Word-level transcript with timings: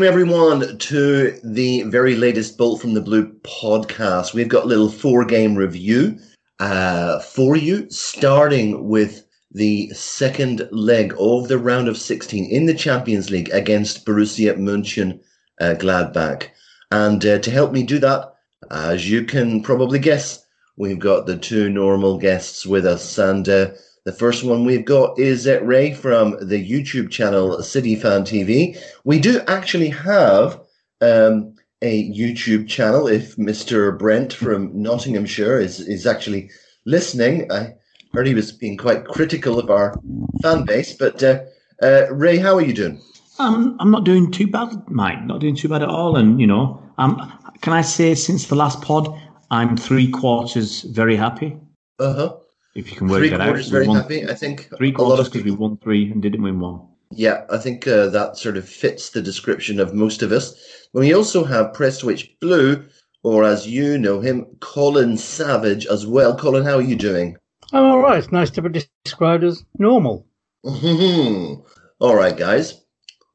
Welcome, 0.00 0.14
everyone, 0.14 0.78
to 0.78 1.38
the 1.44 1.82
very 1.82 2.16
latest 2.16 2.56
Bolt 2.56 2.80
from 2.80 2.94
the 2.94 3.02
Blue 3.02 3.30
podcast. 3.42 4.32
We've 4.32 4.48
got 4.48 4.64
a 4.64 4.66
little 4.66 4.88
four 4.88 5.26
game 5.26 5.54
review 5.54 6.18
uh, 6.58 7.18
for 7.18 7.54
you, 7.54 7.86
starting 7.90 8.88
with 8.88 9.26
the 9.50 9.90
second 9.90 10.66
leg 10.72 11.12
of 11.18 11.48
the 11.48 11.58
round 11.58 11.86
of 11.86 11.98
16 11.98 12.50
in 12.50 12.64
the 12.64 12.72
Champions 12.72 13.30
League 13.30 13.50
against 13.52 14.06
Borussia 14.06 14.56
Mönchen 14.56 15.20
uh, 15.60 15.74
Gladbach. 15.78 16.48
And 16.90 17.22
uh, 17.26 17.38
to 17.38 17.50
help 17.50 17.72
me 17.72 17.82
do 17.82 17.98
that, 17.98 18.32
as 18.70 19.10
you 19.10 19.26
can 19.26 19.62
probably 19.62 19.98
guess, 19.98 20.42
we've 20.78 20.98
got 20.98 21.26
the 21.26 21.36
two 21.36 21.68
normal 21.68 22.16
guests 22.16 22.64
with 22.64 22.86
us. 22.86 23.18
And 23.18 23.46
uh, 23.46 23.72
the 24.04 24.12
first 24.12 24.44
one 24.44 24.64
we've 24.64 24.84
got 24.84 25.18
is 25.18 25.46
uh, 25.46 25.60
Ray 25.62 25.92
from 25.92 26.36
the 26.40 26.70
YouTube 26.70 27.10
channel 27.10 27.62
City 27.62 27.96
Fan 27.96 28.22
TV. 28.22 28.78
We 29.04 29.18
do 29.18 29.40
actually 29.46 29.90
have 29.90 30.60
um, 31.00 31.54
a 31.82 32.10
YouTube 32.10 32.68
channel. 32.68 33.06
If 33.06 33.36
Mr. 33.36 33.96
Brent 33.98 34.32
from 34.32 34.70
Nottinghamshire 34.80 35.60
is, 35.60 35.80
is 35.80 36.06
actually 36.06 36.50
listening, 36.86 37.50
I 37.52 37.74
heard 38.12 38.26
he 38.26 38.34
was 38.34 38.52
being 38.52 38.76
quite 38.76 39.04
critical 39.04 39.58
of 39.58 39.70
our 39.70 39.94
fan 40.42 40.64
base. 40.64 40.94
But 40.94 41.22
uh, 41.22 41.40
uh, 41.82 42.06
Ray, 42.10 42.38
how 42.38 42.54
are 42.56 42.62
you 42.62 42.72
doing? 42.72 43.00
Um, 43.38 43.76
I'm 43.80 43.90
not 43.90 44.04
doing 44.04 44.30
too 44.30 44.46
bad, 44.46 44.68
Mike. 44.88 45.24
Not 45.24 45.40
doing 45.40 45.56
too 45.56 45.68
bad 45.68 45.82
at 45.82 45.88
all. 45.88 46.16
And 46.16 46.40
you 46.40 46.46
know, 46.46 46.82
um, 46.98 47.38
can 47.60 47.72
I 47.72 47.82
say 47.82 48.14
since 48.14 48.46
the 48.46 48.54
last 48.54 48.82
pod, 48.82 49.08
I'm 49.50 49.76
three 49.76 50.10
quarters 50.10 50.82
very 50.82 51.16
happy. 51.16 51.56
Uh 51.98 52.14
huh. 52.14 52.36
If 52.74 52.90
you 52.90 52.96
can 52.96 53.08
work 53.08 53.20
Three 53.20 53.30
that 53.30 53.40
out, 53.40 53.46
quarters 53.48 53.66
We 53.66 53.72
very 53.72 53.88
won 53.88 53.96
happy. 53.96 54.28
I 54.28 54.34
think 54.34 54.68
Three 54.76 54.92
a 54.94 54.98
lot 55.02 55.06
quarters 55.06 55.26
of 55.26 55.32
because 55.32 55.44
we 55.44 55.50
people. 55.50 55.68
won 55.68 55.76
three 55.78 56.10
and 56.10 56.22
didn't 56.22 56.42
win 56.42 56.60
one. 56.60 56.86
Yeah, 57.12 57.44
I 57.50 57.58
think 57.58 57.88
uh, 57.88 58.06
that 58.10 58.36
sort 58.36 58.56
of 58.56 58.68
fits 58.68 59.10
the 59.10 59.20
description 59.20 59.80
of 59.80 59.94
most 59.94 60.22
of 60.22 60.30
us. 60.30 60.54
We 60.92 61.12
also 61.12 61.42
have 61.44 61.72
Prestwich 61.72 62.38
Blue, 62.40 62.84
or 63.24 63.42
as 63.44 63.66
you 63.66 63.98
know 63.98 64.20
him, 64.20 64.46
Colin 64.60 65.16
Savage 65.16 65.86
as 65.86 66.06
well. 66.06 66.36
Colin, 66.36 66.64
how 66.64 66.76
are 66.76 66.82
you 66.82 66.94
doing? 66.94 67.36
I'm 67.72 67.84
all 67.84 67.98
right. 68.00 68.18
It's 68.18 68.32
nice 68.32 68.50
to 68.50 68.62
be 68.62 68.82
described 69.04 69.44
as 69.44 69.64
normal. 69.78 70.26
All 70.64 72.14
right, 72.16 72.36
guys. 72.36 72.82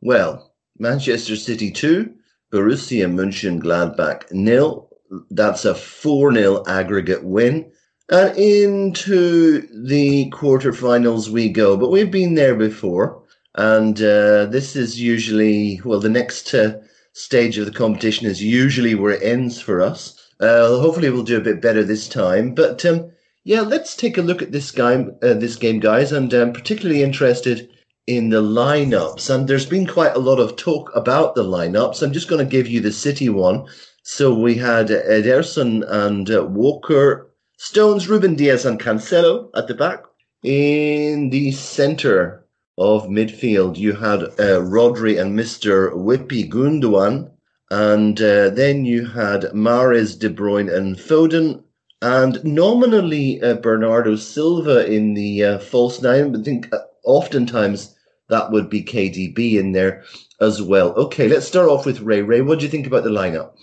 Well, 0.01 0.53
Manchester 0.77 1.35
City 1.35 1.71
2, 1.71 2.13
Borussia 2.51 3.07
Mönchengladbach 3.09 4.31
nil. 4.31 4.89
That's 5.31 5.65
a 5.65 5.73
4 5.75 6.33
0 6.33 6.63
aggregate 6.67 7.23
win. 7.23 7.71
And 8.09 8.37
into 8.37 9.61
the 9.87 10.29
quarterfinals 10.29 11.29
we 11.29 11.49
go. 11.49 11.75
But 11.75 11.89
we've 11.89 12.11
been 12.11 12.35
there 12.35 12.55
before. 12.55 13.23
And 13.55 13.97
uh, 13.99 14.45
this 14.45 14.75
is 14.75 15.01
usually, 15.01 15.81
well, 15.83 15.99
the 15.99 16.09
next 16.09 16.53
uh, 16.53 16.79
stage 17.13 17.57
of 17.57 17.65
the 17.65 17.71
competition 17.71 18.27
is 18.27 18.43
usually 18.43 18.93
where 18.93 19.13
it 19.13 19.23
ends 19.23 19.59
for 19.59 19.81
us. 19.81 20.21
Uh, 20.39 20.79
hopefully, 20.79 21.09
we'll 21.09 21.23
do 21.23 21.37
a 21.37 21.41
bit 21.41 21.61
better 21.61 21.83
this 21.83 22.07
time. 22.07 22.53
But 22.53 22.85
um, 22.85 23.11
yeah, 23.43 23.61
let's 23.61 23.95
take 23.95 24.17
a 24.17 24.21
look 24.21 24.41
at 24.41 24.51
this 24.51 24.69
game, 24.71 25.15
uh, 25.23 25.33
this 25.33 25.55
game, 25.55 25.79
guys. 25.79 26.11
And 26.11 26.31
I'm 26.33 26.53
particularly 26.53 27.01
interested 27.01 27.69
in 28.05 28.29
the 28.29 28.41
lineups. 28.41 29.33
And 29.33 29.47
there's 29.47 29.65
been 29.65 29.87
quite 29.87 30.15
a 30.15 30.19
lot 30.19 30.39
of 30.39 30.57
talk 30.57 30.91
about 30.93 31.33
the 31.33 31.43
lineups. 31.43 32.03
I'm 32.03 32.13
just 32.13 32.27
going 32.27 32.45
to 32.45 32.51
give 32.51 32.67
you 32.67 32.81
the 32.81 32.91
City 32.91 33.29
one. 33.29 33.65
So 34.03 34.31
we 34.31 34.53
had 34.55 34.89
Ederson 34.89 35.83
and 35.89 36.29
uh, 36.29 36.45
Walker, 36.45 37.31
Stones, 37.57 38.09
Ruben 38.09 38.35
Dias, 38.35 38.65
and 38.65 38.79
Cancelo 38.79 39.49
at 39.55 39.67
the 39.67 39.73
back. 39.73 40.03
In 40.43 41.29
the 41.29 41.51
centre 41.51 42.45
of 42.77 43.07
midfield, 43.07 43.77
you 43.77 43.93
had 43.93 44.23
uh, 44.23 44.61
Rodri 44.61 45.19
and 45.19 45.37
Mr. 45.37 45.91
Whippy 45.93 46.49
Gundogan. 46.49 47.31
And 47.71 48.21
uh, 48.21 48.49
then 48.49 48.85
you 48.85 49.05
had 49.05 49.43
Mahrez, 49.53 50.19
De 50.19 50.29
Bruyne, 50.29 50.71
and 50.71 50.97
Foden. 50.97 51.63
And 52.01 52.43
nominally 52.43 53.41
uh, 53.41 53.55
Bernardo 53.55 54.15
Silva 54.17 54.85
in 54.85 55.13
the 55.13 55.43
uh, 55.43 55.59
false 55.59 56.01
nine. 56.01 56.35
I 56.35 56.43
think 56.43 56.71
uh, 56.73 56.79
oftentimes 57.05 57.95
that 58.29 58.51
would 58.51 58.69
be 58.69 58.83
KDB 58.83 59.57
in 59.57 59.71
there 59.71 60.03
as 60.41 60.61
well. 60.61 60.89
Okay, 60.95 61.27
let's 61.27 61.47
start 61.47 61.69
off 61.69 61.85
with 61.85 62.01
Ray. 62.01 62.21
Ray, 62.21 62.41
what 62.41 62.59
do 62.59 62.65
you 62.65 62.71
think 62.71 62.85
about 62.85 63.03
the 63.03 63.09
lineup? 63.09 63.53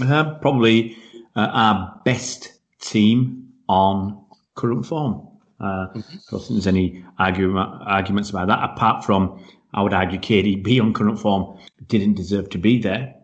Uh, 0.00 0.34
probably 0.40 0.96
uh, 1.36 1.48
our 1.52 2.00
best 2.04 2.52
team 2.82 3.48
on 3.68 4.22
current 4.54 4.84
form. 4.84 5.26
Uh, 5.60 5.86
I 5.94 6.02
don't 6.30 6.40
think 6.40 6.50
there's 6.50 6.66
any 6.66 7.04
argument, 7.18 7.70
arguments 7.86 8.30
about 8.30 8.48
that. 8.48 8.62
Apart 8.62 9.04
from, 9.04 9.42
I 9.74 9.82
would 9.82 9.94
argue, 9.94 10.18
KDB 10.18 10.80
on 10.80 10.92
current 10.92 11.18
form 11.18 11.58
didn't 11.86 12.14
deserve 12.14 12.50
to 12.50 12.58
be 12.58 12.80
there 12.80 13.14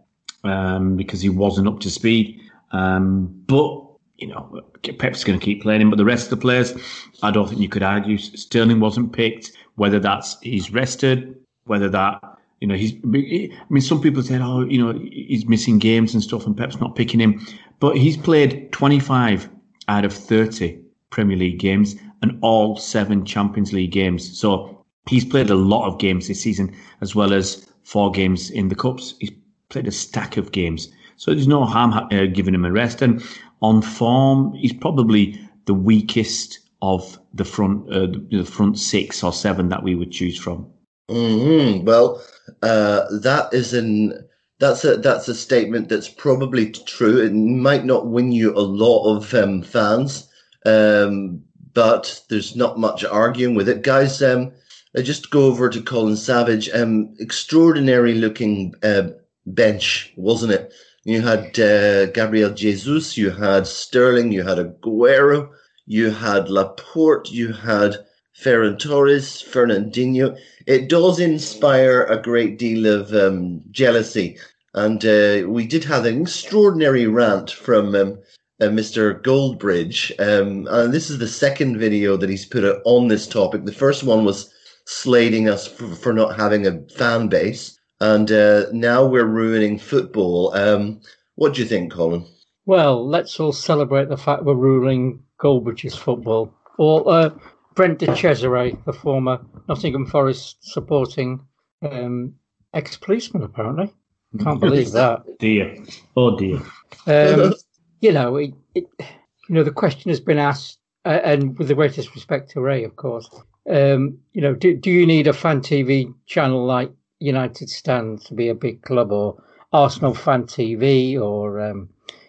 um, 0.45 0.97
because 0.97 1.21
he 1.21 1.29
wasn't 1.29 1.69
up 1.69 1.81
to 1.81 1.91
speed. 1.91 2.41
Um, 2.71 3.27
but 3.47 3.85
you 4.19 4.27
know, 4.27 4.61
Pep's 4.99 5.25
going 5.25 5.39
to 5.39 5.45
keep 5.45 5.63
playing 5.63 5.81
him. 5.81 5.91
But 5.91 5.97
the 5.97 6.05
rest 6.05 6.25
of 6.25 6.31
the 6.31 6.37
players, 6.37 6.75
I 7.23 7.31
don't 7.31 7.49
think 7.49 7.61
you 7.61 7.69
could 7.69 7.83
argue. 7.83 8.19
Sterling 8.19 8.81
wasn't 8.81 9.13
picked. 9.13 9.53
Whether 9.77 10.01
that's 10.01 10.41
he's 10.41 10.73
rested, 10.73 11.37
whether 11.65 11.88
that 11.91 12.21
you 12.61 12.67
know 12.67 12.75
he's. 12.75 12.93
I 12.93 13.50
mean, 13.71 13.81
some 13.81 14.00
people 14.00 14.23
said, 14.23 14.41
oh, 14.41 14.65
you 14.65 14.79
know, 14.79 14.99
he's 14.99 15.47
missing 15.47 15.79
games 15.79 16.15
and 16.15 16.23
stuff, 16.23 16.47
and 16.47 16.56
Pep's 16.56 16.81
not 16.81 16.97
picking 16.97 17.21
him. 17.21 17.44
But 17.79 17.97
he's 17.97 18.17
played 18.17 18.73
25 18.73 19.49
out 19.88 20.05
of 20.05 20.12
30 20.12 20.79
Premier 21.11 21.37
League 21.37 21.58
games 21.58 21.96
and 22.23 22.38
all 22.43 22.76
seven 22.76 23.25
Champions 23.25 23.73
League 23.73 23.93
games. 23.93 24.38
So 24.38 24.85
he's 25.08 25.25
played 25.25 25.50
a 25.50 25.55
lot 25.55 25.87
of 25.87 25.99
games 25.99 26.29
this 26.29 26.40
season, 26.40 26.75
as 27.00 27.14
well 27.14 27.32
as 27.32 27.67
four 27.82 28.11
games 28.11 28.50
in 28.50 28.69
the 28.69 28.75
cups. 28.75 29.14
He's 29.19 29.32
played 29.69 29.87
a 29.87 29.93
stack 29.93 30.37
of 30.37 30.52
games. 30.52 30.88
So 31.17 31.32
there's 31.32 31.49
no 31.49 31.64
harm 31.64 31.93
uh, 31.93 32.26
giving 32.26 32.55
him 32.55 32.64
a 32.64 32.73
rest. 32.73 33.02
And 33.02 33.23
on 33.62 33.82
form, 33.82 34.55
he's 34.55 34.73
probably 34.73 35.40
the 35.67 35.75
weakest 35.75 36.61
of 36.81 37.19
the 37.34 37.44
front, 37.44 37.93
uh, 37.93 38.06
the, 38.31 38.44
front 38.44 38.79
six 38.79 39.23
or 39.23 39.32
seven 39.32 39.69
that 39.69 39.82
we 39.82 39.94
would 39.94 40.12
choose 40.12 40.38
from. 40.38 40.67
hmm 41.11 41.84
Well, 41.84 42.23
uh, 42.62 43.05
that 43.20 43.49
is 43.52 43.75
an 43.75 44.29
that's 44.58 44.84
a 44.84 44.96
that's 44.96 45.28
a 45.28 45.34
statement 45.34 45.88
that's 45.88 46.08
probably 46.08 46.70
true. 46.70 47.19
It 47.19 47.32
might 47.32 47.84
not 47.84 48.06
win 48.06 48.32
you 48.32 48.56
a 48.56 48.60
lot 48.60 49.16
of 49.16 49.32
um, 49.34 49.62
fans, 49.62 50.28
um, 50.66 51.43
but 51.75 52.22
there's 52.28 52.56
not 52.56 52.78
much 52.78 53.05
arguing 53.05 53.55
with 53.55 53.69
it, 53.69 53.82
guys. 53.82 54.22
Um, 54.22 54.52
I 54.96 55.02
just 55.02 55.31
go 55.31 55.44
over 55.44 55.69
to 55.69 55.82
Colin 55.82 56.16
Savage. 56.16 56.69
Um, 56.70 57.14
extraordinary 57.20 58.14
looking 58.14 58.75
uh, 58.82 59.08
bench, 59.46 60.12
wasn't 60.16 60.52
it? 60.52 60.72
You 61.05 61.22
had 61.22 61.58
uh, 61.58 62.06
Gabriel 62.06 62.52
Jesus, 62.52 63.16
you 63.16 63.31
had 63.31 63.66
Sterling, 63.66 64.32
you 64.32 64.43
had 64.43 64.58
Aguero, 64.58 65.50
you 65.87 66.10
had 66.10 66.50
Laporte, 66.50 67.31
you 67.31 67.52
had 67.52 67.96
Ferran 68.38 68.79
Torres, 68.79 69.43
Fernandinho. 69.43 70.38
It 70.67 70.88
does 70.88 71.19
inspire 71.19 72.05
a 72.05 72.23
great 72.23 72.56
deal 72.56 72.87
of 72.87 73.12
um, 73.12 73.62
jealousy. 73.73 74.38
And 74.75 75.05
uh, 75.05 75.49
we 75.49 75.67
did 75.67 75.82
have 75.85 76.05
an 76.05 76.23
extraordinary 76.23 77.06
rant 77.08 77.50
from 77.50 77.94
um, 77.96 78.19
uh, 78.61 78.67
Mr. 78.67 79.20
Goldbridge. 79.23 80.12
Um, 80.20 80.69
and 80.70 80.94
this 80.94 81.11
is 81.11 81.19
the 81.19 81.26
second 81.26 81.79
video 81.79 82.17
that 82.17 82.31
he's 82.31 82.46
put 82.46 82.64
out 82.64 82.81
on 82.85 83.08
this 83.08 83.26
topic. 83.26 83.64
The 83.64 83.73
first 83.73 84.05
one 84.05 84.25
was 84.25 84.52
slating 84.84 85.49
us 85.49 85.67
for, 85.67 85.88
for 85.96 86.12
not 86.12 86.37
having 86.37 86.64
a 86.64 86.81
fan 86.91 87.26
base. 87.26 87.76
And 88.00 88.31
uh, 88.31 88.67
now 88.73 89.05
we're 89.05 89.25
ruining 89.25 89.81
football. 89.81 90.55
Um, 90.55 91.00
what 91.34 91.55
do 91.55 91.62
you 91.62 91.67
think, 91.67 91.93
Colin? 91.93 92.25
Well, 92.67 93.08
let's 93.08 93.41
all 93.41 93.52
celebrate 93.52 94.08
the 94.08 94.17
fact 94.17 94.44
we're 94.44 94.55
ruling 94.55 95.25
Goldbridge's 95.41 95.96
football. 95.96 96.55
Or 96.76 97.11
uh, 97.11 97.31
Brent 97.79 98.01
de 98.01 98.07
Cesare, 98.07 98.77
the 98.87 98.93
former 98.93 99.39
Nottingham 99.69 100.05
Forest 100.05 100.57
supporting 100.61 101.41
um, 101.81 102.35
ex-policeman, 102.75 103.45
apparently. 103.45 103.95
Can't 104.41 104.61
believe 104.61 104.91
that. 104.91 105.23
Dear, 105.39 105.77
oh 106.17 106.37
dear. 106.37 106.61
Um, 107.07 107.55
you 108.01 108.11
know, 108.11 108.35
it, 108.35 108.53
it, 108.75 108.89
you 108.99 109.55
know, 109.55 109.63
the 109.63 109.71
question 109.71 110.09
has 110.09 110.19
been 110.19 110.39
asked, 110.39 110.81
uh, 111.05 111.21
and 111.23 111.57
with 111.57 111.69
the 111.69 111.75
greatest 111.77 112.17
respect 112.17 112.51
to 112.51 112.61
Ray, 112.61 112.83
of 112.83 112.97
course. 112.97 113.31
Um, 113.71 114.19
you 114.33 114.43
know, 114.43 114.55
do, 114.55 114.77
do 114.77 114.91
you 114.91 115.07
need 115.07 115.29
a 115.29 115.33
fan 115.33 115.61
TV 115.61 116.13
channel 116.27 116.67
like 116.67 116.91
United 117.21 117.71
Stand 117.71 118.23
to 118.23 118.35
be 118.35 118.49
a 118.49 118.57
big 118.57 118.83
club, 118.83 119.13
or 119.13 119.41
Arsenal 119.73 120.15
Fan 120.15 120.47
TV, 120.47 121.17
or 121.17 121.61
um, 121.61 121.89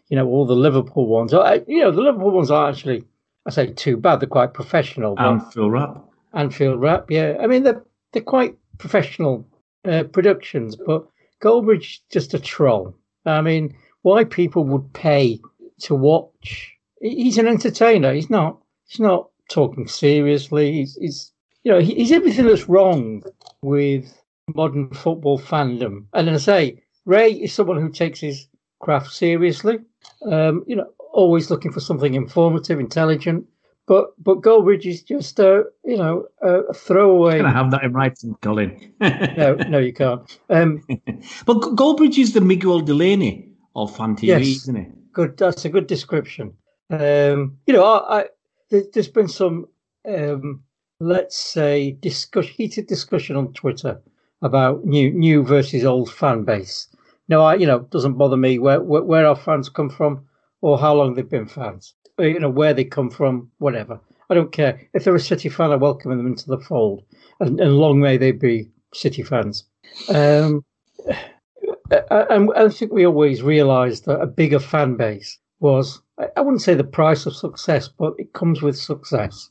you 0.09 0.15
know, 0.15 0.27
all 0.27 0.45
the 0.45 0.55
Liverpool 0.55 1.07
ones? 1.07 1.33
Uh, 1.33 1.57
You 1.67 1.81
know, 1.81 1.91
the 1.91 2.01
Liverpool 2.01 2.29
ones 2.29 2.51
are 2.51 2.69
actually, 2.69 3.03
I 3.45 3.51
say, 3.51 3.67
too 3.73 3.97
bad. 3.97 4.19
They're 4.19 4.29
quite 4.29 4.53
professional. 4.53 5.15
But 5.15 5.25
Anfield 5.25 5.71
Wrap. 5.71 6.05
Anfield 6.33 6.81
Wrap, 6.81 7.09
yeah. 7.09 7.37
I 7.41 7.47
mean, 7.47 7.63
they're 7.63 7.83
they're 8.11 8.21
quite 8.21 8.57
professional 8.77 9.47
uh, 9.85 10.03
productions, 10.03 10.75
but 10.75 11.07
Goldbridge 11.41 11.99
just 12.11 12.33
a 12.33 12.39
troll. 12.39 12.95
I 13.25 13.41
mean, 13.41 13.75
why 14.01 14.23
people 14.23 14.63
would 14.65 14.93
pay 14.93 15.39
to 15.81 15.95
watch? 15.95 16.73
He's 17.01 17.37
an 17.37 17.47
entertainer. 17.47 18.13
He's 18.13 18.29
not. 18.29 18.59
He's 18.87 18.99
not 18.99 19.29
talking 19.49 19.87
seriously. 19.87 20.71
He's, 20.73 20.95
he's 20.95 21.31
you 21.63 21.71
know, 21.71 21.79
he's 21.79 22.11
everything 22.11 22.45
that's 22.45 22.69
wrong 22.69 23.23
with 23.61 24.13
modern 24.55 24.89
football 24.91 25.39
fandom. 25.39 26.05
And 26.13 26.29
as 26.29 26.47
I 26.47 26.51
say, 26.51 26.83
Ray 27.05 27.31
is 27.31 27.53
someone 27.53 27.79
who 27.81 27.89
takes 27.89 28.19
his 28.19 28.47
craft 28.79 29.11
seriously. 29.11 29.79
Um, 30.25 30.63
you 30.67 30.75
know, 30.75 30.91
always 31.19 31.49
looking 31.51 31.71
for 31.71 31.79
something 31.79 32.13
informative, 32.13 32.79
intelligent. 32.79 33.45
But 33.87 34.13
but 34.23 34.41
Goldbridge 34.41 34.85
is 34.85 35.01
just 35.01 35.39
a 35.39 35.63
you 35.83 35.97
know 35.97 36.27
a 36.41 36.73
throwaway. 36.73 37.37
Can 37.37 37.47
I 37.47 37.51
have 37.51 37.71
that 37.71 37.83
in 37.83 37.91
writing, 37.93 38.35
Colin? 38.41 38.93
no, 39.01 39.55
no, 39.67 39.79
you 39.79 39.93
can't. 39.93 40.39
Um, 40.49 40.83
but 41.45 41.57
Goldbridge 41.75 42.19
is 42.19 42.33
the 42.33 42.41
Miguel 42.41 42.81
Delaney 42.81 43.49
of 43.75 43.95
fan 43.95 44.15
TV, 44.15 44.27
yes, 44.27 44.47
isn't 44.47 44.77
it? 44.77 45.11
Good. 45.11 45.37
That's 45.37 45.65
a 45.65 45.69
good 45.69 45.87
description. 45.87 46.53
Um, 46.91 47.57
you 47.65 47.73
know, 47.73 47.83
I, 47.83 48.19
I, 48.19 48.25
there's 48.69 49.07
been 49.07 49.27
some, 49.27 49.67
um, 50.07 50.63
let's 50.99 51.37
say, 51.37 51.91
discussion, 51.91 52.53
heated 52.55 52.87
discussion 52.87 53.35
on 53.35 53.53
Twitter 53.53 53.99
about 54.43 54.85
new 54.85 55.11
new 55.11 55.43
versus 55.43 55.83
old 55.83 56.11
fan 56.11 56.43
base. 56.43 56.87
Now, 57.27 57.41
I 57.41 57.55
you 57.55 57.65
know 57.65 57.79
doesn't 57.79 58.19
bother 58.19 58.37
me 58.37 58.59
where, 58.59 58.81
where, 58.81 59.01
where 59.01 59.25
our 59.25 59.35
fans 59.35 59.67
come 59.67 59.89
from 59.89 60.28
or 60.61 60.77
how 60.77 60.93
long 60.93 61.13
they've 61.13 61.29
been 61.29 61.47
fans. 61.47 61.93
Or, 62.17 62.25
you 62.25 62.39
know 62.39 62.49
where 62.49 62.73
they 62.73 62.85
come 62.85 63.09
from, 63.09 63.49
whatever. 63.59 63.99
I 64.29 64.35
don't 64.35 64.51
care 64.51 64.79
if 64.93 65.03
they're 65.03 65.15
a 65.15 65.19
City 65.19 65.49
fan. 65.49 65.71
I 65.71 65.75
welcome 65.75 66.15
them 66.15 66.27
into 66.27 66.47
the 66.47 66.59
fold, 66.59 67.03
and, 67.39 67.59
and 67.59 67.77
long 67.77 67.99
may 67.99 68.17
they 68.17 68.31
be 68.31 68.69
City 68.93 69.23
fans. 69.23 69.65
Um, 70.09 70.63
I, 72.11 72.47
I 72.55 72.69
think 72.69 72.91
we 72.91 73.05
always 73.05 73.41
realised 73.41 74.05
that 74.05 74.21
a 74.21 74.27
bigger 74.27 74.59
fan 74.59 74.95
base 74.95 75.39
was 75.59 76.01
I 76.35 76.41
wouldn't 76.41 76.61
say 76.61 76.73
the 76.73 76.83
price 76.83 77.25
of 77.25 77.35
success, 77.35 77.87
but 77.87 78.13
it 78.17 78.33
comes 78.33 78.61
with 78.61 78.77
success. 78.77 79.49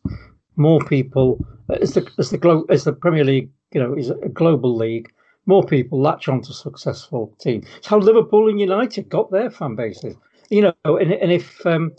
More 0.56 0.80
people 0.80 1.44
as 1.70 1.94
the 1.94 2.10
as 2.18 2.30
the 2.30 2.38
glo- 2.38 2.66
as 2.68 2.84
the 2.84 2.92
Premier 2.92 3.24
League, 3.24 3.50
you 3.72 3.80
know, 3.80 3.94
is 3.94 4.10
a 4.10 4.28
global 4.28 4.76
league. 4.76 5.10
More 5.46 5.64
people 5.64 6.00
latch 6.00 6.28
on 6.28 6.42
to 6.42 6.52
successful 6.52 7.34
teams. 7.40 7.66
It's 7.78 7.86
how 7.86 7.98
Liverpool 7.98 8.48
and 8.48 8.60
United 8.60 9.08
got 9.08 9.30
their 9.30 9.50
fan 9.50 9.76
bases. 9.76 10.14
You 10.50 10.62
know, 10.62 10.96
and, 10.96 11.12
and 11.12 11.32
if 11.32 11.64
um, 11.66 11.92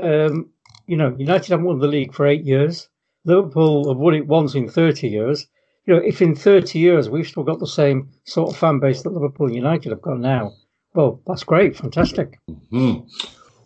um, 0.00 0.50
you 0.86 0.96
know 0.96 1.14
United 1.18 1.50
haven't 1.50 1.66
won 1.66 1.78
the 1.78 1.88
league 1.88 2.14
for 2.14 2.26
eight 2.26 2.44
years, 2.44 2.88
Liverpool 3.24 3.88
have 3.88 3.98
won 3.98 4.14
it 4.14 4.26
once 4.26 4.54
in 4.54 4.68
thirty 4.68 5.08
years. 5.08 5.46
You 5.86 5.94
know, 5.94 6.00
if 6.00 6.22
in 6.22 6.34
thirty 6.34 6.78
years 6.78 7.08
we've 7.08 7.26
still 7.26 7.42
got 7.44 7.58
the 7.58 7.66
same 7.66 8.10
sort 8.24 8.50
of 8.50 8.56
fan 8.56 8.80
base 8.80 9.02
that 9.02 9.12
Liverpool 9.12 9.46
and 9.46 9.54
United 9.56 9.90
have 9.90 10.02
got 10.02 10.18
now, 10.18 10.52
well, 10.94 11.20
that's 11.26 11.44
great, 11.44 11.76
fantastic. 11.76 12.38
Mm-hmm. 12.72 13.06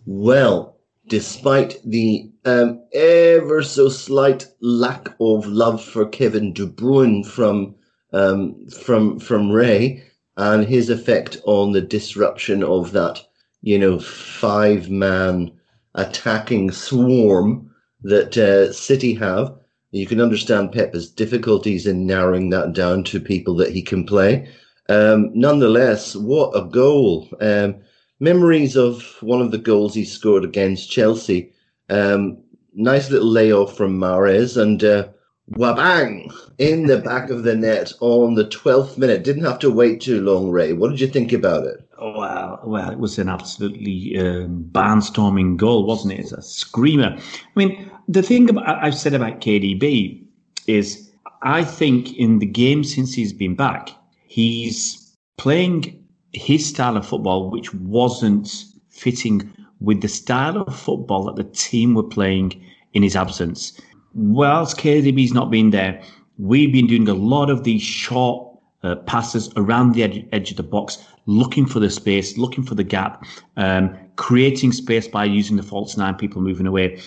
Well, 0.06 0.80
despite 1.08 1.76
the 1.84 2.30
um, 2.44 2.82
ever 2.94 3.62
so 3.62 3.88
slight 3.88 4.46
lack 4.60 5.08
of 5.20 5.46
love 5.46 5.82
for 5.82 6.06
Kevin 6.06 6.52
De 6.52 6.66
Bruyne 6.66 7.24
from 7.26 7.74
um, 8.12 8.66
from 8.68 9.18
from 9.18 9.50
Ray 9.50 10.02
and 10.36 10.64
his 10.66 10.88
effect 10.88 11.38
on 11.44 11.72
the 11.72 11.80
disruption 11.80 12.64
of 12.64 12.92
that, 12.92 13.20
you 13.62 13.78
know, 13.78 13.98
five 13.98 14.90
man 14.90 15.52
attacking 15.94 16.70
swarm 16.70 17.70
that 18.02 18.36
uh, 18.36 18.72
City 18.72 19.14
have. 19.14 19.54
You 19.92 20.06
can 20.06 20.20
understand 20.20 20.72
Pep's 20.72 21.08
difficulties 21.08 21.86
in 21.86 22.06
narrowing 22.06 22.50
that 22.50 22.72
down 22.72 23.04
to 23.04 23.20
people 23.20 23.56
that 23.56 23.72
he 23.72 23.82
can 23.82 24.06
play. 24.06 24.48
Um, 24.88 25.30
nonetheless, 25.34 26.16
what 26.16 26.56
a 26.56 26.64
goal! 26.64 27.28
Um, 27.40 27.76
memories 28.20 28.76
of 28.76 29.16
one 29.20 29.40
of 29.40 29.50
the 29.50 29.58
goals 29.58 29.94
he 29.94 30.04
scored 30.04 30.44
against 30.44 30.90
Chelsea. 30.90 31.52
Um, 31.88 32.38
nice 32.74 33.10
little 33.10 33.28
layoff 33.28 33.76
from 33.76 33.98
Mahrez 33.98 34.60
and 34.60 34.82
uh, 34.84 35.08
wabang 35.52 36.32
in 36.58 36.86
the 36.86 36.98
back 36.98 37.30
of 37.30 37.42
the 37.42 37.56
net 37.56 37.92
on 38.00 38.34
the 38.34 38.44
12th 38.44 38.96
minute. 38.98 39.24
Didn't 39.24 39.44
have 39.44 39.58
to 39.60 39.70
wait 39.70 40.00
too 40.00 40.20
long, 40.20 40.50
Ray. 40.50 40.72
What 40.72 40.90
did 40.90 41.00
you 41.00 41.08
think 41.08 41.32
about 41.32 41.64
it? 41.64 41.88
Well, 42.00 42.60
well, 42.64 42.90
it 42.90 42.98
was 42.98 43.18
an 43.18 43.28
absolutely 43.28 44.18
um, 44.18 44.68
barnstorming 44.72 45.58
goal, 45.58 45.84
wasn't 45.84 46.14
it? 46.14 46.20
It's 46.20 46.32
a 46.32 46.40
screamer. 46.40 47.16
I 47.18 47.50
mean, 47.54 47.90
the 48.08 48.22
thing 48.22 48.48
about, 48.48 48.82
I've 48.82 48.94
said 48.94 49.12
about 49.12 49.40
KDB 49.40 50.24
is 50.66 51.10
I 51.42 51.62
think 51.62 52.16
in 52.16 52.38
the 52.38 52.46
game 52.46 52.84
since 52.84 53.12
he's 53.12 53.34
been 53.34 53.54
back, 53.54 53.90
he's 54.26 55.14
playing 55.36 56.02
his 56.32 56.66
style 56.66 56.96
of 56.96 57.06
football, 57.06 57.50
which 57.50 57.74
wasn't 57.74 58.64
fitting 58.88 59.52
with 59.80 60.00
the 60.00 60.08
style 60.08 60.58
of 60.58 60.78
football 60.78 61.24
that 61.24 61.36
the 61.36 61.44
team 61.44 61.94
were 61.94 62.02
playing 62.02 62.62
in 62.92 63.02
his 63.02 63.16
absence. 63.16 63.78
Whilst 64.14 64.78
KDB's 64.78 65.32
not 65.32 65.50
been 65.50 65.70
there, 65.70 66.02
we've 66.38 66.72
been 66.72 66.86
doing 66.86 67.08
a 67.08 67.14
lot 67.14 67.50
of 67.50 67.64
these 67.64 67.82
short 67.82 68.46
uh, 68.82 68.96
passes 68.96 69.50
around 69.56 69.94
the 69.94 70.26
edge, 70.32 70.50
of 70.50 70.56
the 70.56 70.62
box, 70.62 70.98
looking 71.30 71.64
for 71.64 71.78
the 71.78 71.90
space, 71.90 72.36
looking 72.36 72.64
for 72.64 72.74
the 72.74 72.84
gap, 72.84 73.24
um, 73.56 73.96
creating 74.16 74.72
space 74.72 75.06
by 75.06 75.24
using 75.24 75.56
the 75.56 75.62
false 75.62 75.96
nine, 75.96 76.14
people 76.16 76.42
moving 76.42 76.66
away. 76.66 77.00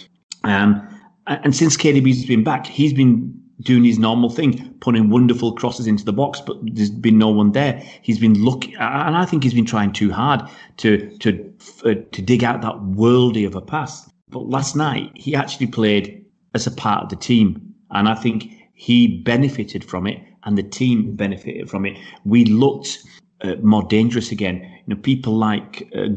Um, 0.43 0.87
and 1.27 1.55
since 1.55 1.77
KDB's 1.77 2.25
been 2.25 2.43
back, 2.43 2.65
he's 2.65 2.93
been 2.93 3.33
doing 3.61 3.83
his 3.83 3.99
normal 3.99 4.29
thing, 4.29 4.73
putting 4.79 5.09
wonderful 5.09 5.53
crosses 5.53 5.87
into 5.87 6.03
the 6.03 6.13
box, 6.13 6.41
but 6.41 6.57
there's 6.63 6.89
been 6.89 7.17
no 7.17 7.29
one 7.29 7.51
there. 7.51 7.81
He's 8.01 8.19
been 8.19 8.33
looking, 8.43 8.75
and 8.75 9.15
I 9.15 9.25
think 9.25 9.43
he's 9.43 9.53
been 9.53 9.65
trying 9.65 9.93
too 9.93 10.11
hard 10.11 10.41
to 10.77 11.09
to 11.19 11.53
uh, 11.85 11.95
to 12.11 12.21
dig 12.21 12.43
out 12.43 12.61
that 12.61 12.75
worldy 12.75 13.45
of 13.45 13.55
a 13.55 13.61
pass. 13.61 14.09
But 14.29 14.47
last 14.49 14.75
night 14.75 15.11
he 15.15 15.35
actually 15.35 15.67
played 15.67 16.25
as 16.53 16.65
a 16.65 16.71
part 16.71 17.03
of 17.03 17.09
the 17.09 17.15
team, 17.15 17.73
and 17.91 18.09
I 18.09 18.15
think 18.15 18.51
he 18.73 19.21
benefited 19.21 19.83
from 19.83 20.07
it, 20.07 20.19
and 20.43 20.57
the 20.57 20.63
team 20.63 21.15
benefited 21.15 21.69
from 21.69 21.85
it. 21.85 21.97
We 22.25 22.45
looked 22.45 22.99
uh, 23.43 23.55
more 23.61 23.83
dangerous 23.83 24.31
again. 24.31 24.61
You 24.87 24.95
know, 24.95 25.01
people 25.01 25.33
like 25.33 25.89
uh, 25.95 26.07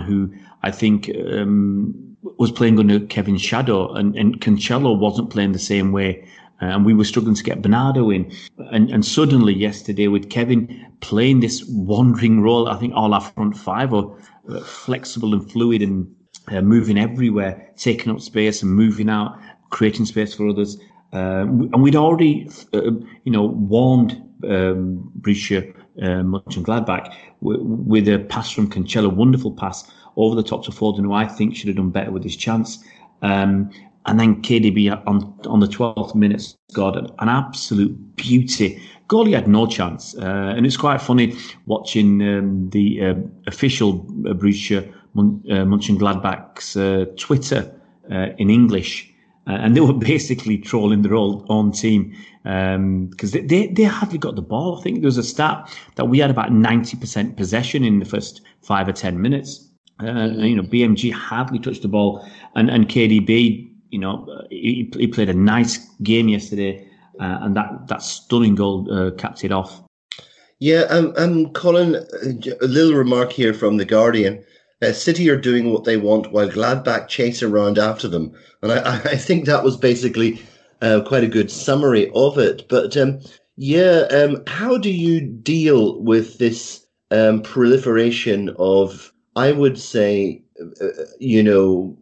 who 0.00 0.34
I 0.62 0.70
think. 0.70 1.10
Um, 1.32 2.00
was 2.38 2.50
playing 2.50 2.78
under 2.80 2.98
Kevin's 2.98 3.42
shadow, 3.42 3.92
and, 3.92 4.16
and 4.16 4.40
Cancelo 4.40 4.98
wasn't 4.98 5.28
playing 5.28 5.52
the 5.52 5.58
same 5.58 5.92
way 5.92 6.26
uh, 6.62 6.66
and 6.66 6.86
we 6.86 6.94
were 6.94 7.04
struggling 7.04 7.34
to 7.34 7.42
get 7.42 7.62
Bernardo 7.62 8.10
in. 8.10 8.30
And, 8.70 8.90
and 8.90 9.04
suddenly, 9.04 9.52
yesterday, 9.52 10.08
with 10.08 10.30
Kevin 10.30 10.86
playing 11.00 11.40
this 11.40 11.64
wandering 11.68 12.40
role, 12.40 12.68
I 12.68 12.78
think 12.78 12.94
all 12.94 13.12
our 13.12 13.20
front 13.20 13.56
five 13.56 13.92
are 13.92 14.16
uh, 14.48 14.60
flexible 14.60 15.34
and 15.34 15.50
fluid 15.50 15.82
and 15.82 16.14
uh, 16.48 16.60
moving 16.60 16.98
everywhere, 16.98 17.70
taking 17.76 18.12
up 18.12 18.20
space 18.20 18.62
and 18.62 18.70
moving 18.70 19.10
out, 19.10 19.38
creating 19.70 20.06
space 20.06 20.34
for 20.34 20.48
others. 20.48 20.78
Uh, 21.12 21.42
and 21.42 21.82
we'd 21.82 21.96
already, 21.96 22.48
uh, 22.72 22.92
you 23.24 23.32
know, 23.32 23.44
warned 23.44 24.12
um, 24.44 25.12
Borussia 25.20 25.74
uh, 26.02 26.22
Mönchengladbach 26.22 27.12
with, 27.40 27.60
with 27.60 28.08
a 28.08 28.18
pass 28.18 28.50
from 28.50 28.68
Cancelo, 28.68 29.12
wonderful 29.12 29.52
pass 29.52 29.90
over 30.16 30.34
the 30.34 30.42
top 30.42 30.64
to 30.64 30.70
Foden, 30.70 31.04
who 31.04 31.12
I 31.12 31.26
think 31.26 31.56
should 31.56 31.68
have 31.68 31.76
done 31.76 31.90
better 31.90 32.10
with 32.10 32.22
his 32.22 32.36
chance. 32.36 32.84
Um, 33.22 33.70
and 34.06 34.20
then 34.20 34.42
KDB 34.42 34.90
on 35.06 35.34
on 35.46 35.60
the 35.60 35.66
12th 35.66 36.14
minute 36.14 36.42
scored 36.68 36.96
an 36.96 37.28
absolute 37.28 38.16
beauty. 38.16 38.80
Goalie 39.08 39.34
had 39.34 39.48
no 39.48 39.66
chance, 39.66 40.14
uh, 40.16 40.54
and 40.56 40.66
it's 40.66 40.76
quite 40.76 41.00
funny 41.00 41.34
watching 41.66 42.22
um, 42.22 42.70
the 42.70 43.04
uh, 43.04 43.14
official 43.46 44.06
uh, 44.26 44.34
Borussia 44.34 44.92
Mun- 45.14 45.42
uh, 45.50 45.64
Mönchengladbach's 45.64 46.76
uh, 46.76 47.06
Twitter 47.16 47.72
uh, 48.10 48.28
in 48.38 48.50
English, 48.50 49.13
and 49.46 49.76
they 49.76 49.80
were 49.80 49.92
basically 50.12 50.58
trolling 50.58 51.02
their 51.02 51.14
own, 51.14 51.44
own 51.48 51.72
team 51.72 52.14
because 52.42 53.34
um, 53.34 53.46
they, 53.46 53.68
they 53.68 53.84
hardly 53.84 54.18
got 54.18 54.36
the 54.36 54.42
ball. 54.42 54.78
I 54.78 54.82
think 54.82 55.00
there 55.00 55.08
was 55.08 55.18
a 55.18 55.22
stat 55.22 55.74
that 55.94 56.06
we 56.06 56.18
had 56.18 56.30
about 56.30 56.50
90% 56.50 57.36
possession 57.36 57.84
in 57.84 57.98
the 58.00 58.04
first 58.04 58.42
five 58.60 58.86
or 58.86 58.92
10 58.92 59.20
minutes. 59.20 59.66
you 60.00 60.56
know, 60.56 60.62
BMG 60.62 61.12
hardly 61.12 61.58
touched 61.58 61.82
the 61.82 61.88
ball, 61.88 62.26
and, 62.54 62.68
and 62.68 62.88
KDB 62.88 63.70
you 63.94 64.00
know, 64.00 64.44
he, 64.50 64.90
he 64.96 65.06
played 65.06 65.28
a 65.28 65.34
nice 65.34 65.78
game 66.02 66.26
yesterday, 66.26 66.84
uh, 67.20 67.38
and 67.42 67.56
that 67.56 67.86
that 67.86 68.02
stunning 68.02 68.56
goal 68.56 68.92
uh, 68.92 69.12
capped 69.12 69.44
it 69.44 69.52
off. 69.52 69.80
Yeah, 70.58 70.80
um, 70.90 71.14
um, 71.16 71.52
Colin, 71.52 71.94
a 71.94 72.66
little 72.66 72.94
remark 72.94 73.30
here 73.30 73.54
from 73.54 73.76
the 73.76 73.84
Guardian. 73.84 74.44
Uh, 74.82 74.92
City 74.92 75.30
are 75.30 75.40
doing 75.40 75.72
what 75.72 75.84
they 75.84 75.96
want 75.96 76.32
while 76.32 76.48
Gladbach 76.48 77.08
chase 77.08 77.42
around 77.42 77.78
after 77.78 78.08
them, 78.08 78.32
and 78.62 78.72
I, 78.72 78.94
I 78.96 79.16
think 79.16 79.44
that 79.44 79.64
was 79.64 79.76
basically 79.76 80.42
uh, 80.82 81.00
quite 81.06 81.24
a 81.24 81.28
good 81.28 81.50
summary 81.50 82.10
of 82.14 82.38
it. 82.38 82.68
But 82.68 82.96
um, 82.96 83.20
yeah, 83.56 84.06
um, 84.10 84.42
how 84.46 84.78
do 84.78 84.90
you 84.90 85.20
deal 85.20 86.00
with 86.02 86.38
this 86.38 86.84
um, 87.10 87.42
proliferation 87.42 88.54
of, 88.58 89.12
I 89.36 89.52
would 89.52 89.78
say, 89.78 90.42
uh, 90.60 90.86
you 91.18 91.42
know, 91.42 91.96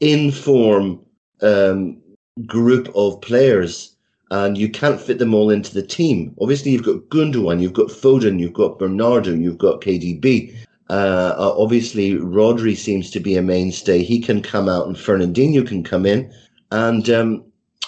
inform 0.00 1.00
um, 1.42 2.00
group 2.46 2.90
of 2.94 3.20
players 3.20 3.94
and 4.30 4.56
you 4.56 4.68
can't 4.68 5.00
fit 5.00 5.18
them 5.18 5.34
all 5.34 5.50
into 5.50 5.74
the 5.74 5.82
team. 5.82 6.34
Obviously, 6.40 6.70
you've 6.70 6.84
got 6.84 7.08
Gundogan, 7.08 7.60
you've 7.60 7.72
got 7.72 7.88
Foden, 7.88 8.38
you've 8.38 8.52
got 8.52 8.78
Bernardo, 8.78 9.34
you've 9.34 9.58
got 9.58 9.80
KDB. 9.80 10.54
Uh, 10.90 11.36
uh, 11.38 11.54
obviously, 11.56 12.14
Rodri 12.14 12.76
seems 12.76 13.12
to 13.12 13.20
be 13.20 13.36
a 13.36 13.42
mainstay. 13.42 14.02
He 14.02 14.18
can 14.18 14.42
come 14.42 14.68
out, 14.68 14.88
and 14.88 14.96
Fernandinho 14.96 15.64
can 15.64 15.84
come 15.84 16.04
in, 16.04 16.32
and 16.72 17.08
um, 17.08 17.44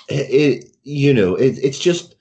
it, 0.09 0.71
you 0.85 1.13
know, 1.13 1.35
it, 1.35 1.59
it's 1.61 1.81
just 1.81 2.15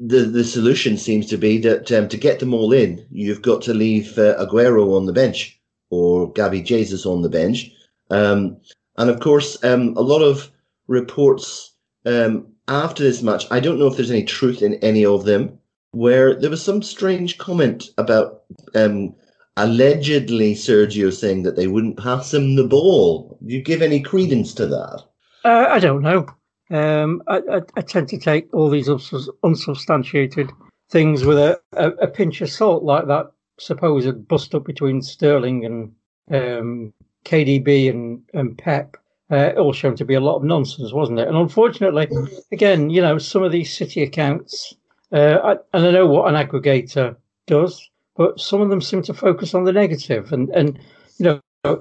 the 0.00 0.20
the 0.20 0.44
solution 0.44 0.96
seems 0.96 1.26
to 1.26 1.36
be 1.36 1.58
that 1.58 1.90
um, 1.90 2.08
to 2.08 2.16
get 2.16 2.38
them 2.38 2.54
all 2.54 2.72
in, 2.72 3.04
you've 3.10 3.42
got 3.42 3.60
to 3.62 3.74
leave 3.74 4.16
uh, 4.16 4.36
Aguero 4.38 4.96
on 4.96 5.06
the 5.06 5.12
bench 5.12 5.60
or 5.90 6.32
Gabby 6.32 6.62
Jesus 6.62 7.04
on 7.04 7.22
the 7.22 7.28
bench. 7.28 7.72
Um, 8.10 8.56
and 8.96 9.10
of 9.10 9.18
course, 9.18 9.62
um, 9.64 9.96
a 9.96 10.00
lot 10.00 10.22
of 10.22 10.48
reports 10.86 11.74
um, 12.06 12.46
after 12.68 13.02
this 13.02 13.20
match, 13.20 13.46
I 13.50 13.58
don't 13.58 13.80
know 13.80 13.88
if 13.88 13.96
there's 13.96 14.12
any 14.12 14.24
truth 14.24 14.62
in 14.62 14.74
any 14.74 15.04
of 15.04 15.24
them, 15.24 15.58
where 15.90 16.34
there 16.34 16.50
was 16.50 16.62
some 16.62 16.82
strange 16.82 17.38
comment 17.38 17.88
about 17.98 18.42
um, 18.76 19.14
allegedly 19.56 20.54
Sergio 20.54 21.12
saying 21.12 21.42
that 21.44 21.56
they 21.56 21.66
wouldn't 21.66 21.98
pass 21.98 22.34
him 22.34 22.56
the 22.56 22.66
ball. 22.66 23.38
Do 23.44 23.54
you 23.54 23.62
give 23.62 23.82
any 23.82 24.00
credence 24.00 24.52
to 24.54 24.66
that? 24.66 25.04
Uh, 25.44 25.66
I 25.68 25.78
don't 25.78 26.02
know. 26.02 26.26
Um, 26.70 27.22
I, 27.28 27.36
I, 27.50 27.60
I, 27.76 27.80
tend 27.82 28.08
to 28.08 28.18
take 28.18 28.52
all 28.54 28.70
these 28.70 28.88
unsubstantiated 28.88 30.50
things 30.90 31.24
with 31.24 31.38
a, 31.38 31.60
a, 31.74 31.90
a, 31.90 32.06
pinch 32.08 32.40
of 32.40 32.48
salt, 32.48 32.82
like 32.82 33.06
that 33.06 33.30
supposed 33.58 34.26
bust 34.26 34.54
up 34.54 34.64
between 34.64 35.02
Sterling 35.02 35.66
and 35.66 35.92
um, 36.30 36.92
KDB 37.26 37.90
and, 37.90 38.22
and 38.32 38.56
Pep. 38.56 38.96
Uh, 39.30 39.50
all 39.56 39.72
shown 39.72 39.96
to 39.96 40.04
be 40.04 40.14
a 40.14 40.20
lot 40.20 40.36
of 40.36 40.44
nonsense, 40.44 40.92
wasn't 40.92 41.18
it? 41.18 41.28
And 41.28 41.36
unfortunately, 41.36 42.08
again, 42.52 42.90
you 42.90 43.02
know, 43.02 43.18
some 43.18 43.42
of 43.42 43.52
these 43.52 43.76
city 43.76 44.02
accounts, 44.02 44.74
uh, 45.12 45.38
I, 45.42 45.52
and 45.76 45.86
I 45.86 45.90
know 45.90 46.06
what 46.06 46.32
an 46.32 46.34
aggregator 46.34 47.16
does, 47.46 47.90
but 48.16 48.40
some 48.40 48.60
of 48.60 48.70
them 48.70 48.80
seem 48.80 49.02
to 49.02 49.14
focus 49.14 49.54
on 49.54 49.64
the 49.64 49.72
negative. 49.72 50.32
And 50.32 50.50
and 50.50 50.78
you 51.18 51.40
know, 51.64 51.80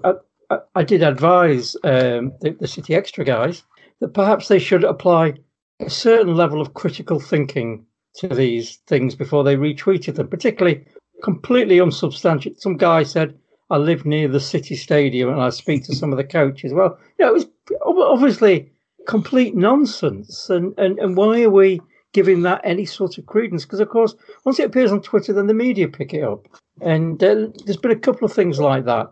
I, 0.50 0.58
I, 0.76 0.84
did 0.84 1.04
advise 1.04 1.76
um, 1.84 2.34
the, 2.42 2.56
the 2.60 2.68
City 2.68 2.96
Extra 2.96 3.26
guys 3.26 3.64
that 4.00 4.14
perhaps 4.14 4.48
they 4.48 4.60
should 4.60 4.84
apply 4.84 5.36
a 5.80 5.90
certain 5.90 6.36
level 6.36 6.62
of 6.62 6.74
critical 6.74 7.20
thinking 7.20 7.86
to 8.16 8.28
these 8.28 8.78
things 8.88 9.16
before 9.16 9.44
they 9.44 9.56
retweeted 9.56 10.16
them, 10.16 10.28
particularly 10.28 10.86
completely 11.24 11.80
unsubstantiated. 11.80 12.62
Some 12.62 12.78
guy 12.78 13.04
said, 13.04 13.38
I 13.70 13.78
live 13.78 14.06
near 14.06 14.28
the 14.28 14.40
City 14.40 14.76
Stadium 14.76 15.30
and 15.30 15.42
I 15.42 15.50
speak 15.50 15.84
to 15.86 15.96
some 15.96 16.12
of 16.12 16.18
the 16.18 16.24
coaches. 16.24 16.74
Well, 16.74 16.98
you 17.18 17.26
know, 17.26 17.32
it 17.32 17.34
was 17.34 17.48
obviously 17.82 18.72
complete 19.08 19.56
nonsense. 19.56 20.50
And, 20.50 20.78
and, 20.78 21.00
and 21.00 21.18
why 21.18 21.44
are 21.44 21.50
we 21.50 21.82
giving 22.14 22.44
that 22.44 22.62
any 22.64 22.86
sort 22.86 23.18
of 23.18 23.26
credence? 23.26 23.64
Because, 23.64 23.80
of 23.80 23.90
course, 23.90 24.16
once 24.46 24.60
it 24.60 24.66
appears 24.66 24.92
on 24.92 25.02
Twitter, 25.02 25.34
then 25.34 25.48
the 25.48 25.54
media 25.54 25.88
pick 25.88 26.14
it 26.14 26.24
up. 26.24 26.48
And 26.82 27.22
uh, 27.24 27.48
there's 27.66 27.78
been 27.78 27.92
a 27.92 27.96
couple 27.96 28.26
of 28.26 28.34
things 28.34 28.60
like 28.60 28.86
that 28.86 29.10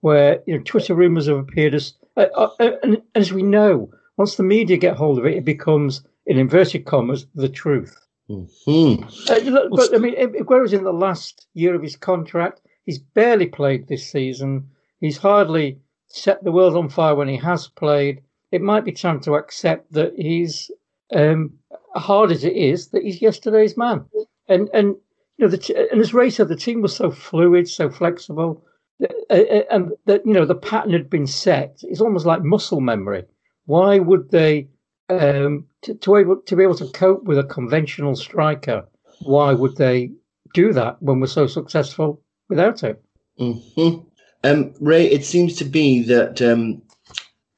where 0.00 0.40
you 0.46 0.56
know 0.56 0.62
Twitter 0.64 0.94
rumors 0.94 1.26
have 1.26 1.38
appeared 1.38 1.74
as, 1.74 1.94
uh, 2.16 2.26
uh, 2.36 2.48
uh 2.60 2.72
and 2.82 3.02
as 3.14 3.32
we 3.32 3.42
know, 3.42 3.90
once 4.16 4.36
the 4.36 4.42
media 4.42 4.76
get 4.76 4.96
hold 4.96 5.18
of 5.18 5.26
it, 5.26 5.36
it 5.36 5.44
becomes, 5.44 6.02
in 6.26 6.38
inverted 6.38 6.84
commas, 6.84 7.26
the 7.34 7.48
truth. 7.48 7.96
Mm-hmm. 8.28 9.04
Uh, 9.28 9.68
but 9.70 9.94
I 9.94 9.98
mean, 9.98 10.14
Aguero's 10.16 10.72
in 10.72 10.84
the 10.84 10.92
last 10.92 11.46
year 11.54 11.74
of 11.74 11.82
his 11.82 11.96
contract. 11.96 12.60
He's 12.84 12.98
barely 12.98 13.46
played 13.46 13.88
this 13.88 14.10
season. 14.10 14.68
He's 15.00 15.16
hardly 15.16 15.78
set 16.08 16.42
the 16.44 16.52
world 16.52 16.76
on 16.76 16.88
fire 16.88 17.14
when 17.14 17.28
he 17.28 17.36
has 17.36 17.68
played. 17.68 18.22
It 18.50 18.60
might 18.60 18.84
be 18.84 18.92
time 18.92 19.20
to 19.20 19.34
accept 19.34 19.92
that 19.92 20.12
he's 20.16 20.70
um, 21.14 21.52
hard 21.94 22.30
as 22.30 22.44
it 22.44 22.56
is 22.56 22.88
that 22.88 23.02
he's 23.02 23.22
yesterday's 23.22 23.76
man. 23.76 24.04
And 24.48 24.68
and 24.72 24.96
you 25.38 25.46
know, 25.46 25.48
the 25.48 25.88
and 25.90 26.00
as 26.00 26.14
Ray 26.14 26.30
said, 26.30 26.48
the 26.48 26.56
team 26.56 26.82
was 26.82 26.94
so 26.94 27.10
fluid, 27.10 27.68
so 27.68 27.90
flexible, 27.90 28.64
uh, 29.02 29.06
uh, 29.30 29.62
and 29.70 29.92
that 30.06 30.26
you 30.26 30.32
know 30.32 30.44
the 30.44 30.54
pattern 30.54 30.92
had 30.92 31.10
been 31.10 31.26
set. 31.26 31.80
It's 31.82 32.00
almost 32.00 32.26
like 32.26 32.42
muscle 32.42 32.80
memory. 32.80 33.24
Why 33.66 33.98
would 33.98 34.30
they 34.30 34.68
um, 35.20 35.66
to, 35.82 35.94
to, 35.94 36.16
able, 36.16 36.36
to 36.36 36.56
be 36.56 36.62
able 36.62 36.74
to 36.76 36.88
cope 36.88 37.24
with 37.24 37.38
a 37.38 37.44
conventional 37.44 38.16
striker, 38.16 38.86
why 39.20 39.52
would 39.52 39.76
they 39.76 40.10
do 40.54 40.72
that 40.72 41.02
when 41.02 41.20
we're 41.20 41.26
so 41.26 41.46
successful 41.46 42.20
without 42.48 42.82
it? 42.82 43.02
Mm-hmm. 43.38 44.06
Um, 44.44 44.74
Ray, 44.80 45.06
it 45.06 45.24
seems 45.24 45.56
to 45.56 45.64
be 45.64 46.02
that 46.02 46.42
um, 46.42 46.82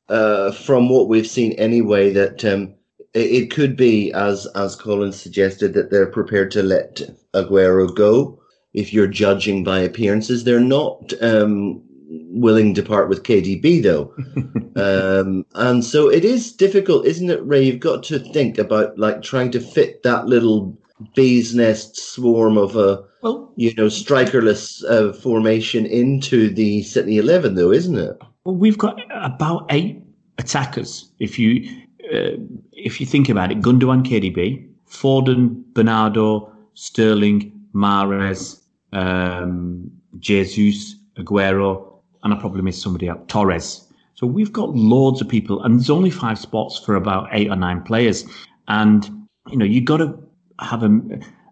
uh, 0.08 0.52
from 0.52 0.88
what 0.88 1.08
we've 1.08 1.26
seen 1.26 1.52
anyway, 1.52 2.12
that 2.12 2.44
um, 2.44 2.74
it, 3.14 3.50
could 3.50 3.76
be, 3.76 4.12
as 4.12 4.46
as 4.54 4.74
Colin 4.74 5.12
suggested, 5.12 5.72
that 5.74 5.90
they're 5.90 6.06
prepared 6.06 6.50
to 6.52 6.62
let 6.62 7.00
Aguero 7.32 7.94
go. 7.94 8.40
If 8.72 8.92
you're 8.92 9.06
judging 9.06 9.62
by 9.62 9.80
appearances, 9.80 10.42
they're 10.42 10.58
not 10.58 11.12
um, 11.22 11.80
willing 12.08 12.74
to 12.74 12.82
part 12.82 13.08
with 13.08 13.22
KDB 13.22 13.82
though. 13.82 14.12
um, 15.20 15.46
and 15.54 15.84
so 15.84 16.08
it 16.10 16.24
is 16.24 16.52
difficult, 16.52 17.06
isn't 17.06 17.30
it, 17.30 17.46
Ray? 17.46 17.62
You've 17.62 17.80
got 17.80 18.02
to 18.04 18.18
think 18.18 18.58
about 18.58 18.98
like 18.98 19.22
trying 19.22 19.52
to 19.52 19.60
fit 19.60 20.02
that 20.02 20.26
little 20.26 20.76
bee's 21.14 21.54
nest 21.54 21.96
swarm 21.96 22.56
of 22.56 22.76
a 22.76 23.04
well, 23.22 23.52
you 23.56 23.72
know 23.74 23.86
strikerless 23.86 24.84
uh, 24.88 25.12
formation 25.12 25.86
into 25.86 26.50
the 26.52 26.82
City 26.82 27.18
Eleven, 27.18 27.54
though, 27.54 27.70
isn't 27.70 27.96
it? 27.96 28.16
Well, 28.44 28.56
we've 28.56 28.78
got 28.78 29.00
about 29.10 29.66
eight 29.70 30.02
attackers. 30.38 31.10
If 31.20 31.38
you 31.38 31.83
uh, 32.14 32.36
if 32.72 33.00
you 33.00 33.06
think 33.06 33.28
about 33.28 33.50
it, 33.50 33.60
Gundogan, 33.60 34.04
KDB, 34.04 34.68
Foden, 34.88 35.62
Bernardo, 35.74 36.52
Sterling, 36.74 37.52
Mahrez, 37.74 38.60
um, 38.92 39.90
Jesus, 40.18 40.96
Aguero, 41.16 41.98
and 42.22 42.32
I 42.32 42.38
probably 42.38 42.62
missed 42.62 42.82
somebody 42.82 43.08
out, 43.08 43.28
Torres. 43.28 43.86
So 44.14 44.26
we've 44.26 44.52
got 44.52 44.70
loads 44.70 45.20
of 45.20 45.28
people, 45.28 45.62
and 45.62 45.78
there's 45.78 45.90
only 45.90 46.10
five 46.10 46.38
spots 46.38 46.78
for 46.78 46.94
about 46.94 47.28
eight 47.32 47.50
or 47.50 47.56
nine 47.56 47.82
players. 47.82 48.24
And 48.68 49.26
you 49.50 49.56
know, 49.56 49.64
you've 49.64 49.84
got 49.84 49.98
to 49.98 50.18
have 50.60 50.82
a, 50.82 51.00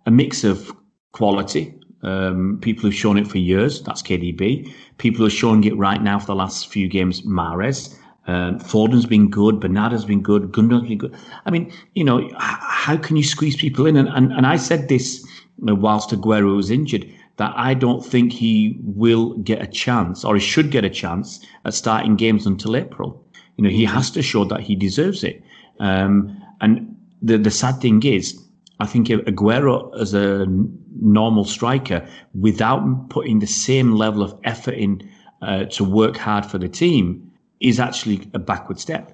a 0.07 0.11
mix 0.11 0.45
of 0.45 0.73
quality. 1.13 1.75
Um, 2.03 2.59
people 2.61 2.83
who've 2.83 2.95
shown 2.95 3.17
it 3.17 3.29
for 3.29 3.39
years, 3.39 3.83
that's 3.83 4.03
KDB. 4.03 4.73
People 4.99 5.19
who 5.19 5.27
are 5.27 5.31
showing 5.31 5.65
it 5.65 5.77
right 5.77 6.03
now 6.03 6.19
for 6.19 6.27
the 6.27 6.35
last 6.35 6.69
few 6.69 6.89
games, 6.89 7.23
Mahrez. 7.23 7.97
Um, 8.27 8.61
Foden's 8.61 9.07
been 9.07 9.31
good, 9.31 9.59
Bernardo's 9.59 10.05
been 10.05 10.23
good, 10.23 10.53
Gundogan's 10.53 10.89
been 10.89 10.99
good. 10.99 11.15
I 11.45 11.51
mean, 11.51 11.73
you 11.95 12.05
know, 12.05 12.31
how 12.39 12.97
can 12.97 13.17
you 13.17 13.25
squeeze 13.25 13.57
people 13.57 13.87
in? 13.87 13.97
And, 13.97 14.09
and, 14.09 14.33
and 14.33 14.47
I 14.47 14.57
said 14.57 14.89
this 14.89 15.27
whilst 15.59 16.11
Aguero 16.11 16.55
was 16.57 16.71
injured 16.71 17.13
that 17.39 17.53
I 17.57 17.75
don't 17.75 18.05
think 18.05 18.33
he 18.33 18.79
will 18.83 19.35
get 19.39 19.63
a 19.63 19.67
chance 19.67 20.25
or 20.25 20.35
he 20.35 20.41
should 20.41 20.71
get 20.71 20.85
a 20.85 20.91
chance 20.91 21.45
at 21.65 21.75
starting 21.75 22.17
games 22.17 22.47
until 22.47 22.77
April. 22.77 23.25
You 23.57 23.65
know, 23.65 23.71
he 23.71 23.85
has 23.85 24.11
to 24.13 24.23
show 24.23 24.45
that 24.45 24.61
he 24.61 24.77
deserves 24.77 25.25
it. 25.25 25.43
Um, 25.81 26.41
and 26.61 26.95
the, 27.21 27.39
the 27.39 27.51
sad 27.51 27.81
thing 27.81 28.03
is, 28.03 28.41
I 28.81 28.87
think 28.87 29.09
Aguero 29.09 29.99
as 30.01 30.15
a 30.15 30.47
normal 31.01 31.45
striker, 31.45 32.07
without 32.35 33.09
putting 33.11 33.39
the 33.39 33.47
same 33.47 33.93
level 33.93 34.23
of 34.23 34.39
effort 34.45 34.75
in 34.75 35.09
uh, 35.41 35.65
to 35.65 35.85
work 35.85 36.17
hard 36.17 36.47
for 36.47 36.59
the 36.59 36.69
team, 36.69 37.32
is 37.63 37.81
actually 37.81 38.29
a 38.35 38.39
backward 38.39 38.79
step. 38.79 39.13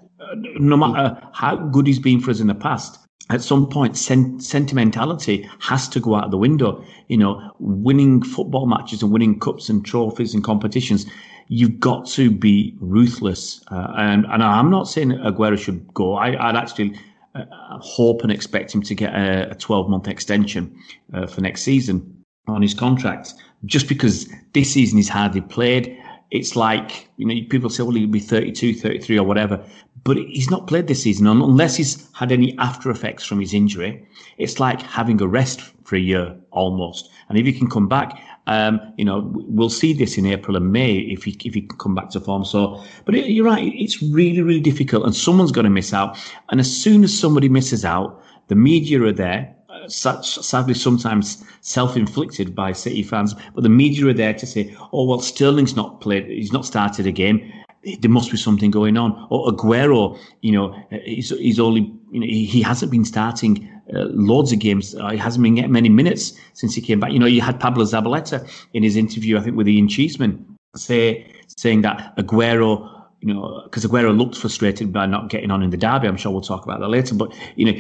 No 0.59 0.77
matter 0.77 1.21
how 1.33 1.57
good 1.57 1.87
he's 1.87 1.99
been 1.99 2.21
for 2.21 2.31
us 2.31 2.41
in 2.41 2.49
the 2.49 2.55
past, 2.55 2.99
at 3.31 3.43
some 3.43 3.69
point, 3.69 3.97
sen- 3.97 4.41
sentimentality 4.41 5.49
has 5.61 5.89
to 5.91 6.01
go 6.01 6.15
out 6.15 6.25
of 6.25 6.31
the 6.31 6.39
window. 6.39 6.83
You 7.09 7.19
know, 7.19 7.53
winning 7.59 8.23
football 8.23 8.67
matches 8.67 9.03
and 9.03 9.13
winning 9.13 9.39
cups 9.39 9.69
and 9.69 9.85
trophies 9.85 10.35
and 10.35 10.43
competitions, 10.43 11.07
you've 11.49 11.79
got 11.79 12.07
to 12.09 12.31
be 12.31 12.75
ruthless. 12.81 13.63
Uh, 13.71 13.93
and, 13.99 14.25
and 14.27 14.43
I'm 14.43 14.71
not 14.71 14.89
saying 14.89 15.11
Aguero 15.11 15.59
should 15.59 15.93
go. 15.93 16.15
I, 16.15 16.31
would 16.31 16.57
actually 16.57 16.99
uh, 17.35 17.45
hope 17.81 18.23
and 18.23 18.33
expect 18.33 18.75
him 18.75 18.83
to 18.83 18.95
get 18.95 19.15
a 19.15 19.55
12 19.59 19.91
month 19.91 20.09
extension 20.09 20.75
uh, 21.13 21.27
for 21.27 21.43
next 21.43 21.63
season 21.63 22.25
on 22.47 22.63
his 22.63 22.73
contract, 22.73 23.35
just 23.67 23.89
because 23.89 24.27
this 24.55 24.73
season 24.73 24.97
he's 24.97 25.09
hardly 25.11 25.43
played 25.43 25.99
it's 26.31 26.57
like, 26.57 27.09
you 27.17 27.27
know, 27.27 27.35
people 27.49 27.71
say, 27.71 27.83
well, 27.83 27.95
he'll 27.95 28.09
be 28.09 28.21
32, 28.21 28.75
33 28.75 29.19
or 29.19 29.25
whatever. 29.25 29.65
But 30.05 30.19
he's 30.19 30.51
not 30.51 30.67
played 30.67 30.87
this 30.87 31.03
season 31.03 31.27
unless 31.27 31.77
he's 31.77 32.09
had 32.13 32.33
any 32.33 32.57
after 32.59 32.91
effects 32.91 33.25
from 33.25 33.41
his 33.41 33.55
injury. 33.55 34.07
It's 34.37 34.61
like 34.61 34.81
having 34.83 35.21
a 35.21 35.27
rest 35.27 35.61
for 35.85 35.97
a 35.97 36.01
year 36.01 36.37
almost. 36.51 37.11
And 37.29 37.39
if 37.39 37.47
he 37.47 37.53
can 37.53 37.69
come 37.69 37.89
back, 37.89 38.23
um, 38.47 38.81
you 38.97 39.05
know, 39.05 39.31
we'll 39.35 39.71
see 39.71 39.93
this 39.93 40.17
in 40.17 40.25
April 40.27 40.57
and 40.57 40.73
May 40.73 40.97
if 40.97 41.25
he 41.25 41.37
if 41.45 41.55
he 41.55 41.63
can 41.63 41.77
come 41.79 41.95
back 41.95 42.11
to 42.11 42.21
form. 42.21 42.45
So, 42.45 42.83
but 43.05 43.15
it, 43.15 43.27
you're 43.31 43.45
right, 43.45 43.73
it's 43.75 44.03
really 44.03 44.41
really 44.41 44.61
difficult, 44.61 45.05
and 45.05 45.15
someone's 45.15 45.53
going 45.53 45.65
to 45.65 45.71
miss 45.71 45.93
out. 45.93 46.17
And 46.49 46.59
as 46.59 46.75
soon 46.75 47.05
as 47.05 47.17
somebody 47.17 47.51
misses 47.51 47.85
out, 47.85 48.23
the 48.47 48.55
media 48.55 49.03
are 49.03 49.13
there 49.13 49.55
such 49.89 50.39
sadly 50.39 50.75
sometimes 50.75 51.45
self-inflicted 51.61 52.55
by 52.55 52.73
City 52.73 53.03
fans, 53.03 53.35
but 53.55 53.63
the 53.63 53.69
media 53.69 54.07
are 54.07 54.13
there 54.13 54.35
to 54.35 54.47
say, 54.47 54.75
"Oh 54.93 55.05
well, 55.05 55.21
Sterling's 55.21 55.77
not 55.77 56.01
played; 56.01 56.27
he's 56.27 56.53
not 56.53 56.67
started 56.67 57.07
a 57.07 57.13
game. 57.13 57.53
There 58.01 58.11
must 58.11 58.31
be 58.31 58.37
something 58.37 58.71
going 58.71 58.97
on." 58.97 59.27
Or 59.31 59.51
Aguero, 59.51 60.19
you 60.43 60.53
know, 60.53 60.77
he's, 61.05 61.31
he's 61.31 61.61
only 61.61 61.93
you 62.11 62.21
know 62.21 62.27
he, 62.27 62.63
hasn't 62.63 62.91
been 62.91 63.05
starting 63.05 63.69
uh, 63.95 64.07
loads 64.11 64.53
of 64.53 64.59
games. 64.59 64.95
Uh, 64.95 65.11
he 65.11 65.19
hasn't 65.19 65.43
been 65.43 65.55
getting 65.55 65.73
many 65.73 65.89
minutes 65.89 66.39
since 66.53 66.75
he 66.75 66.81
came 66.81 67.01
back. 67.01 67.13
You 67.13 67.19
know, 67.19 67.27
you 67.27 67.41
had 67.41 67.59
Pablo 67.61 67.85
Zabaleta 67.85 68.49
in 68.75 68.83
his 68.83 68.97
interview, 68.97 69.39
I 69.39 69.41
think, 69.41 69.57
with 69.57 69.69
Ian 69.69 69.89
Cheeseman, 69.89 70.45
say 70.77 71.33
saying 71.57 71.83
that 71.83 72.15
Aguero 72.17 72.99
you 73.21 73.35
know, 73.35 73.63
because 73.65 73.85
Aguero 73.85 74.17
looked 74.17 74.37
frustrated 74.37 74.93
by 74.93 75.07
not 75.07 75.29
getting 75.29 75.51
on 75.51 75.63
in 75.63 75.71
the 75.71 75.77
derby. 75.77 76.07
I'm 76.07 76.17
sure 76.17 76.31
we'll 76.31 76.41
talk 76.41 76.65
about 76.65 76.81
that 76.81 76.89
later. 76.89 77.15
But 77.15 77.35
you 77.57 77.67
know, 77.67 77.73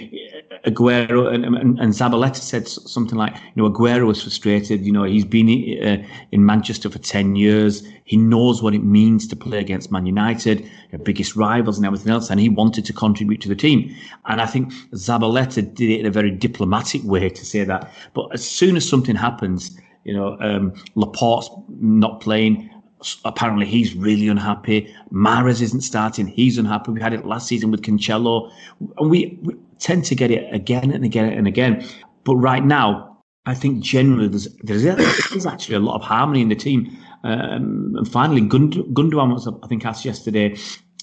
Aguero 0.67 1.33
and, 1.33 1.45
and, 1.45 1.79
and 1.79 1.93
Zabaleta 1.93 2.37
said 2.37 2.69
something 2.69 3.17
like, 3.17 3.35
you 3.35 3.62
know, 3.62 3.71
Aguero 3.71 4.07
was 4.07 4.23
frustrated. 4.23 4.85
You 4.85 4.93
know, 4.93 5.05
he's 5.05 5.25
been 5.25 5.49
uh, 5.83 6.07
in 6.33 6.45
Manchester 6.45 6.91
for 6.91 6.99
10 6.99 7.37
years. 7.37 7.87
He 8.05 8.17
knows 8.17 8.62
what 8.62 8.75
it 8.75 8.83
means 8.83 9.27
to 9.29 9.37
play 9.37 9.59
against 9.59 9.93
Man 9.93 10.07
United, 10.07 10.69
their 10.91 10.99
biggest 10.99 11.37
rivals 11.37 11.77
and 11.77 11.87
everything 11.87 12.12
else. 12.12 12.31
And 12.31 12.41
he 12.41 12.49
wanted 12.49 12.85
to 12.87 12.93
contribute 12.93 13.41
to 13.43 13.49
the 13.49 13.57
team. 13.57 13.95
And 14.27 14.41
I 14.41 14.47
think 14.47 14.73
Zabaleta 14.95 15.75
did 15.75 15.91
it 15.91 16.00
in 16.00 16.07
a 16.07 16.11
very 16.11 16.31
diplomatic 16.31 17.03
way 17.05 17.29
to 17.29 17.45
say 17.45 17.65
that. 17.65 17.93
But 18.15 18.29
as 18.33 18.47
soon 18.47 18.77
as 18.77 18.88
something 18.88 19.17
happens, 19.17 19.79
you 20.05 20.15
know, 20.15 20.37
um, 20.41 20.73
Laporte's 20.95 21.50
not 21.69 22.21
playing 22.21 22.71
apparently 23.25 23.67
he's 23.67 23.95
really 23.95 24.29
unhappy. 24.29 24.93
Mahrez 25.12 25.62
isn't 25.62 25.83
starting. 25.83 26.27
He's 26.27 26.59
unhappy. 26.59 26.93
We 26.93 27.00
had 27.00 27.12
it 27.12 27.25
last 27.25 27.47
season 27.47 27.71
with 27.71 27.83
Cancelo. 27.83 28.50
And 28.99 29.11
we, 29.11 29.38
we, 29.43 29.55
tend 29.79 30.05
to 30.07 30.15
get 30.15 30.31
it 30.31 30.53
again 30.53 30.91
and 30.91 31.05
again 31.05 31.33
and 31.33 31.47
again. 31.47 31.87
But 32.25 32.37
right 32.37 32.65
now, 32.65 33.19
I 33.47 33.55
think 33.55 33.83
generally 33.83 34.29
there's, 34.29 34.49
there's, 34.63 34.83
there's 34.83 35.47
actually 35.47 35.77
a 35.77 35.81
lot 35.81 35.97
of 35.97 36.03
harmony 36.03 36.43
in 36.43 36.49
the 36.49 36.57
team. 36.57 36.97
Um, 37.25 37.95
and 37.97 38.07
finally, 38.07 38.43
Gund- 38.43 38.93
Gundogan 38.93 39.33
was, 39.33 39.49
I 39.49 39.67
think, 39.67 39.85
asked 39.85 40.05
yesterday. 40.05 40.57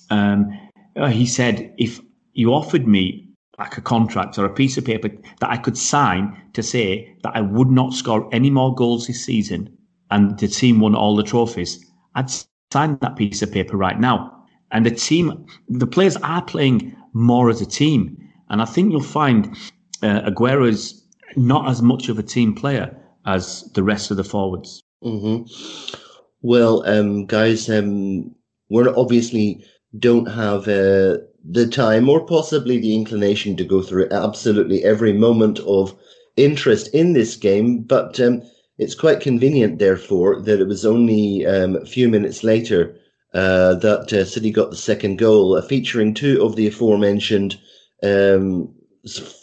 Um, 0.10 0.48
uh, 0.96 1.08
he 1.08 1.26
said, 1.26 1.74
if 1.78 2.00
you 2.34 2.54
offered 2.54 2.88
me 2.88 3.28
like 3.58 3.78
a 3.78 3.82
contract 3.82 4.38
or 4.38 4.46
a 4.46 4.54
piece 4.54 4.78
of 4.78 4.86
paper 4.86 5.10
that 5.40 5.50
I 5.50 5.58
could 5.58 5.78
sign 5.78 6.42
to 6.54 6.62
say 6.62 7.16
that 7.24 7.36
I 7.36 7.42
would 7.42 7.70
not 7.70 7.94
score 7.94 8.30
any 8.34 8.50
more 8.50 8.76
goals 8.76 9.08
this 9.08 9.24
season 9.24 9.76
and 10.12 10.38
the 10.38 10.48
team 10.48 10.80
won 10.80 10.96
all 10.96 11.16
the 11.16 11.24
trophies, 11.24 11.84
I'd 12.16 12.30
sign 12.72 12.98
that 13.02 13.16
piece 13.16 13.42
of 13.42 13.52
paper 13.52 13.78
right 13.78 14.00
now. 14.00 14.32
And 14.72 14.86
the 14.86 14.92
team, 14.92 15.46
the 15.70 15.88
players 15.88 16.18
are 16.18 16.42
playing 16.42 16.96
more 17.14 17.50
as 17.50 17.62
a 17.62 17.66
team. 17.66 18.18
And 18.50 18.62
I 18.62 18.66
think 18.66 18.92
you'll 18.92 19.02
find 19.02 19.56
uh, 20.04 20.22
Aguero 20.22 20.68
is 20.68 21.04
not 21.36 21.70
as 21.70 21.82
much 21.82 22.10
of 22.10 22.20
a 22.20 22.24
team 22.24 22.54
player 22.54 22.96
as 23.26 23.64
the 23.74 23.84
rest 23.84 24.12
of 24.12 24.18
the 24.18 24.24
forwards. 24.24 24.82
Mm-hmm. 25.04 25.50
Well, 26.42 26.88
um, 26.88 27.26
guys, 27.26 27.70
um, 27.70 28.36
we're 28.70 28.96
obviously 28.98 29.66
don't 29.98 30.28
have 30.28 30.68
uh, 30.68 31.18
the 31.44 31.68
time 31.72 32.10
or 32.10 32.26
possibly 32.26 32.78
the 32.80 32.96
inclination 32.96 33.56
to 33.58 33.64
go 33.64 33.82
through 33.82 34.10
absolutely 34.12 34.84
every 34.84 35.14
moment 35.14 35.60
of 35.60 35.96
interest 36.38 36.94
in 36.94 37.14
this 37.14 37.36
game, 37.36 37.82
but 37.82 38.20
um, 38.20 38.42
it's 38.78 38.96
quite 38.96 39.22
convenient, 39.22 39.80
therefore, 39.80 40.42
that 40.42 40.60
it 40.60 40.68
was 40.68 40.86
only 40.86 41.46
um, 41.46 41.78
a 41.78 41.86
few 41.86 42.10
minutes 42.10 42.44
later 42.44 42.96
uh, 43.34 43.76
that 43.76 44.12
uh, 44.14 44.26
City 44.26 44.52
got 44.52 44.70
the 44.70 44.76
second 44.76 45.18
goal, 45.18 45.56
uh, 45.56 45.62
featuring 45.62 46.14
two 46.14 46.44
of 46.44 46.56
the 46.56 46.68
aforementioned 46.68 47.58
um, 48.06 48.74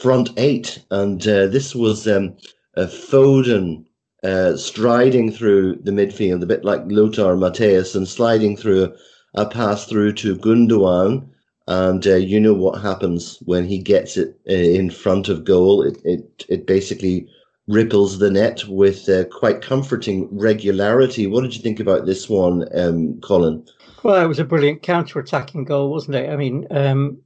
front 0.01 0.31
eight. 0.37 0.83
And 0.91 1.21
uh, 1.27 1.47
this 1.49 1.75
was 1.75 2.07
um, 2.07 2.37
Foden 2.77 3.85
uh, 4.23 4.57
striding 4.57 5.33
through 5.33 5.77
the 5.83 5.93
midfield, 5.93 6.43
a 6.43 6.47
bit 6.47 6.65
like 6.65 6.83
Lothar 6.87 7.37
Matthäus, 7.37 7.95
and 7.95 8.07
sliding 8.07 8.57
through 8.57 8.93
a, 9.35 9.47
pass 9.47 9.87
through 9.87 10.13
to 10.15 10.37
Gundogan. 10.37 11.29
And 11.69 12.07
uh, 12.07 12.17
you 12.17 12.41
know 12.41 12.55
what 12.55 12.83
happens 12.83 13.39
when 13.45 13.67
he 13.67 13.79
gets 13.79 14.17
it 14.17 14.37
in 14.47 14.91
front 14.91 15.29
of 15.29 15.45
goal. 15.45 15.83
It, 15.83 15.99
it, 16.05 16.45
it 16.49 16.67
basically 16.67 17.29
ripples 17.69 18.19
the 18.19 18.31
net 18.31 18.65
with 18.67 19.09
uh, 19.09 19.25
quite 19.27 19.63
comforting 19.63 20.29
regularity. 20.33 21.27
What 21.29 21.43
did 21.43 21.55
you 21.55 21.63
think 21.63 21.79
about 21.79 22.07
this 22.07 22.29
one, 22.29 22.67
um, 22.77 23.21
Colin? 23.21 23.65
Well, 24.03 24.25
it 24.25 24.27
was 24.27 24.41
a 24.41 24.45
brilliant 24.45 24.83
counter-attacking 24.83 25.65
goal, 25.65 25.91
wasn't 25.91 26.17
it? 26.17 26.29
I 26.29 26.37
mean, 26.37 26.67
um, 26.73 27.19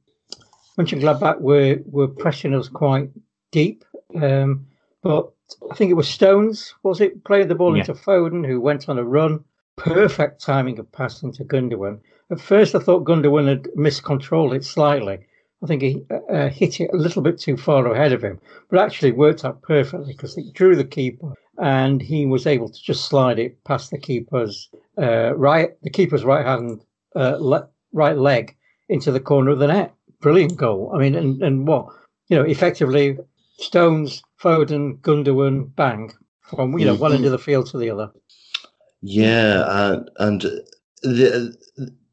Mönchengladbach 0.78 1.40
were 1.40 1.78
were 1.86 2.08
pressing 2.08 2.54
us 2.54 2.68
quite 2.68 3.10
deep, 3.50 3.84
um, 4.20 4.66
but 5.02 5.32
I 5.70 5.74
think 5.74 5.90
it 5.90 5.94
was 5.94 6.08
Stones, 6.08 6.74
was 6.82 7.00
it, 7.00 7.24
played 7.24 7.48
the 7.48 7.54
ball 7.54 7.76
yeah. 7.76 7.80
into 7.80 7.94
Foden, 7.94 8.46
who 8.46 8.60
went 8.60 8.88
on 8.88 8.98
a 8.98 9.04
run. 9.04 9.44
Perfect 9.76 10.40
timing 10.40 10.78
of 10.78 10.90
passing 10.90 11.32
to 11.32 11.44
Gundogan. 11.44 12.00
At 12.30 12.40
first, 12.40 12.74
I 12.74 12.78
thought 12.78 13.04
Gundogan 13.04 13.46
had 13.46 13.68
miscontrolled 13.74 14.54
it 14.54 14.64
slightly, 14.64 15.18
I 15.62 15.66
think 15.66 15.82
he 15.82 16.04
uh, 16.10 16.32
uh, 16.32 16.48
hit 16.48 16.80
it 16.80 16.90
a 16.92 16.96
little 16.96 17.22
bit 17.22 17.38
too 17.38 17.56
far 17.56 17.86
ahead 17.86 18.12
of 18.12 18.22
him, 18.22 18.40
but 18.70 18.78
actually 18.78 19.12
worked 19.12 19.44
out 19.44 19.62
perfectly 19.62 20.12
because 20.12 20.34
he 20.34 20.50
drew 20.52 20.76
the 20.76 20.84
keeper 20.84 21.32
and 21.58 22.02
he 22.02 22.26
was 22.26 22.46
able 22.46 22.68
to 22.68 22.82
just 22.82 23.06
slide 23.06 23.38
it 23.38 23.62
past 23.64 23.90
the 23.90 23.98
keeper's 23.98 24.68
uh, 24.98 25.34
right, 25.34 25.70
the 25.82 25.90
keeper's 25.90 26.24
right 26.24 26.44
hand, 26.44 26.84
uh, 27.14 27.38
le- 27.40 27.68
right 27.92 28.18
leg 28.18 28.54
into 28.88 29.10
the 29.10 29.20
corner 29.20 29.50
of 29.50 29.58
the 29.58 29.66
net. 29.66 29.94
Brilliant 30.20 30.56
goal. 30.56 30.92
I 30.94 30.98
mean, 30.98 31.14
and, 31.14 31.42
and 31.42 31.66
what 31.66 31.86
you 32.28 32.36
know, 32.36 32.42
effectively, 32.42 33.18
Stones, 33.58 34.22
Foden, 34.40 35.00
Gundogan, 35.00 35.74
bang 35.76 36.12
from 36.42 36.78
you 36.78 36.84
know 36.84 36.94
mm-hmm. 36.94 37.02
one 37.02 37.12
end 37.12 37.24
of 37.24 37.32
the 37.32 37.38
field 37.38 37.66
to 37.66 37.78
the 37.78 37.90
other. 37.90 38.10
Yeah, 39.02 39.60
uh, 39.60 40.04
and 40.18 40.42
the 41.02 41.56